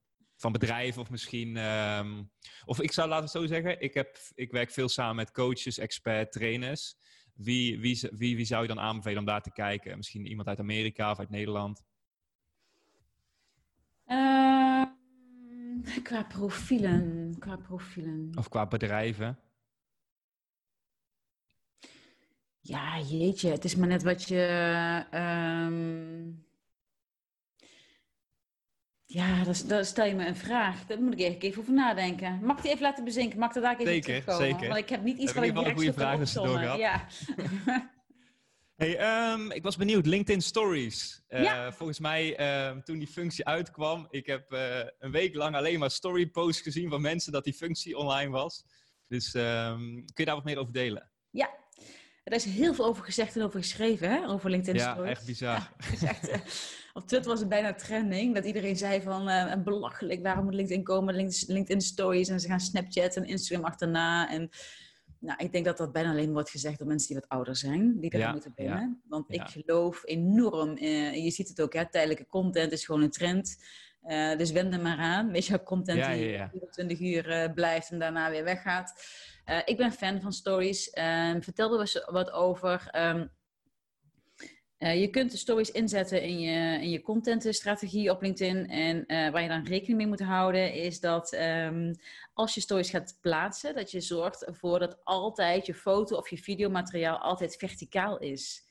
Van 0.43 0.53
bedrijven 0.53 1.01
of 1.03 1.11
misschien. 1.11 1.57
Um, 1.57 2.31
of 2.65 2.81
ik 2.81 2.93
zou 2.93 3.09
laten 3.09 3.29
zo 3.29 3.47
zeggen, 3.47 3.81
ik, 3.81 3.95
heb, 3.95 4.19
ik 4.35 4.51
werk 4.51 4.71
veel 4.71 4.89
samen 4.89 5.17
met 5.17 5.33
coaches, 5.33 5.79
experts, 5.79 6.37
trainers. 6.37 6.97
Wie, 7.35 7.81
wie, 7.81 8.09
wie, 8.13 8.37
wie 8.37 8.45
zou 8.45 8.63
je 8.63 8.69
dan 8.69 8.81
aanbevelen 8.81 9.19
om 9.19 9.25
daar 9.25 9.43
te 9.43 9.53
kijken? 9.53 9.97
Misschien 9.97 10.27
iemand 10.27 10.49
uit 10.49 10.59
Amerika 10.59 11.11
of 11.11 11.19
uit 11.19 11.31
Nederland? 11.31 11.85
Uh, 14.07 14.85
qua 16.03 16.25
profielen. 16.25 17.37
Qua 17.39 17.57
profielen. 17.57 18.33
Of 18.35 18.49
qua 18.49 18.67
bedrijven? 18.67 19.39
Ja, 22.61 23.01
jeetje. 23.01 23.51
Het 23.51 23.65
is 23.65 23.77
maar 23.77 23.89
net 23.89 24.03
wat 24.03 24.29
je. 24.29 25.07
Um 25.11 26.42
ja, 29.13 29.45
dan 29.67 29.85
stel 29.85 30.05
je 30.05 30.15
me 30.15 30.27
een 30.27 30.37
vraag. 30.37 30.87
Daar 30.87 31.01
moet 31.01 31.13
ik 31.13 31.19
even, 31.19 31.41
even 31.41 31.61
over 31.61 31.73
nadenken. 31.73 32.39
Mag 32.43 32.57
ik 32.57 32.63
die 32.63 32.71
even 32.71 32.83
laten 32.83 33.05
bezinken? 33.05 33.39
Mag 33.39 33.55
ik 33.55 33.63
daar 33.63 33.73
even 33.73 33.87
zeker, 33.87 34.07
terugkomen? 34.07 34.51
Zeker, 34.51 34.69
Want 34.69 34.81
ik 34.81 34.89
heb 34.89 35.03
niet 35.03 35.19
iets 35.19 35.33
wat 35.33 35.45
ik 35.45 35.55
direct 35.55 35.71
een 35.71 35.77
goede 35.77 35.93
vraag 35.93 36.79
Ja. 36.79 37.07
hey, 38.83 39.33
um, 39.33 39.51
ik 39.51 39.63
was 39.63 39.77
benieuwd. 39.77 40.07
LinkedIn 40.07 40.43
Stories. 40.43 41.23
Uh, 41.29 41.43
ja. 41.43 41.73
Volgens 41.73 41.99
mij, 41.99 42.41
uh, 42.41 42.79
toen 42.79 42.99
die 42.99 43.09
functie 43.09 43.45
uitkwam, 43.45 44.07
ik 44.11 44.27
heb 44.27 44.53
uh, 44.53 44.79
een 44.99 45.11
week 45.11 45.35
lang 45.35 45.57
alleen 45.57 45.79
maar 45.79 45.91
story 45.91 46.27
posts 46.27 46.63
gezien 46.63 46.91
van 46.91 47.01
mensen 47.01 47.33
dat 47.33 47.45
die 47.45 47.55
functie 47.55 47.97
online 47.97 48.31
was. 48.31 48.65
Dus 49.09 49.35
um, 49.35 49.95
kun 49.95 50.13
je 50.15 50.25
daar 50.25 50.35
wat 50.35 50.45
meer 50.45 50.59
over 50.59 50.73
delen? 50.73 51.11
Ja, 51.31 51.51
er 52.25 52.33
is 52.33 52.45
heel 52.45 52.75
veel 52.75 52.85
over 52.85 53.05
gezegd 53.05 53.37
en 53.37 53.43
over 53.43 53.61
geschreven, 53.61 54.11
hè? 54.11 54.29
over 54.29 54.51
LinkedIn 54.51 54.81
ja, 54.81 54.93
Stories. 54.93 55.11
Ja, 55.11 55.17
echt 55.17 55.27
bizar. 55.27 55.73
Ja, 56.01 56.09
echt, 56.09 56.29
uh, 56.29 56.35
op 56.93 57.07
Twitter 57.07 57.31
was 57.31 57.41
het 57.41 57.49
bijna 57.49 57.75
trending, 57.75 58.35
dat 58.35 58.45
iedereen 58.45 58.77
zei 58.77 59.03
van, 59.03 59.29
uh, 59.29 59.55
belachelijk, 59.65 60.23
waarom 60.23 60.45
moet 60.45 60.55
LinkedIn 60.55 60.85
komen, 60.85 61.15
LinkedIn 61.47 61.81
Stories, 61.81 62.29
en 62.29 62.41
ze 62.41 62.49
gaan 62.49 62.61
Snapchat 62.61 63.17
en 63.17 63.25
Instagram 63.25 63.65
achterna. 63.65 64.31
En 64.31 64.51
nou, 65.19 65.45
ik 65.45 65.53
denk 65.53 65.65
dat 65.65 65.77
dat 65.77 65.93
bijna 65.93 66.11
alleen 66.11 66.33
wordt 66.33 66.51
gezegd 66.51 66.79
door 66.79 66.87
mensen 66.87 67.09
die 67.09 67.17
wat 67.17 67.29
ouder 67.29 67.57
zijn, 67.57 68.01
die 68.01 68.11
daar 68.11 68.21
ja, 68.21 68.33
moeten 68.33 68.53
binnen. 68.55 68.79
Ja, 68.79 68.97
Want 69.09 69.33
ik 69.33 69.43
geloof 69.43 70.03
enorm, 70.05 70.71
uh, 70.71 71.25
je 71.25 71.31
ziet 71.31 71.49
het 71.49 71.61
ook, 71.61 71.73
hè, 71.73 71.91
tijdelijke 71.91 72.27
content 72.27 72.73
is 72.73 72.85
gewoon 72.85 73.03
een 73.03 73.11
trend. 73.11 73.57
Uh, 74.07 74.37
dus 74.37 74.51
wend 74.51 74.75
er 74.75 74.81
maar 74.81 74.97
aan. 74.97 75.31
Weet 75.33 75.47
je, 75.47 75.63
content 75.63 76.05
die 76.05 76.29
ja, 76.29 76.49
24 76.49 77.01
uur 77.01 77.53
blijft 77.55 77.91
en 77.91 77.99
daarna 77.99 78.31
weer 78.31 78.45
weggaat. 78.45 78.93
Uh, 79.47 79.59
ik 79.65 79.77
ben 79.77 79.93
fan 79.93 80.21
van 80.21 80.33
stories. 80.33 80.91
vertel 81.41 81.75
er 81.75 81.81
eens 81.81 82.05
wat 82.11 82.31
over. 82.31 82.91
Um, 82.97 83.31
je 84.77 85.09
kunt 85.11 85.31
de 85.31 85.37
stories 85.37 85.71
inzetten 85.71 86.23
in 86.23 86.41
je, 86.41 86.83
in 86.83 86.91
je 86.91 87.01
contentstrategie 87.01 88.11
op 88.11 88.23
LinkedIn. 88.23 88.69
En 88.69 89.05
waar 89.33 89.43
je 89.43 89.49
dan 89.49 89.65
rekening 89.65 89.97
mee 89.99 90.07
moet 90.07 90.23
houden, 90.23 90.73
is 90.73 91.01
dat 91.01 91.33
um, 91.33 91.95
als 92.35 92.55
je 92.55 92.61
stories 92.61 92.91
gaat 92.91 93.19
plaatsen, 93.21 93.75
dat 93.75 93.91
je 93.91 94.01
zorgt 94.01 94.45
ervoor 94.45 94.79
dat 94.79 95.05
altijd 95.05 95.67
je 95.67 95.75
foto 95.75 96.17
of 96.17 96.31
je 96.31 96.39
videomateriaal 96.39 97.19
altijd 97.19 97.57
verticaal 97.57 98.19
is. 98.19 98.71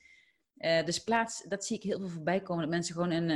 Dus 0.84 0.98
plaats, 1.04 1.44
dat 1.48 1.64
zie 1.64 1.76
ik 1.76 1.82
heel 1.82 1.98
veel 1.98 2.08
voorbij 2.08 2.40
komen, 2.40 2.62
dat 2.62 2.72
mensen 2.72 2.94
gewoon 2.94 3.10
een, 3.10 3.30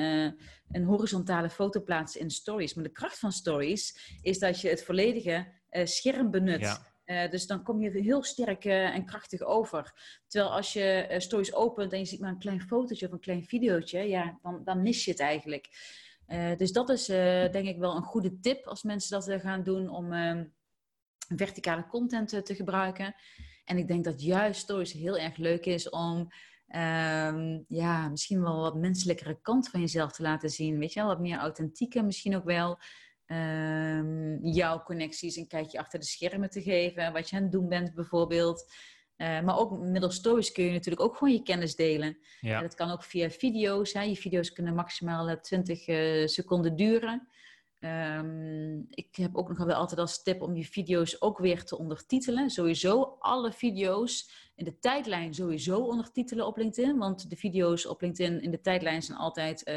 een 0.70 0.84
horizontale 0.84 1.50
foto 1.50 1.80
plaatsen 1.80 2.20
in 2.20 2.30
stories. 2.30 2.74
Maar 2.74 2.84
de 2.84 2.92
kracht 2.92 3.18
van 3.18 3.32
stories 3.32 4.18
is 4.22 4.38
dat 4.38 4.60
je 4.60 4.68
het 4.68 4.84
volledige 4.84 5.46
scherm 5.84 6.30
benut. 6.30 6.60
Ja. 6.60 6.94
Dus 7.30 7.46
dan 7.46 7.62
kom 7.62 7.80
je 7.80 7.90
heel 7.90 8.22
sterk 8.22 8.64
en 8.64 9.04
krachtig 9.04 9.40
over. 9.40 9.92
Terwijl 10.26 10.52
als 10.52 10.72
je 10.72 11.14
stories 11.18 11.54
opent 11.54 11.92
en 11.92 11.98
je 11.98 12.04
ziet 12.04 12.20
maar 12.20 12.30
een 12.30 12.38
klein 12.38 12.60
fotootje 12.60 13.06
of 13.06 13.12
een 13.12 13.20
klein 13.20 13.44
videootje, 13.44 13.98
ja, 13.98 14.38
dan, 14.42 14.64
dan 14.64 14.82
mis 14.82 15.04
je 15.04 15.10
het 15.10 15.20
eigenlijk. 15.20 15.68
dus 16.56 16.72
dat 16.72 16.90
is 16.90 17.06
denk 17.06 17.66
ik 17.66 17.78
wel 17.78 17.96
een 17.96 18.02
goede 18.02 18.40
tip 18.40 18.66
als 18.66 18.82
mensen 18.82 19.20
dat 19.20 19.40
gaan 19.40 19.62
doen 19.62 19.88
om 19.88 20.12
ehm, 20.12 20.44
verticale 21.36 21.86
content 21.86 22.28
te 22.28 22.54
gebruiken. 22.54 23.14
En 23.64 23.78
ik 23.78 23.88
denk 23.88 24.04
dat 24.04 24.22
juist 24.22 24.60
stories 24.60 24.92
heel 24.92 25.18
erg 25.18 25.36
leuk 25.36 25.66
is 25.66 25.88
om 25.90 26.18
um, 26.68 27.64
ja, 27.68 28.08
misschien 28.08 28.42
wel 28.42 28.60
wat 28.60 28.76
menselijkere 28.76 29.40
kant 29.40 29.68
van 29.68 29.80
jezelf 29.80 30.12
te 30.12 30.22
laten 30.22 30.50
zien. 30.50 30.78
Weet 30.78 30.92
je 30.92 31.00
wel, 31.00 31.08
wat 31.08 31.20
meer 31.20 31.38
authentieke 31.38 32.02
misschien 32.02 32.36
ook 32.36 32.44
wel. 32.44 32.78
Um, 33.26 34.46
jouw 34.46 34.82
connecties 34.82 35.36
een 35.36 35.46
kijkje 35.46 35.78
achter 35.78 35.98
de 35.98 36.04
schermen 36.04 36.50
te 36.50 36.62
geven. 36.62 37.12
Wat 37.12 37.30
je 37.30 37.36
aan 37.36 37.42
het 37.42 37.52
doen 37.52 37.68
bent 37.68 37.94
bijvoorbeeld. 37.94 38.72
Uh, 39.16 39.40
maar 39.40 39.58
ook 39.58 39.78
middels 39.78 40.14
stories 40.14 40.52
kun 40.52 40.64
je 40.64 40.72
natuurlijk 40.72 41.04
ook 41.04 41.16
gewoon 41.16 41.32
je 41.34 41.42
kennis 41.42 41.76
delen. 41.76 42.18
Ja. 42.40 42.60
Dat 42.60 42.74
kan 42.74 42.90
ook 42.90 43.02
via 43.02 43.30
video's. 43.30 43.92
Hè. 43.92 44.02
Je 44.02 44.16
video's 44.16 44.52
kunnen 44.52 44.74
maximaal 44.74 45.40
20 45.40 45.88
uh, 45.88 46.22
eh, 46.22 46.28
seconden 46.28 46.76
duren. 46.76 47.28
Um, 47.80 48.86
ik 48.90 49.16
heb 49.16 49.36
ook 49.36 49.48
nog 49.48 49.58
wel 49.58 49.76
altijd 49.76 50.00
als 50.00 50.22
tip 50.22 50.42
om 50.42 50.56
je 50.56 50.64
video's 50.64 51.16
ook 51.22 51.38
weer 51.38 51.64
te 51.64 51.78
ondertitelen. 51.78 52.50
Sowieso 52.50 53.16
alle 53.18 53.52
video's 53.52 54.30
in 54.54 54.64
de 54.64 54.78
tijdlijn 54.78 55.34
sowieso 55.34 55.78
ondertitelen 55.78 56.46
op 56.46 56.56
LinkedIn. 56.56 56.98
Want 56.98 57.30
de 57.30 57.36
video's 57.36 57.86
op 57.86 58.00
LinkedIn 58.00 58.40
in 58.40 58.50
de 58.50 58.60
tijdlijn 58.60 59.02
zijn 59.02 59.18
altijd... 59.18 59.68
Uh, 59.68 59.74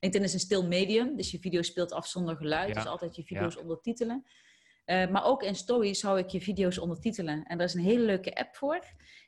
LinkedIn 0.00 0.22
is 0.22 0.32
een 0.32 0.40
stil 0.40 0.66
medium, 0.66 1.16
dus 1.16 1.30
je 1.30 1.38
video 1.38 1.62
speelt 1.62 1.92
af 1.92 2.06
zonder 2.06 2.36
geluid. 2.36 2.68
Ja. 2.68 2.74
Dus 2.74 2.86
altijd 2.86 3.16
je 3.16 3.24
video's 3.24 3.54
Ja. 3.54 3.60
ondertitelen. 3.60 4.24
Uh, 4.86 5.08
maar 5.08 5.24
ook 5.24 5.42
in 5.42 5.54
stories 5.54 6.00
zou 6.00 6.18
ik 6.18 6.28
je 6.28 6.40
video's 6.40 6.78
ondertitelen. 6.78 7.44
En 7.44 7.58
daar 7.58 7.66
is 7.66 7.74
een 7.74 7.80
hele 7.80 8.04
leuke 8.04 8.34
app 8.34 8.56
voor. 8.56 8.84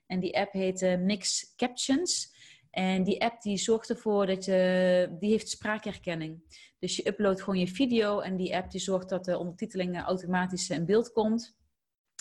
En 0.06 0.20
die 0.20 0.38
app 0.38 0.52
heet 0.52 0.82
uh, 0.82 0.96
Mix 0.96 1.54
Captions. 1.56 2.36
En 2.70 3.02
die 3.02 3.22
app 3.22 3.42
die 3.42 3.56
zorgt 3.56 3.90
ervoor 3.90 4.26
dat 4.26 4.44
je, 4.44 5.16
die 5.18 5.30
heeft 5.30 5.48
spraakherkenning. 5.48 6.42
Dus 6.78 6.96
je 6.96 7.08
uploadt 7.08 7.42
gewoon 7.42 7.58
je 7.58 7.68
video 7.68 8.20
en 8.20 8.36
die 8.36 8.56
app 8.56 8.70
die 8.70 8.80
zorgt 8.80 9.08
dat 9.08 9.24
de 9.24 9.38
ondertiteling 9.38 10.00
automatisch 10.00 10.70
in 10.70 10.86
beeld 10.86 11.12
komt. 11.12 11.56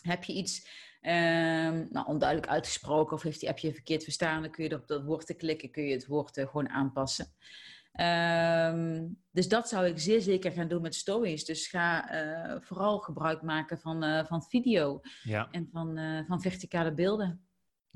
Heb 0.01 0.23
je 0.23 0.33
iets 0.33 0.67
ehm, 1.01 1.85
nou, 1.89 2.07
onduidelijk 2.07 2.49
uitgesproken 2.51 3.15
of 3.15 3.21
heeft 3.21 3.39
die 3.39 3.49
app 3.49 3.57
je 3.57 3.73
verkeerd 3.73 4.03
verstaan, 4.03 4.41
dan 4.41 4.51
kun 4.51 4.63
je 4.63 4.75
op 4.75 4.87
dat 4.87 5.03
woord 5.03 5.25
te 5.25 5.33
klikken, 5.33 5.71
kun 5.71 5.83
je 5.83 5.93
het 5.93 6.07
woord 6.07 6.37
uh, 6.37 6.45
gewoon 6.45 6.69
aanpassen. 6.69 7.33
Ehm, 7.91 9.07
dus 9.31 9.47
dat 9.47 9.69
zou 9.69 9.85
ik 9.85 9.99
zeer 9.99 10.21
zeker 10.21 10.51
gaan 10.51 10.67
doen 10.67 10.81
met 10.81 10.95
stories. 10.95 11.45
Dus 11.45 11.67
ga 11.67 12.13
uh, 12.13 12.55
vooral 12.61 12.99
gebruik 12.99 13.41
maken 13.41 13.79
van, 13.79 14.03
uh, 14.03 14.25
van 14.25 14.43
video 14.43 15.01
ja. 15.23 15.47
en 15.51 15.69
van, 15.71 15.99
van 16.27 16.41
verticale 16.41 16.93
beelden. 16.93 17.46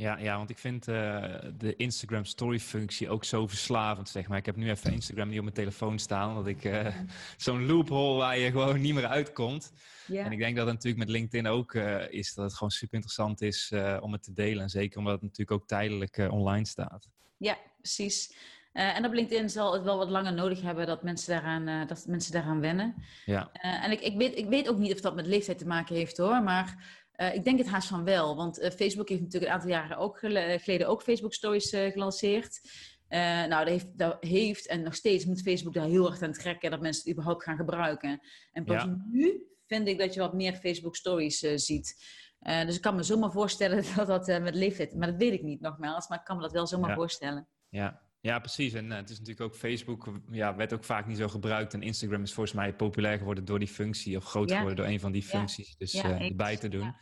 Ja, 0.01 0.17
ja, 0.17 0.37
want 0.37 0.49
ik 0.49 0.57
vind 0.57 0.85
de 0.85 1.73
Instagram 1.77 2.25
story 2.25 2.59
functie 2.59 3.09
ook 3.09 3.23
zo 3.23 3.47
verslavend, 3.47 4.09
zeg 4.09 4.27
maar. 4.27 4.37
Ik 4.37 4.45
heb 4.45 4.55
nu 4.55 4.69
even 4.69 4.93
Instagram 4.93 5.27
niet 5.27 5.37
op 5.37 5.43
mijn 5.43 5.55
telefoon 5.55 5.99
staan, 5.99 6.35
dat 6.35 6.47
ik 6.47 6.69
zo'n 7.37 7.65
loophole 7.65 8.17
waar 8.17 8.37
je 8.37 8.51
gewoon 8.51 8.81
niet 8.81 8.93
meer 8.93 9.07
uitkomt. 9.07 9.73
Ja. 10.07 10.25
En 10.25 10.31
ik 10.31 10.39
denk 10.39 10.55
dat 10.55 10.65
het 10.65 10.75
natuurlijk 10.75 11.03
met 11.03 11.13
LinkedIn 11.13 11.47
ook 11.47 11.73
is, 12.09 12.33
dat 12.33 12.45
het 12.45 12.53
gewoon 12.53 12.71
super 12.71 12.93
interessant 12.93 13.41
is 13.41 13.73
om 13.99 14.11
het 14.11 14.23
te 14.23 14.33
delen. 14.33 14.63
En 14.63 14.69
zeker 14.69 14.97
omdat 14.97 15.13
het 15.13 15.21
natuurlijk 15.21 15.61
ook 15.61 15.67
tijdelijk 15.67 16.27
online 16.29 16.65
staat. 16.65 17.09
Ja, 17.37 17.57
precies. 17.77 18.33
Uh, 18.73 18.97
en 18.97 19.05
op 19.05 19.13
LinkedIn 19.13 19.49
zal 19.49 19.73
het 19.73 19.83
wel 19.83 19.97
wat 19.97 20.09
langer 20.09 20.33
nodig 20.33 20.61
hebben 20.61 20.85
dat 20.85 21.03
mensen 21.03 21.33
daaraan, 21.33 21.67
uh, 21.67 21.87
dat 21.87 22.05
mensen 22.07 22.31
daaraan 22.31 22.59
wennen. 22.59 22.95
Ja. 23.25 23.49
Uh, 23.53 23.83
en 23.83 23.91
ik, 23.91 24.01
ik, 24.01 24.17
weet, 24.17 24.37
ik 24.37 24.47
weet 24.47 24.69
ook 24.69 24.77
niet 24.77 24.93
of 24.93 25.01
dat 25.01 25.15
met 25.15 25.25
leeftijd 25.25 25.57
te 25.57 25.67
maken 25.67 25.95
heeft 25.95 26.17
hoor, 26.17 26.43
maar 26.43 27.00
ik 27.33 27.43
denk 27.43 27.57
het 27.57 27.67
haast 27.67 27.87
van 27.87 28.03
wel. 28.03 28.35
Want 28.35 28.57
Facebook 28.75 29.09
heeft 29.09 29.21
natuurlijk 29.21 29.51
een 29.51 29.57
aantal 29.57 29.69
jaren 29.69 29.97
ook 29.97 30.17
geleden 30.19 30.87
ook 30.87 31.01
Facebook 31.03 31.33
Stories 31.33 31.69
gelanceerd. 31.69 32.61
nou, 33.09 33.49
dat 33.49 33.67
heeft, 33.67 33.97
dat 33.97 34.17
heeft 34.23 34.67
en 34.67 34.81
nog 34.81 34.95
steeds 34.95 35.25
moet 35.25 35.41
Facebook 35.41 35.73
daar 35.73 35.85
heel 35.87 36.11
erg 36.11 36.21
aan 36.21 36.33
trekken 36.33 36.71
dat 36.71 36.81
mensen 36.81 37.01
het 37.03 37.11
überhaupt 37.11 37.43
gaan 37.43 37.57
gebruiken. 37.57 38.19
En 38.51 38.63
pas 38.65 38.83
Ja. 38.83 39.05
nu 39.11 39.43
vind 39.67 39.87
ik 39.87 39.99
dat 39.99 40.13
je 40.13 40.19
wat 40.19 40.33
meer 40.33 40.53
Facebook 40.55 40.95
Stories 40.95 41.39
ziet. 41.39 41.95
dus 42.39 42.75
ik 42.75 42.81
kan 42.81 42.95
me 42.95 43.03
zomaar 43.03 43.31
voorstellen 43.31 43.83
dat 43.95 44.07
dat 44.07 44.41
met 44.41 44.55
leeftijd, 44.55 44.95
maar 44.95 45.07
dat 45.07 45.17
weet 45.19 45.33
ik 45.33 45.43
niet 45.43 45.61
nogmaals, 45.61 46.07
maar 46.07 46.17
ik 46.19 46.23
kan 46.25 46.35
me 46.35 46.41
dat 46.41 46.51
wel 46.51 46.67
zomaar 46.67 46.89
Ja. 46.89 46.95
voorstellen. 46.95 47.47
Ja, 47.69 48.01
ja 48.21 48.39
precies. 48.39 48.73
En 48.73 48.91
eh, 48.91 48.97
het 48.97 49.09
is 49.09 49.19
natuurlijk 49.19 49.45
ook 49.53 49.55
Facebook, 49.59 50.11
ja, 50.31 50.55
werd 50.55 50.73
ook 50.73 50.83
vaak 50.83 51.07
niet 51.07 51.17
zo 51.17 51.27
gebruikt. 51.27 51.73
En 51.73 51.81
Instagram 51.81 52.21
is 52.23 52.33
volgens 52.33 52.55
mij 52.55 52.73
populair 52.73 53.17
geworden 53.17 53.45
door 53.45 53.59
die 53.59 53.67
functie, 53.67 54.17
of 54.17 54.25
groot 54.25 54.49
Ja. 54.49 54.55
geworden 54.55 54.77
door 54.77 54.93
een 54.93 54.99
van 54.99 55.11
die 55.11 55.21
Ja. 55.23 55.27
functies. 55.27 55.75
Dus 55.77 55.91
Ja, 55.91 56.03
eh, 56.03 56.25
erbij 56.27 56.57
te 56.57 56.67
doen. 56.69 56.95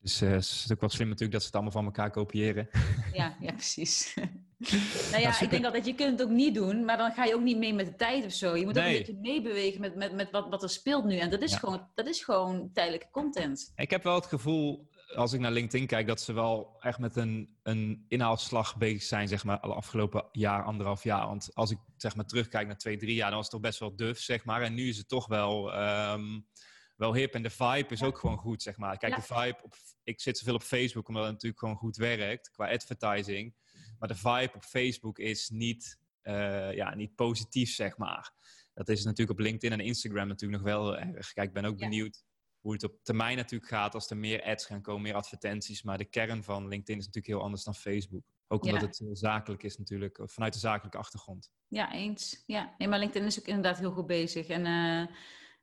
Dus 0.00 0.20
eh, 0.20 0.30
het 0.30 0.40
is 0.42 0.68
ook 0.72 0.80
wel 0.80 0.88
slim 0.88 1.06
natuurlijk 1.06 1.32
dat 1.32 1.40
ze 1.40 1.46
het 1.46 1.54
allemaal 1.56 1.72
van 1.72 1.84
elkaar 1.84 2.10
kopiëren. 2.10 2.68
Ja, 3.12 3.36
ja 3.40 3.52
precies. 3.52 4.14
nou 5.10 5.22
ja, 5.22 5.40
ik 5.40 5.50
denk 5.50 5.64
altijd, 5.64 5.86
je 5.86 5.94
kunt 5.94 6.18
het 6.18 6.28
ook 6.28 6.34
niet 6.34 6.54
doen, 6.54 6.84
maar 6.84 6.96
dan 6.96 7.12
ga 7.12 7.24
je 7.24 7.34
ook 7.34 7.42
niet 7.42 7.58
mee 7.58 7.74
met 7.74 7.86
de 7.86 7.94
tijd 7.94 8.24
of 8.24 8.32
zo. 8.32 8.56
Je 8.56 8.64
moet 8.64 8.78
ook 8.78 8.84
een 8.84 8.92
beetje 8.92 9.18
meebewegen 9.20 9.80
met, 9.80 9.96
met, 9.96 10.12
met 10.12 10.30
wat, 10.30 10.48
wat 10.48 10.62
er 10.62 10.68
speelt 10.70 11.04
nu. 11.04 11.16
En 11.16 11.30
dat 11.30 11.42
is, 11.42 11.54
gewoon, 11.54 11.88
dat 11.94 12.06
is 12.06 12.24
gewoon 12.24 12.70
tijdelijke 12.72 13.08
content. 13.10 13.72
Ik 13.76 13.90
heb 13.90 14.02
wel 14.02 14.14
het 14.14 14.26
gevoel, 14.26 14.88
als 15.14 15.32
ik 15.32 15.40
naar 15.40 15.50
LinkedIn 15.50 15.86
kijk, 15.86 16.06
dat 16.06 16.20
ze 16.20 16.32
wel 16.32 16.76
echt 16.80 16.98
met 16.98 17.16
een, 17.16 17.56
een 17.62 18.04
inhaalslag 18.08 18.76
bezig 18.76 19.02
zijn, 19.02 19.28
zeg 19.28 19.44
maar, 19.44 19.60
al 19.60 19.74
afgelopen 19.74 20.28
jaar, 20.32 20.64
anderhalf 20.64 21.02
jaar. 21.04 21.26
Want 21.26 21.50
als 21.54 21.70
ik 21.70 21.78
zeg 21.96 22.16
maar 22.16 22.24
terugkijk 22.26 22.66
naar 22.66 22.76
twee, 22.76 22.96
drie 22.96 23.14
jaar, 23.14 23.26
dan 23.28 23.36
was 23.36 23.44
het 23.44 23.52
toch 23.54 23.60
best 23.64 23.78
wel 23.78 23.96
duf, 23.96 24.18
zeg 24.20 24.44
maar. 24.44 24.62
En 24.62 24.74
nu 24.74 24.88
is 24.88 24.96
het 24.96 25.08
toch 25.08 25.26
wel, 25.26 25.72
ehm, 25.72 26.40
wel 26.96 27.14
hip. 27.14 27.34
En 27.34 27.42
de 27.42 27.50
vibe 27.50 27.86
is 27.88 28.02
ook 28.02 28.18
gewoon 28.18 28.38
goed, 28.38 28.62
zeg 28.62 28.76
maar. 28.76 28.96
Kijk, 28.98 29.12
Ja. 29.12 29.18
de 29.18 29.26
vibe, 29.34 29.58
op, 29.64 29.74
ik 30.02 30.20
zit 30.20 30.38
zoveel 30.38 30.54
op 30.54 30.62
Facebook, 30.62 31.08
omdat 31.08 31.22
het 31.22 31.32
natuurlijk 31.32 31.60
gewoon 31.60 31.76
goed 31.76 31.96
werkt 31.96 32.50
qua 32.50 32.68
advertising. 32.70 33.54
Maar 33.98 34.08
de 34.08 34.14
vibe 34.16 34.50
op 34.54 34.64
Facebook 34.64 35.18
is 35.18 35.48
niet, 35.48 35.98
eh, 36.20 36.74
ja, 36.74 36.94
niet 36.94 37.14
positief, 37.14 37.74
zeg 37.74 37.96
maar. 37.96 38.32
Dat 38.74 38.88
is 38.88 39.04
natuurlijk 39.04 39.38
op 39.38 39.44
LinkedIn 39.44 39.78
en 39.80 39.84
Instagram 39.86 40.28
natuurlijk 40.28 40.62
nog 40.62 40.72
wel 40.72 40.98
erg. 40.98 41.32
Kijk, 41.32 41.48
ik 41.48 41.54
ben 41.54 41.64
ook 41.64 41.78
Ja. 41.80 41.88
benieuwd 41.88 42.24
hoe 42.60 42.72
het 42.72 42.84
op 42.84 42.94
termijn 43.02 43.36
natuurlijk 43.36 43.70
gaat 43.70 43.94
als 43.94 44.10
er 44.10 44.16
meer 44.16 44.42
ads 44.42 44.66
gaan 44.66 44.82
komen, 44.82 45.02
meer 45.02 45.14
advertenties. 45.14 45.82
Maar 45.82 45.98
de 45.98 46.04
kern 46.04 46.42
van 46.44 46.68
LinkedIn 46.68 46.98
is 46.98 47.06
natuurlijk 47.06 47.34
heel 47.34 47.42
anders 47.42 47.64
dan 47.64 47.74
Facebook. 47.74 48.22
Ook 48.48 48.64
omdat 48.64 48.80
Ja. 48.80 48.86
het 48.86 49.00
eh, 49.00 49.06
zakelijk 49.12 49.62
is 49.62 49.78
natuurlijk, 49.78 50.18
of 50.18 50.32
vanuit 50.32 50.52
de 50.52 50.58
zakelijke 50.58 50.98
achtergrond. 50.98 51.50
Ja, 51.68 51.92
eens. 51.92 52.42
Ja, 52.46 52.74
nee, 52.78 52.88
maar 52.88 52.98
LinkedIn 52.98 53.26
is 53.28 53.38
ook 53.40 53.46
inderdaad 53.46 53.78
heel 53.78 53.92
goed 53.92 54.06
bezig. 54.06 54.46
En 54.46 54.66
eh, 54.66 55.00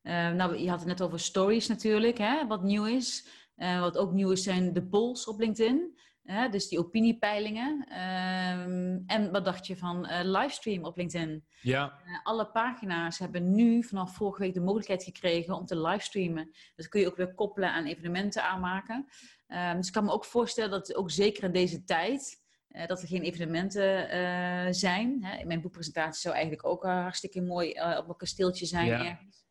eh, 0.02 0.36
nou, 0.36 0.58
je 0.58 0.70
had 0.70 0.80
het 0.80 0.88
net 0.88 1.02
over 1.02 1.20
stories 1.20 1.68
natuurlijk, 1.68 2.18
hè, 2.18 2.48
wat 2.48 2.64
nieuw 2.64 2.86
is. 2.86 3.28
Eh, 3.56 3.80
wat 3.80 3.98
ook 3.98 4.12
nieuw 4.12 4.32
is 4.32 4.44
zijn 4.44 4.74
de 4.74 4.88
polls 4.88 5.26
op 5.28 5.40
LinkedIn. 5.40 5.98
Hè, 6.28 6.50
dus 6.50 6.68
die 6.68 6.80
opiniepeilingen. 6.80 7.86
Ehm, 7.90 9.00
en 9.06 9.32
wat 9.32 9.46
dacht 9.46 9.68
je 9.68 9.78
van 9.78 10.06
eh, 10.06 10.20
livestream 10.24 10.84
op 10.86 10.98
LinkedIn? 10.98 11.46
Ja, 11.62 11.92
Eh, 12.06 12.20
alle 12.24 12.46
pagina's 12.52 13.20
hebben 13.20 13.56
nu 13.56 13.84
vanaf 13.84 14.16
vorige 14.16 14.42
week 14.42 14.54
de 14.54 14.60
mogelijkheid 14.62 15.04
gekregen 15.04 15.56
om 15.56 15.66
te 15.66 15.80
livestreamen. 15.82 16.52
Dat 16.76 16.88
kun 16.88 17.00
je 17.02 17.08
ook 17.08 17.16
weer 17.16 17.34
koppelen 17.34 17.72
aan 17.72 17.86
evenementen 17.86 18.44
aanmaken. 18.44 19.06
Ehm, 19.48 19.76
dus 19.76 19.88
ik 19.88 19.94
kan 19.94 20.04
me 20.06 20.12
ook 20.12 20.26
voorstellen 20.26 20.70
dat 20.72 20.96
ook 20.96 21.12
zeker 21.12 21.44
in 21.44 21.52
deze 21.52 21.84
tijd, 21.84 22.42
eh, 22.68 22.88
dat 22.88 23.02
er 23.02 23.08
geen 23.08 23.24
evenementen 23.24 24.76
zijn. 24.76 25.24
Hè. 25.26 25.46
Mijn 25.46 25.62
boekpresentatie 25.62 26.22
zou 26.22 26.34
eigenlijk 26.36 26.66
ook 26.68 26.84
hartstikke 26.84 27.42
mooi 27.42 27.70
op 27.98 28.10
een 28.10 28.16
kasteeltje 28.18 28.66
zijn 28.66 28.86
Ja. 28.86 29.06
ergens. 29.06 29.46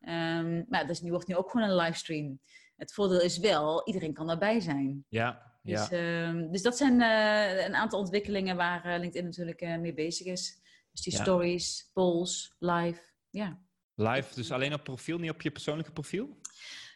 Ehm, 0.00 0.62
maar 0.68 0.86
dus 0.86 1.00
nu 1.00 1.10
wordt 1.10 1.26
nu 1.26 1.36
ook 1.36 1.50
gewoon 1.50 1.68
een 1.68 1.76
livestream. 1.76 2.40
Het 2.76 2.92
voordeel 2.92 3.20
is 3.20 3.38
wel, 3.38 3.86
iedereen 3.86 4.12
kan 4.14 4.26
daarbij 4.26 4.60
zijn. 4.60 5.04
ja, 5.08 5.47
ja. 5.68 5.86
Dus, 5.88 5.98
ehm, 5.98 6.50
dus 6.50 6.62
dat 6.62 6.76
zijn 6.76 7.00
eh, 7.00 7.66
een 7.66 7.74
aantal 7.74 7.98
ontwikkelingen 7.98 8.56
waar 8.56 8.84
eh, 8.84 8.98
LinkedIn 8.98 9.24
natuurlijk 9.24 9.60
eh, 9.60 9.78
mee 9.78 9.94
bezig 9.94 10.26
is. 10.26 10.60
Dus 10.92 11.00
die 11.00 11.12
Ja. 11.12 11.22
stories, 11.22 11.90
polls, 11.92 12.54
live. 12.58 13.00
Ja. 13.30 13.58
Live, 13.94 14.34
dus 14.34 14.52
alleen 14.52 14.74
op 14.74 14.84
profiel, 14.84 15.18
niet 15.18 15.30
op 15.30 15.42
je 15.42 15.50
persoonlijke 15.50 15.92
profiel? 15.92 16.36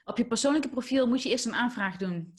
Op 0.04 0.16
je 0.16 0.24
persoonlijke 0.24 0.68
profiel 0.68 1.06
moet 1.06 1.22
je 1.22 1.28
eerst 1.28 1.46
een 1.46 1.54
aanvraag 1.54 1.96
doen. 1.96 2.34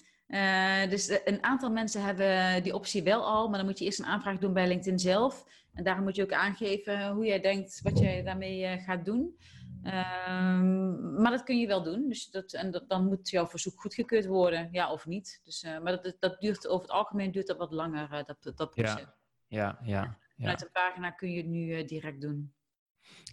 Dus 0.89 1.19
een 1.25 1.43
aantal 1.43 1.71
mensen 1.71 2.03
hebben 2.03 2.63
die 2.63 2.73
optie 2.73 3.03
wel 3.03 3.25
al, 3.25 3.47
maar 3.47 3.57
dan 3.57 3.67
moet 3.67 3.79
je 3.79 3.85
eerst 3.85 3.99
een 3.99 4.05
aanvraag 4.05 4.37
doen 4.37 4.53
bij 4.53 4.67
LinkedIn 4.67 4.99
zelf. 4.99 5.45
En 5.73 5.83
daar 5.83 6.01
moet 6.01 6.15
je 6.15 6.23
ook 6.23 6.31
aangeven 6.31 7.11
hoe 7.11 7.25
jij 7.25 7.39
denkt 7.39 7.79
wat 7.81 7.99
jij 7.99 8.23
daarmee 8.23 8.77
gaat 8.79 9.05
doen. 9.05 9.37
Ehm, 9.83 11.21
maar 11.21 11.31
dat 11.31 11.43
kun 11.43 11.59
je 11.59 11.67
wel 11.67 11.83
doen. 11.83 12.07
Dus 12.07 12.29
dat, 12.29 12.53
en 12.53 12.71
dat, 12.71 12.89
dan 12.89 13.05
moet 13.05 13.29
jouw 13.29 13.47
verzoek 13.47 13.81
goedgekeurd 13.81 14.25
worden, 14.25 14.69
ja 14.71 14.91
of 14.91 15.05
niet. 15.05 15.41
Dus, 15.43 15.63
eh, 15.63 15.79
maar 15.79 16.01
dat, 16.01 16.15
dat 16.19 16.39
duurt 16.41 16.67
over 16.67 16.81
het 16.81 16.95
algemeen 16.95 17.31
duurt 17.31 17.47
dat 17.47 17.57
wat 17.57 17.71
langer, 17.71 18.11
eh, 18.11 18.23
dat, 18.25 18.57
dat 18.57 18.69
proces. 18.69 18.99
Ja, 18.99 19.15
ja, 19.47 19.79
ja. 19.83 20.17
Ja, 20.35 20.49
Vanuit 20.49 20.61
een 20.61 20.71
pagina 20.71 21.11
kun 21.11 21.31
je 21.31 21.37
het 21.37 21.47
nu 21.47 21.73
eh, 21.73 21.87
direct 21.87 22.21
doen. 22.21 22.53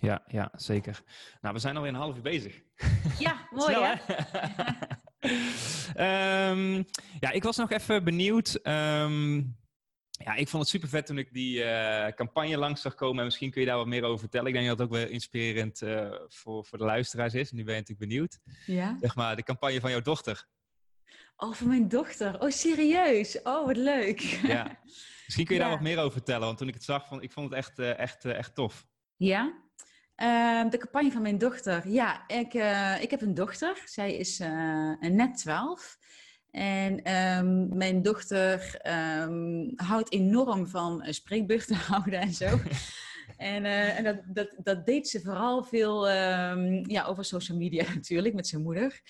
ja, 0.01 0.23
ja, 0.27 0.51
zeker. 0.55 1.03
Nou, 1.41 1.55
we 1.55 1.61
zijn 1.61 1.77
alweer 1.77 1.91
een 1.93 1.99
half 1.99 2.17
uur 2.17 2.23
bezig. 2.23 2.63
Ja, 3.19 3.47
mooi 3.51 3.75
Snel, 3.75 3.83
hè? 3.83 3.95
Ehm, 5.95 6.83
ja, 7.21 7.31
ik 7.31 7.43
was 7.43 7.57
nog 7.57 7.71
even 7.71 8.05
benieuwd. 8.05 8.55
Ehm, 8.55 9.43
ja, 10.25 10.35
ik 10.35 10.49
vond 10.49 10.63
het 10.63 10.73
super 10.73 10.89
vet 10.89 11.07
toen 11.07 11.19
ik 11.19 11.33
die 11.33 11.63
eh, 11.65 12.13
campagne 12.13 12.57
langs 12.57 12.81
zag 12.81 12.95
komen. 12.95 13.19
En 13.19 13.25
misschien 13.25 13.51
kun 13.51 13.61
je 13.61 13.67
daar 13.67 13.77
wat 13.77 13.87
meer 13.87 14.03
over 14.03 14.19
vertellen. 14.19 14.47
Ik 14.47 14.53
denk 14.53 14.67
dat 14.67 14.79
het 14.79 14.87
ook 14.87 14.95
wel 14.95 15.07
inspirerend 15.07 15.83
eh, 15.83 16.13
voor, 16.29 16.65
voor 16.65 16.79
de 16.79 16.85
luisteraars 16.85 17.35
is. 17.35 17.53
Nu 17.53 17.65
ben 17.65 17.75
je 17.75 17.81
natuurlijk 17.81 18.09
benieuwd. 18.09 18.39
Ja. 18.67 18.97
Zeg 19.01 19.15
maar, 19.15 19.37
de 19.37 19.43
campagne 19.43 19.81
van 19.81 19.91
jouw 19.91 20.01
dochter. 20.01 20.47
Oh, 21.37 21.53
voor 21.53 21.69
mijn 21.69 21.89
dochter. 21.89 22.41
Oh, 22.41 22.51
serieus? 22.51 23.43
Oh, 23.43 23.67
wat 23.67 23.77
leuk. 23.77 24.21
Ja. 24.21 24.79
Misschien 25.25 25.47
kun 25.47 25.55
je 25.55 25.61
daar 25.65 25.71
wat 25.71 25.81
meer 25.81 25.99
over 25.99 26.13
vertellen. 26.13 26.47
Want 26.47 26.59
toen 26.59 26.69
ik 26.69 26.75
het 26.75 26.85
zag, 26.85 27.07
vond 27.07 27.23
ik 27.23 27.33
vond 27.33 27.49
het 27.49 27.59
echt, 27.59 27.79
eh, 27.79 27.99
echt, 27.99 28.25
echt 28.25 28.55
tof. 28.55 28.87
Ja. 29.17 29.63
Ehm, 30.15 30.69
de 30.69 30.79
campagne 30.79 31.11
van 31.11 31.23
mijn 31.23 31.39
dochter. 31.39 31.89
Ja, 31.89 32.27
ik, 32.27 32.55
ik 33.03 33.11
heb 33.11 33.21
een 33.21 33.35
dochter. 33.35 33.83
Zij 33.85 34.17
is 34.17 34.39
net 35.01 35.37
12. 35.37 35.99
En 36.51 37.03
ehm, 37.03 37.77
mijn 37.77 38.03
dochter 38.03 38.77
ehm, 38.83 39.69
houdt 39.77 40.13
enorm 40.13 40.69
van 40.69 41.03
uh, 41.05 41.13
spreekbeurten 41.13 41.77
houden 41.91 42.21
en 42.21 42.33
zo. 42.33 42.47
en 43.37 43.65
eh, 43.65 43.99
en 43.99 44.05
dat, 44.05 44.17
dat, 44.27 44.55
dat 44.63 44.87
deed 44.87 45.09
ze 45.09 45.21
vooral 45.21 45.65
veel 45.65 46.09
ehm, 46.09 46.91
ja, 46.91 47.05
over 47.05 47.25
social 47.25 47.59
media 47.59 47.85
natuurlijk, 47.95 48.35
met 48.35 48.47
zijn 48.47 48.63
moeder. 48.63 49.01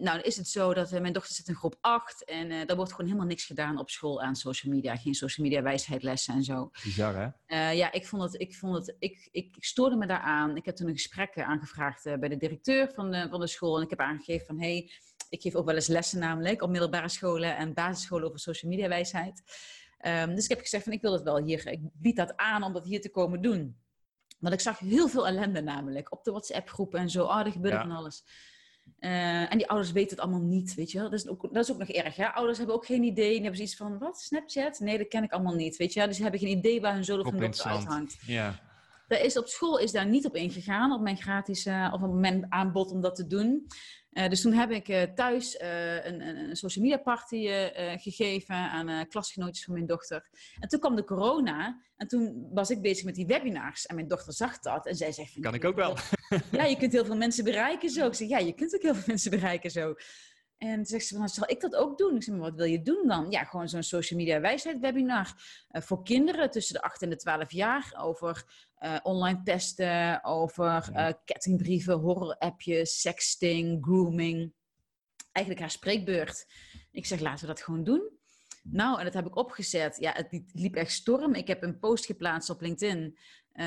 Nou, 0.00 0.16
dan 0.16 0.26
is 0.26 0.36
het 0.36 0.48
zo 0.48 0.74
dat 0.74 0.92
eh, 0.92 1.00
mijn 1.00 1.12
dochter 1.12 1.34
zit 1.34 1.48
in 1.48 1.54
groep 1.54 1.76
8 1.80 2.24
en 2.24 2.50
eh 2.50 2.66
daar 2.66 2.76
wordt 2.76 2.90
gewoon 2.90 3.06
helemaal 3.06 3.28
niks 3.28 3.44
gedaan 3.44 3.78
op 3.78 3.90
school 3.90 4.22
aan 4.22 4.36
social 4.36 4.72
media. 4.72 4.96
Geen 4.96 5.14
social 5.14 5.46
media 5.46 5.62
wijsheidlessen 5.62 6.34
en 6.34 6.44
zo. 6.44 6.70
Bizar, 6.84 7.14
hè? 7.16 7.26
Uh, 7.56 7.76
ja, 7.76 7.92
ik 7.92 8.06
vond 8.06 8.22
het, 8.22 8.40
ik 8.40 8.54
vond 8.54 8.74
het, 8.74 8.96
ik, 8.98 9.28
ik, 9.30 9.56
ik 9.56 9.64
stoorde 9.64 9.96
me 9.96 10.06
daaraan. 10.06 10.56
Ik 10.56 10.64
heb 10.64 10.76
toen 10.76 10.86
een 10.86 10.92
gesprek 10.92 11.36
uh, 11.36 11.48
aangevraagd 11.48 12.06
uh, 12.06 12.14
bij 12.16 12.28
de 12.28 12.36
directeur 12.36 12.92
van 12.94 13.10
de, 13.10 13.26
van 13.30 13.40
de 13.40 13.46
school. 13.46 13.76
En 13.76 13.82
ik 13.82 13.90
heb 13.90 14.00
aangegeven 14.00 14.46
van, 14.46 14.60
hé, 14.60 14.72
hey, 14.72 14.90
ik 15.30 15.42
geef 15.42 15.54
ook 15.54 15.66
wel 15.66 15.74
eens 15.74 15.86
lessen 15.86 16.18
namelijk 16.18 16.62
op 16.62 16.70
middelbare 16.70 17.08
scholen 17.08 17.56
en 17.56 17.74
basisscholen 17.74 18.26
over 18.26 18.38
social 18.38 18.70
media 18.70 18.88
wijsheid. 18.88 19.42
Um, 20.06 20.34
dus 20.34 20.44
ik 20.44 20.50
heb 20.50 20.60
gezegd 20.60 20.84
van, 20.84 20.92
ik 20.92 21.02
wil 21.02 21.12
het 21.12 21.22
wel 21.22 21.38
hier, 21.42 21.66
ik 21.66 21.80
bied 21.92 22.16
dat 22.16 22.36
aan 22.36 22.62
om 22.62 22.72
dat 22.72 22.84
hier 22.84 23.00
te 23.00 23.10
komen 23.10 23.42
doen. 23.42 23.76
Want 24.38 24.54
ik 24.54 24.60
zag 24.60 24.78
heel 24.78 25.08
veel 25.08 25.26
ellende 25.26 25.62
namelijk 25.62 26.12
op 26.12 26.24
de 26.24 26.30
WhatsApp-groepen 26.30 27.00
en 27.00 27.10
zo. 27.10 27.24
Oh, 27.24 27.38
er 27.38 27.52
gebeurde 27.52 27.76
ja. 27.76 27.82
van 27.82 27.96
alles. 27.96 28.24
Uh, 29.00 29.52
en 29.52 29.58
die 29.58 29.68
ouders 29.68 29.92
weten 29.92 30.10
het 30.10 30.20
allemaal 30.20 30.46
niet, 30.46 30.74
weet 30.74 30.90
je 30.90 30.98
wel. 30.98 31.10
Dat 31.10 31.18
is 31.18 31.28
ook, 31.28 31.42
dat 31.52 31.64
is 31.64 31.72
ook 31.72 31.78
nog 31.78 31.88
erg, 31.88 32.16
hè. 32.16 32.26
Ouders 32.26 32.58
hebben 32.58 32.76
ook 32.76 32.86
geen 32.86 33.02
idee. 33.02 33.30
Die 33.30 33.40
hebben 33.40 33.56
zoiets 33.56 33.76
van, 33.76 33.98
wat, 33.98 34.20
Snapchat? 34.20 34.78
Nee, 34.78 34.98
dat 34.98 35.08
ken 35.08 35.22
ik 35.22 35.32
allemaal 35.32 35.54
niet, 35.54 35.76
weet 35.76 35.92
je 35.92 35.98
wel. 35.98 36.08
Dus 36.08 36.16
ze 36.16 36.22
hebben 36.22 36.40
geen 36.40 36.58
idee 36.58 36.80
waar 36.80 36.94
hun 36.94 37.04
zoon 37.04 37.20
of 37.20 37.30
hun 37.30 37.40
dochter 37.40 37.70
uithangt. 37.70 38.18
Ja. 38.26 38.60
daar 39.08 39.20
is 39.20 39.38
op 39.38 39.46
school 39.46 39.78
is 39.78 39.92
daar 39.92 40.06
niet 40.06 40.26
op 40.26 40.36
ingegaan, 40.36 40.92
op 40.92 41.00
mijn 41.00 41.16
gratis, 41.16 41.66
of 41.66 42.02
op 42.02 42.14
mijn 42.14 42.46
aanbod 42.48 42.90
om 42.90 43.00
dat 43.00 43.14
te 43.14 43.26
doen. 43.26 43.66
Uh, 44.12 44.28
dus 44.28 44.40
toen 44.40 44.52
heb 44.52 44.70
ik 44.70 44.88
uh, 44.88 45.02
thuis 45.02 45.60
uh, 45.60 46.04
een, 46.04 46.20
een, 46.20 46.56
social 46.56 46.84
media 46.84 46.98
party 46.98 47.48
gegeven 47.98 48.54
aan 48.54 49.08
klasgenootjes 49.08 49.64
van 49.64 49.74
mijn 49.74 49.86
dochter. 49.86 50.28
En 50.58 50.68
toen 50.68 50.80
kwam 50.80 50.96
de 50.96 51.04
corona 51.04 51.82
en 51.96 52.08
toen 52.08 52.48
was 52.52 52.70
ik 52.70 52.82
bezig 52.82 53.04
met 53.04 53.14
die 53.14 53.26
webinars. 53.26 53.86
En 53.86 53.94
mijn 53.94 54.08
dochter 54.08 54.32
zag 54.32 54.58
dat 54.58 54.86
en 54.86 54.96
zij 54.96 55.12
zegt... 55.12 55.40
Kan 55.40 55.54
ik 55.54 55.64
ook 55.64 55.76
wel. 55.76 55.96
ja, 56.50 56.64
je 56.64 56.76
kunt 56.76 56.92
heel 56.92 57.04
veel 57.04 57.16
mensen 57.16 57.44
bereiken 57.44 57.90
zo. 57.90 58.06
Ik 58.06 58.14
zeg, 58.14 58.28
ja, 58.28 58.38
je 58.38 58.52
kunt 58.52 58.74
ook 58.74 58.82
heel 58.82 58.94
veel 58.94 59.04
mensen 59.14 59.30
bereiken 59.30 59.70
zo. 59.70 59.94
En 60.60 60.86
zegt 60.86 61.06
ze, 61.06 61.16
van, 61.16 61.28
zal 61.28 61.50
ik 61.50 61.60
dat 61.60 61.74
ook 61.74 61.98
doen? 61.98 62.16
Ik 62.16 62.22
zeg, 62.22 62.34
maar 62.34 62.44
wat 62.44 62.54
wil 62.54 62.66
je 62.66 62.82
doen 62.82 63.06
dan? 63.06 63.30
Ja, 63.30 63.44
gewoon 63.44 63.68
zo'n 63.68 63.82
social 63.82 64.18
media 64.18 64.40
wijsheid 64.40 64.80
webinar 64.80 65.34
uh, 65.70 65.82
voor 65.82 66.04
kinderen 66.04 66.50
tussen 66.50 66.74
de 66.74 66.82
8 66.82 67.02
en 67.02 67.10
de 67.10 67.16
12 67.16 67.52
jaar 67.52 67.94
over 67.98 68.44
uh, 68.78 68.96
online 69.02 69.42
testen, 69.42 70.24
over 70.24 70.90
uh, 70.92 71.08
kettingbrieven, 71.24 71.94
horror-appjes, 71.94 73.00
sexting, 73.00 73.84
grooming. 73.84 74.52
Eigenlijk 75.32 75.64
haar 75.64 75.74
spreekbeurt. 75.74 76.46
Ik 76.90 77.06
zeg, 77.06 77.20
laten 77.20 77.40
we 77.40 77.46
dat 77.46 77.62
gewoon 77.62 77.84
doen. 77.84 78.10
Nou, 78.62 78.98
en 78.98 79.04
dat 79.04 79.14
heb 79.14 79.26
ik 79.26 79.36
opgezet. 79.36 79.96
Ja, 79.96 80.12
het 80.12 80.42
liep 80.52 80.74
echt 80.74 80.92
storm. 80.92 81.34
Ik 81.34 81.46
heb 81.46 81.62
een 81.62 81.78
post 81.78 82.06
geplaatst 82.06 82.50
op 82.50 82.60
LinkedIn 82.60 83.18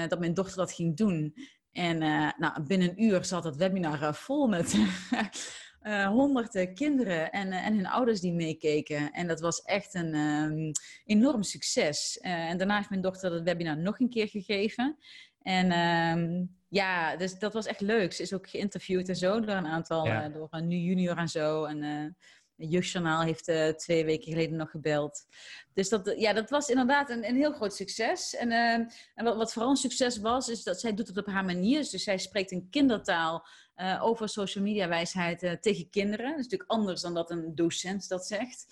dat 0.07 0.19
mijn 0.19 0.33
dochter 0.33 0.57
dat 0.57 0.73
ging 0.73 0.97
doen. 0.97 1.35
En 1.71 1.97
nou, 2.37 2.63
binnen 2.63 2.89
een 2.89 3.03
uur 3.03 3.25
zat 3.25 3.43
het 3.43 3.55
webinar 3.55 4.15
vol 4.15 4.47
met 4.47 4.75
uh, 5.83 6.07
honderden 6.07 6.73
kinderen 6.73 7.31
en, 7.31 7.47
uh, 7.47 7.65
en 7.65 7.75
hun 7.75 7.87
ouders 7.87 8.19
die 8.19 8.33
meekeken. 8.33 9.11
En 9.11 9.27
dat 9.27 9.39
was 9.39 9.61
echt 9.61 9.93
een 9.93 10.15
um, 10.15 10.71
enorm 11.05 11.43
succes. 11.43 12.17
En 12.21 12.57
daarna 12.57 12.75
heeft 12.77 12.89
mijn 12.89 13.01
dochter 13.01 13.33
het 13.33 13.43
webinar 13.43 13.77
nog 13.77 13.99
een 13.99 14.09
keer 14.09 14.27
gegeven. 14.27 14.97
En 15.41 15.71
um, 16.17 16.55
ja, 16.69 17.15
dus 17.15 17.39
dat 17.39 17.53
was 17.53 17.65
echt 17.65 17.81
leuk. 17.81 18.13
Ze 18.13 18.21
is 18.21 18.33
ook 18.33 18.49
geïnterviewd 18.49 19.09
en 19.09 19.15
zo 19.15 19.39
door 19.39 19.55
een 19.55 19.67
aantal, 19.67 20.05
ja. 20.05 20.29
door 20.29 20.47
een 20.49 20.67
nu 20.67 20.77
junior 20.77 21.17
en 21.17 21.29
zo. 21.29 21.63
En 21.63 22.15
Jeugdjournaal 22.55 23.21
heeft 23.21 23.51
twee 23.79 24.05
weken 24.05 24.31
geleden 24.31 24.57
nog 24.57 24.69
gebeld. 24.69 25.25
Dus 25.73 25.89
dat, 25.89 26.13
ja, 26.17 26.33
dat 26.33 26.49
was 26.49 26.69
inderdaad 26.69 27.09
een, 27.09 27.27
een 27.27 27.35
heel 27.35 27.53
groot 27.53 27.75
succes. 27.75 28.35
En, 28.35 28.51
ehm, 28.51 28.85
en 29.15 29.23
wat, 29.23 29.35
wat 29.35 29.53
vooral 29.53 29.71
een 29.71 29.77
succes 29.77 30.17
was, 30.17 30.49
is 30.49 30.63
dat 30.63 30.79
zij 30.79 30.93
doet 30.93 31.07
het 31.07 31.17
op 31.17 31.27
haar 31.27 31.45
manier. 31.45 31.79
Dus 31.91 32.03
zij 32.03 32.17
spreekt 32.17 32.51
in 32.51 32.67
kindertaal 32.69 33.45
uh, 33.75 34.03
over 34.03 34.29
social 34.29 34.63
media 34.63 34.87
wijsheid 34.87 35.43
uh, 35.43 35.51
tegen 35.51 35.89
kinderen. 35.89 36.29
Dat 36.29 36.39
is 36.39 36.43
natuurlijk 36.43 36.71
anders 36.71 37.01
dan 37.01 37.13
dat 37.13 37.31
een 37.31 37.55
docent 37.55 38.07
dat 38.07 38.25
zegt. 38.25 38.65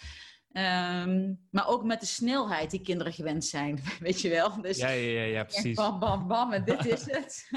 Um, 0.53 1.39
maar 1.49 1.67
ook 1.67 1.83
met 1.83 1.99
de 1.99 2.05
snelheid 2.05 2.71
die 2.71 2.81
kinderen 2.81 3.13
gewend 3.13 3.45
zijn, 3.45 3.79
weet 3.99 4.21
je 4.21 4.29
wel. 4.29 4.61
Dus, 4.61 4.77
ja, 4.77 4.89
ja, 4.89 5.21
ja, 5.21 5.23
ja 5.23 5.43
precies. 5.43 5.75
Bam, 5.75 5.99
bam, 5.99 6.27
bam, 6.27 6.53
en 6.53 6.63
dit 6.63 6.85
is 6.85 7.05
het. 7.15 7.49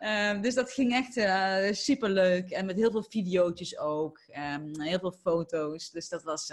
um, 0.00 0.40
dus 0.46 0.54
dat 0.54 0.72
ging 0.72 0.92
echt 0.92 1.16
uh, 1.16 1.72
superleuk. 1.72 2.50
En 2.50 2.66
met 2.66 2.76
heel 2.76 2.90
veel 2.90 3.06
video's 3.08 3.78
ook. 3.78 4.20
Um, 4.28 4.80
heel 4.80 4.98
veel 4.98 5.16
foto's. 5.22 5.90
Dus 5.90 6.08
dat 6.08 6.22
was, 6.22 6.52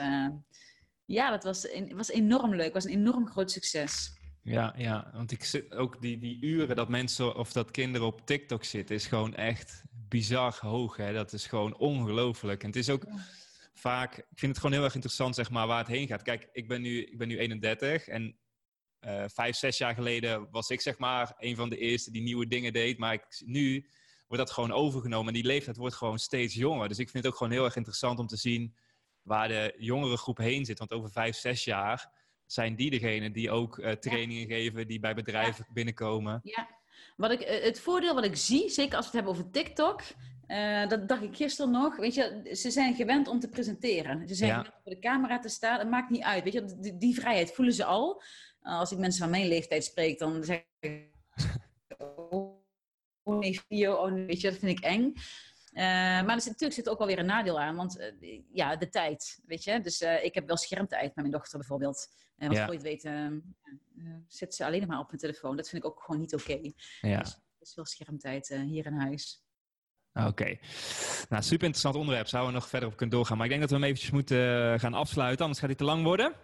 ja, 1.06 1.30
dat 1.30 1.44
was, 1.44 1.68
was 1.96 2.10
enorm 2.10 2.56
leuk. 2.56 2.74
was 2.74 2.86
een 2.86 2.92
enorm 2.92 3.28
groot 3.28 3.52
succes. 3.52 4.20
Ja, 4.44 4.74
ja, 4.78 5.12
want 5.14 5.32
ik 5.32 5.44
zit 5.44 5.74
ook 5.76 6.02
die, 6.02 6.18
die 6.18 6.38
uren 6.42 6.76
dat 6.76 6.90
mensen 6.90 7.36
of 7.36 7.52
dat 7.52 7.72
kinderen 7.72 8.08
op 8.08 8.26
TikTok 8.26 8.64
zitten, 8.64 8.96
is 8.96 9.06
gewoon 9.06 9.36
echt 9.36 9.84
bizar 10.12 10.58
hoog. 10.60 10.98
Hè? 10.98 11.14
Dat 11.14 11.34
is 11.34 11.46
gewoon 11.46 11.78
ongelooflijk. 11.78 12.62
En 12.62 12.68
het 12.68 12.76
is 12.76 12.90
ook 12.90 13.04
vaak, 13.74 14.18
ik 14.18 14.40
vind 14.40 14.52
het 14.52 14.58
gewoon 14.58 14.76
heel 14.76 14.84
erg 14.84 14.96
interessant, 14.96 15.36
zeg 15.36 15.50
maar, 15.50 15.68
waar 15.68 15.78
het 15.78 15.88
heen 15.88 16.08
gaat. 16.08 16.22
Kijk, 16.22 16.50
ik 16.52 16.68
ben 16.68 16.82
nu, 16.82 17.04
ik 17.04 17.18
ben 17.18 17.28
nu 17.28 17.38
31 17.38 18.08
en 18.08 18.38
uh, 19.02 19.24
vijf, 19.28 19.56
zes 19.56 19.78
jaar 19.78 19.94
geleden 19.94 20.48
was 20.52 20.70
ik, 20.70 20.82
zeg 20.82 20.98
maar, 20.98 21.34
een 21.38 21.56
van 21.56 21.70
de 21.70 21.78
eerste 21.78 22.12
die 22.12 22.22
nieuwe 22.22 22.48
dingen 22.48 22.74
deed. 22.74 22.98
Maar 22.98 23.14
ik, 23.14 23.42
nu 23.46 23.90
wordt 24.28 24.46
dat 24.46 24.52
gewoon 24.52 24.72
overgenomen 24.72 25.28
en 25.28 25.34
die 25.34 25.52
leeftijd 25.52 25.78
wordt 25.78 25.96
gewoon 25.96 26.20
steeds 26.20 26.54
jonger. 26.54 26.88
Dus 26.88 27.00
ik 27.00 27.10
vind 27.10 27.24
het 27.24 27.34
ook 27.34 27.38
gewoon 27.38 27.54
heel 27.54 27.66
erg 27.66 27.76
interessant 27.76 28.20
om 28.20 28.28
te 28.28 28.38
zien 28.38 28.76
waar 29.22 29.48
de 29.48 29.76
jongere 29.78 30.18
groep 30.18 30.38
heen 30.38 30.66
zit. 30.66 30.80
Want 30.80 30.94
over 30.94 31.12
vijf, 31.12 31.36
zes 31.36 31.64
jaar 31.64 32.12
zijn 32.46 32.76
die 32.76 32.90
degene 32.90 33.32
die 33.32 33.52
ook 33.52 33.78
uh, 33.78 33.92
trainingen 33.92 34.48
ja. 34.48 34.56
geven, 34.56 34.88
die 34.88 35.00
bij 35.00 35.14
bedrijven 35.14 35.66
ja. 35.68 35.74
binnenkomen. 35.74 36.40
Ja, 36.44 36.81
wat 37.22 37.32
ik, 37.32 37.42
eh, 37.42 37.64
het 37.64 37.80
voordeel 37.80 38.14
wat 38.14 38.26
ik 38.26 38.36
zie, 38.36 38.70
zeker 38.70 38.96
als 38.96 39.12
we 39.12 39.18
het 39.18 39.26
hebben 39.26 39.32
over 39.32 39.52
TikTok, 39.52 40.02
uh, 40.48 40.88
dat 40.88 41.08
dacht 41.08 41.22
ik 41.22 41.36
gisteren 41.36 41.72
nog. 41.72 41.96
Weet 41.96 42.14
je, 42.14 42.50
ze 42.54 42.72
zijn 42.72 42.96
gewend 42.96 43.28
om 43.28 43.40
te 43.40 43.50
presenteren. 43.50 44.28
Ze 44.28 44.36
zijn 44.36 44.50
ja. 44.50 44.58
gewend 44.58 44.76
om 44.76 44.82
voor 44.84 44.92
de 44.92 45.00
camera 45.00 45.40
te 45.40 45.50
staan. 45.50 45.80
Het 45.80 45.90
maakt 45.90 46.10
niet 46.10 46.24
uit. 46.24 46.44
Weet 46.44 46.54
je, 46.54 46.78
die, 46.80 46.98
die 46.98 47.16
vrijheid 47.16 47.52
voelen 47.52 47.74
ze 47.74 47.86
al. 47.86 48.22
Uh, 48.64 48.80
als 48.80 48.92
ik 48.92 48.98
mensen 48.98 49.22
van 49.22 49.30
mijn 49.30 49.48
leeftijd 49.48 49.84
spreek, 49.84 50.20
dan 50.20 50.44
zeg 50.44 50.64
ik. 50.80 51.10
Oh 53.24 53.40
nee, 53.40 53.60
video, 53.68 53.94
oh 53.96 54.12
nee, 54.12 54.26
weet 54.26 54.42
je, 54.42 54.50
dat 54.50 54.60
vind 54.60 54.78
ik 54.78 54.84
eng. 54.84 55.14
Uh, 55.72 55.82
maar 55.82 56.30
er 56.36 56.42
zit, 56.42 56.52
natuurlijk 56.52 56.80
zit 56.80 56.90
ook 56.90 56.98
wel 56.98 57.08
weer 57.08 57.20
een 57.20 57.26
nadeel 57.26 57.60
aan, 57.60 57.76
want 57.76 58.00
uh, 58.00 58.42
ja, 58.52 58.76
de 58.76 58.90
tijd, 58.90 59.40
weet 59.46 59.64
je. 59.64 59.82
Dus 59.82 60.02
uh, 60.02 60.24
ik 60.24 60.36
heb 60.36 60.48
wel 60.48 60.58
schermtijd 60.58 61.06
met 61.06 61.16
mijn 61.16 61.32
dochter 61.32 61.60
bijvoorbeeld. 61.60 62.08
En 62.38 62.48
wat 62.48 62.58
ja. 62.58 62.72
je 62.72 62.80
weet, 62.80 63.10
zit 64.28 64.56
ze 64.56 64.66
alleen 64.66 64.80
nog 64.80 64.90
maar 64.90 65.00
op 65.00 65.08
mijn 65.08 65.20
telefoon. 65.20 65.56
Dat 65.56 65.70
vind 65.70 65.84
ik 65.84 65.90
ook 65.90 66.02
gewoon 66.04 66.22
niet 66.22 66.34
oké. 66.34 66.52
Okay. 66.52 66.74
Ja. 67.02 67.20
Dus 67.20 67.34
er 67.34 67.42
is 67.60 67.76
wel 67.76 67.86
schermtijd 67.86 68.48
hier 68.48 68.86
in 68.86 68.94
huis. 68.94 69.46
Oké. 70.14 70.28
Okay. 70.28 70.60
Nou, 71.30 71.44
super 71.44 71.66
interessant 71.66 71.96
onderwerp. 71.96 72.28
Zouden 72.28 72.54
we 72.54 72.60
nog 72.60 72.70
verder 72.70 72.90
op 72.90 72.98
kunnen 72.98 73.16
doorgaan. 73.16 73.38
Maar 73.38 73.46
ik 73.46 73.52
denk 73.52 73.62
dat 73.62 73.72
we 73.72 73.78
hem 73.78 73.86
eventjes 73.86 74.12
moeten 74.12 74.80
gaan 74.80 74.94
afsluiten, 74.94 75.42
anders 75.42 75.60
gaat 75.60 75.70
hij 75.70 75.78
te 75.78 75.84
lang 75.84 76.04
worden. 76.04 76.36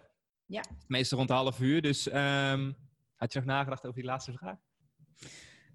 Ja. 0.46 0.64
Meestal 0.86 1.18
rond 1.18 1.30
een 1.30 1.36
half 1.36 1.60
uur. 1.60 1.82
Dus 1.82 2.06
um, 2.06 2.76
had 3.14 3.32
je 3.32 3.38
nog 3.38 3.48
nagedacht 3.48 3.84
over 3.84 4.00
die 4.00 4.08
laatste 4.08 4.32
vraag? 4.32 4.56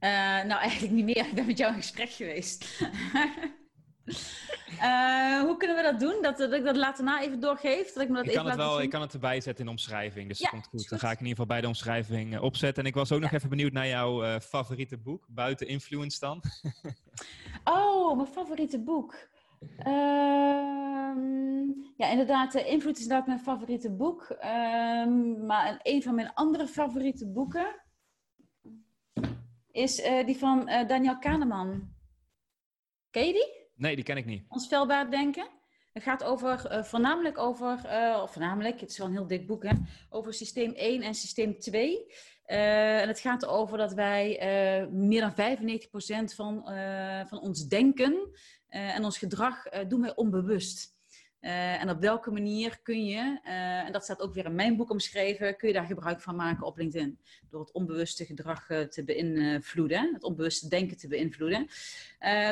Uh, 0.04 0.10
nou, 0.44 0.62
eigenlijk 0.62 0.94
niet 0.94 1.06
meer. 1.06 1.28
Ik 1.28 1.34
ben 1.34 1.46
met 1.46 1.58
jou 1.58 1.74
in 1.74 1.80
gesprek 1.80 2.10
geweest. 2.10 2.82
uh, 4.82 5.42
hoe 5.46 5.56
kunnen 5.58 5.76
we 5.76 5.82
dat 5.82 6.00
doen? 6.00 6.22
Dat, 6.22 6.38
dat 6.38 6.54
ik 6.54 6.64
dat 6.64 6.76
later 6.76 7.04
na 7.04 7.22
even 7.22 7.40
doorgeef? 7.40 7.94
Dat 7.94 8.04
ik 8.04 8.10
me 8.10 8.16
dat 8.16 8.26
ik, 8.26 8.32
even 8.32 8.42
kan 8.42 8.52
het 8.52 8.60
wel, 8.60 8.82
ik 8.82 8.90
kan 8.90 9.02
het 9.02 9.14
erbij 9.14 9.42
zetten 9.42 9.60
in 9.60 9.66
de 9.66 9.72
omschrijving. 9.72 10.28
Dus 10.28 10.40
ja, 10.40 10.44
dat 10.44 10.52
komt 10.52 10.68
goed. 10.68 10.90
Dan 10.90 11.00
ga 11.00 11.12
ik 11.12 11.20
in 11.20 11.26
ieder 11.26 11.30
geval 11.30 11.46
bij 11.46 11.62
de 11.62 11.68
omschrijving 11.68 12.34
uh, 12.34 12.44
opzetten. 12.44 12.84
En 12.84 12.90
ik 12.90 12.96
was 12.96 13.12
ook 13.12 13.18
ja. 13.18 13.24
nog 13.24 13.34
even 13.34 13.50
benieuwd 13.50 13.72
naar 13.72 13.88
jouw 13.88 14.40
favoriete 14.40 14.98
boek. 14.98 15.26
Buiten 15.30 15.68
Influence 15.68 16.20
dan. 16.20 16.42
oh, 17.64 18.16
mijn 18.16 18.28
favoriete 18.28 18.80
boek. 18.80 19.16
Ehm, 19.78 19.94
ja, 21.98 22.10
inderdaad. 22.10 22.54
Invloed 22.54 22.98
is 22.98 23.02
inderdaad 23.04 23.28
mijn 23.28 23.40
favoriete 23.40 23.92
boek. 23.92 24.30
Ehm, 24.40 25.46
maar 25.46 25.80
een 25.84 26.02
van 26.04 26.16
mijn 26.16 26.34
andere 26.34 26.68
favoriete 26.68 27.28
boeken 27.28 27.83
is 29.74 30.00
uh, 30.00 30.26
die 30.26 30.38
van 30.38 30.70
uh, 30.70 30.88
Daniel 30.88 31.18
Kahneman. 31.18 31.94
Ken 33.10 33.26
je 33.26 33.34
die? 33.34 33.52
Nee, 33.76 33.96
die 33.96 34.04
ken 34.04 34.18
ik 34.18 34.26
niet. 34.26 34.46
Ons 34.48 34.68
velbaar 34.68 35.12
denken. 35.12 35.48
Het 35.94 36.04
gaat 36.04 36.24
over, 36.24 36.72
uh, 36.72 36.84
voornamelijk 36.84 37.38
over, 37.38 37.74
of 38.22 38.32
voornamelijk, 38.32 38.80
het 38.80 38.90
is 38.90 38.98
wel 38.98 39.08
een 39.08 39.14
heel 39.14 39.28
dik 39.28 39.48
boek, 39.48 39.64
hè, 39.64 39.74
over 40.10 40.34
systeem 40.34 40.72
1 40.72 41.02
en 41.02 41.14
systeem 41.14 41.60
2. 41.60 42.06
en 42.46 43.08
het 43.08 43.20
gaat 43.20 43.44
erover 43.44 43.78
dat 43.78 43.94
wij 43.94 44.38
meer 44.92 45.22
dan 45.22 45.34
95% 45.34 46.36
van, 46.36 46.64
van 47.28 47.40
ons 47.40 47.68
denken 47.68 48.30
en 48.68 49.04
ons 49.04 49.18
gedrag 49.18 49.64
doen 49.88 50.02
wij 50.02 50.16
onbewust. 50.16 50.93
Uh, 51.44 51.82
en 51.82 51.90
op 51.90 52.00
welke 52.02 52.32
manier 52.32 52.80
kun 52.82 53.06
je, 53.06 53.40
uh, 53.46 53.86
en 53.86 53.92
dat 53.92 54.04
staat 54.04 54.22
ook 54.22 54.34
weer 54.34 54.46
in 54.46 54.56
mijn 54.56 54.76
boek 54.76 54.90
omschreven, 54.90 55.58
kun 55.58 55.68
je 55.68 55.74
daar 55.74 55.86
gebruik 55.86 56.22
van 56.22 56.36
maken 56.36 56.66
op 56.66 56.78
LinkedIn. 56.78 57.20
Door 57.50 57.60
het 57.60 57.72
onbewuste 57.72 58.26
gedrag 58.26 58.70
uh, 58.70 58.82
te 58.82 59.04
beïnvloeden, 59.04 60.14
het 60.14 60.24
onbewuste 60.24 60.68
denken 60.68 60.98
te 60.98 61.08
beïnvloeden. 61.08 61.68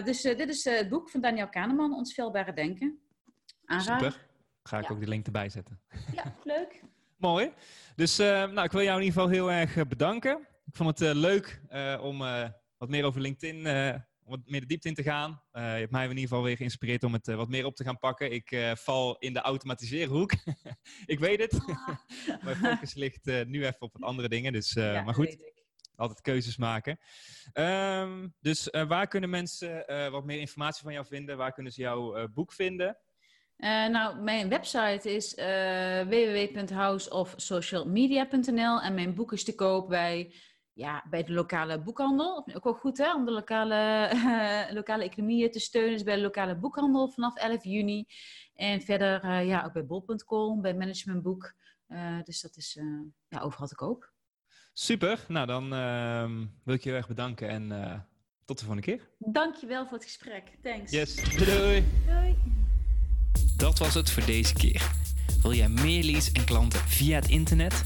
dus 0.04 0.22
dit 0.22 0.50
is 0.50 0.64
het 0.64 0.90
boek 0.90 1.10
van 1.10 1.22
Daniel 1.22 1.50
Kahneman, 1.50 1.94
Ons 1.94 2.14
Veelbare 2.14 2.54
Denken. 2.54 3.00
Super. 3.66 4.28
Ga 4.64 4.78
ik 4.78 4.88
ja. 4.88 4.94
ook 4.94 5.00
die 5.00 5.08
link 5.08 5.26
erbij 5.26 5.50
zetten. 5.50 5.80
Ja, 6.14 6.36
leuk. 6.44 6.82
Mooi. 7.18 7.52
Dus 7.96 8.18
nou, 8.18 8.64
ik 8.64 8.72
wil 8.72 8.82
jou 8.82 9.00
in 9.00 9.06
ieder 9.06 9.22
geval 9.22 9.30
heel 9.30 9.52
erg 9.52 9.88
bedanken. 9.88 10.48
Ik 10.66 10.76
vond 10.76 11.00
het 11.00 11.16
leuk 11.16 11.62
om 12.02 12.18
wat 12.78 12.90
meer 12.90 13.06
over 13.06 13.22
LinkedIn 13.22 13.62
om 14.32 14.38
wat 14.38 14.50
meer 14.50 14.60
de 14.60 14.66
diepte 14.66 14.88
in 14.88 14.94
te 14.94 15.04
gaan. 15.04 15.32
Uh, 15.32 15.62
je 15.62 15.80
hebt 15.80 15.92
mij 15.92 16.04
in 16.04 16.10
ieder 16.10 16.28
geval 16.28 16.44
weer 16.44 16.58
geïnspireerd 16.58 17.04
om 17.04 17.14
het 17.14 17.28
uh, 17.28 17.36
wat 17.36 17.50
meer 17.50 17.66
op 17.66 17.76
te 17.76 17.84
gaan 17.84 17.98
pakken. 17.98 18.32
Ik 18.32 18.52
uh, 18.52 18.76
val 18.76 19.18
in 19.20 19.34
de 19.34 19.42
automatiseren 19.42 20.10
ik 21.06 21.20
weet 21.20 21.40
het. 21.40 21.60
Mijn 22.44 22.56
focus 22.56 22.94
ligt 22.94 23.26
nu 23.26 23.66
even 23.66 23.82
op 23.82 23.94
wat 23.94 24.02
andere 24.02 24.30
dingen. 24.30 24.54
Dus, 24.54 24.74
ja, 24.74 25.02
maar 25.02 25.14
goed, 25.14 25.52
altijd 25.96 26.22
keuzes 26.22 26.58
maken. 26.58 27.00
Um, 27.54 28.36
dus 28.40 28.68
waar 28.88 29.08
kunnen 29.08 29.30
mensen 29.30 29.86
wat 30.12 30.26
meer 30.26 30.40
informatie 30.40 30.84
van 30.84 30.94
jou 30.94 31.06
vinden? 31.06 31.38
Waar 31.38 31.54
kunnen 31.54 31.72
ze 31.72 31.82
jouw 31.82 32.28
boek 32.28 32.54
vinden? 32.54 32.98
nou, 33.92 34.22
mijn 34.22 34.50
website 34.50 35.14
is 35.14 35.34
www.houseofsocialmedia.nl 36.10 38.82
en 38.82 38.94
mijn 38.94 39.14
boek 39.14 39.34
is 39.34 39.44
te 39.44 39.56
koop 39.56 39.90
bij 39.90 40.34
ja, 40.82 41.04
bij 41.10 41.24
de 41.24 41.34
lokale 41.34 41.82
boekhandel. 41.82 42.48
Ook 42.54 42.64
wel 42.64 42.74
goed 42.74 42.98
hè, 42.98 43.14
om 43.14 43.26
de 43.26 43.32
lokale, 43.32 44.12
uh, 44.14 44.74
lokale 44.80 45.04
economieën 45.04 45.52
te 45.52 45.60
steunen. 45.60 45.94
Dus 45.94 46.04
bij 46.04 46.16
de 46.16 46.22
lokale 46.22 46.56
boekhandel 46.56 47.10
vanaf 47.10 47.36
11 47.36 47.64
juni. 47.64 48.06
En 48.56 48.82
verder 48.82 49.26
uh, 49.26 49.48
ja, 49.48 49.64
ook 49.66 49.74
bij 49.74 49.86
bol.com, 49.86 50.62
bij 50.62 50.74
Managementboek. 50.74 51.54
Uh, 51.88 52.22
dus 52.24 52.42
dat 52.42 52.58
is 52.58 52.80
ja, 53.28 53.40
overal 53.40 53.68
te 53.68 53.76
koop. 53.76 54.12
Super. 54.74 55.26
Nou, 55.28 55.48
dan 55.48 55.74
ehm, 55.74 56.46
wil 56.64 56.76
ik 56.76 56.84
je 56.84 56.90
heel 56.90 56.98
erg 56.98 57.08
bedanken 57.08 57.50
en 57.50 57.72
eh, 57.72 58.00
tot 58.46 58.60
de 58.60 58.66
volgende 58.66 58.92
keer. 58.92 59.10
Dankjewel 59.18 59.84
voor 59.84 59.94
het 59.94 60.04
gesprek. 60.04 60.44
Thanks. 60.64 60.92
Yes. 60.92 61.16
Doei. 61.16 61.46
doei. 61.46 61.86
Doei. 62.08 62.36
Dat 63.56 63.80
was 63.80 63.94
het 63.94 64.12
voor 64.12 64.26
deze 64.26 64.54
keer. 64.54 64.92
Wil 65.42 65.54
jij 65.54 65.70
meer 65.70 66.04
leads 66.04 66.32
en 66.32 66.46
klanten 66.46 66.80
via 66.80 67.16
het 67.16 67.30
internet? 67.30 67.86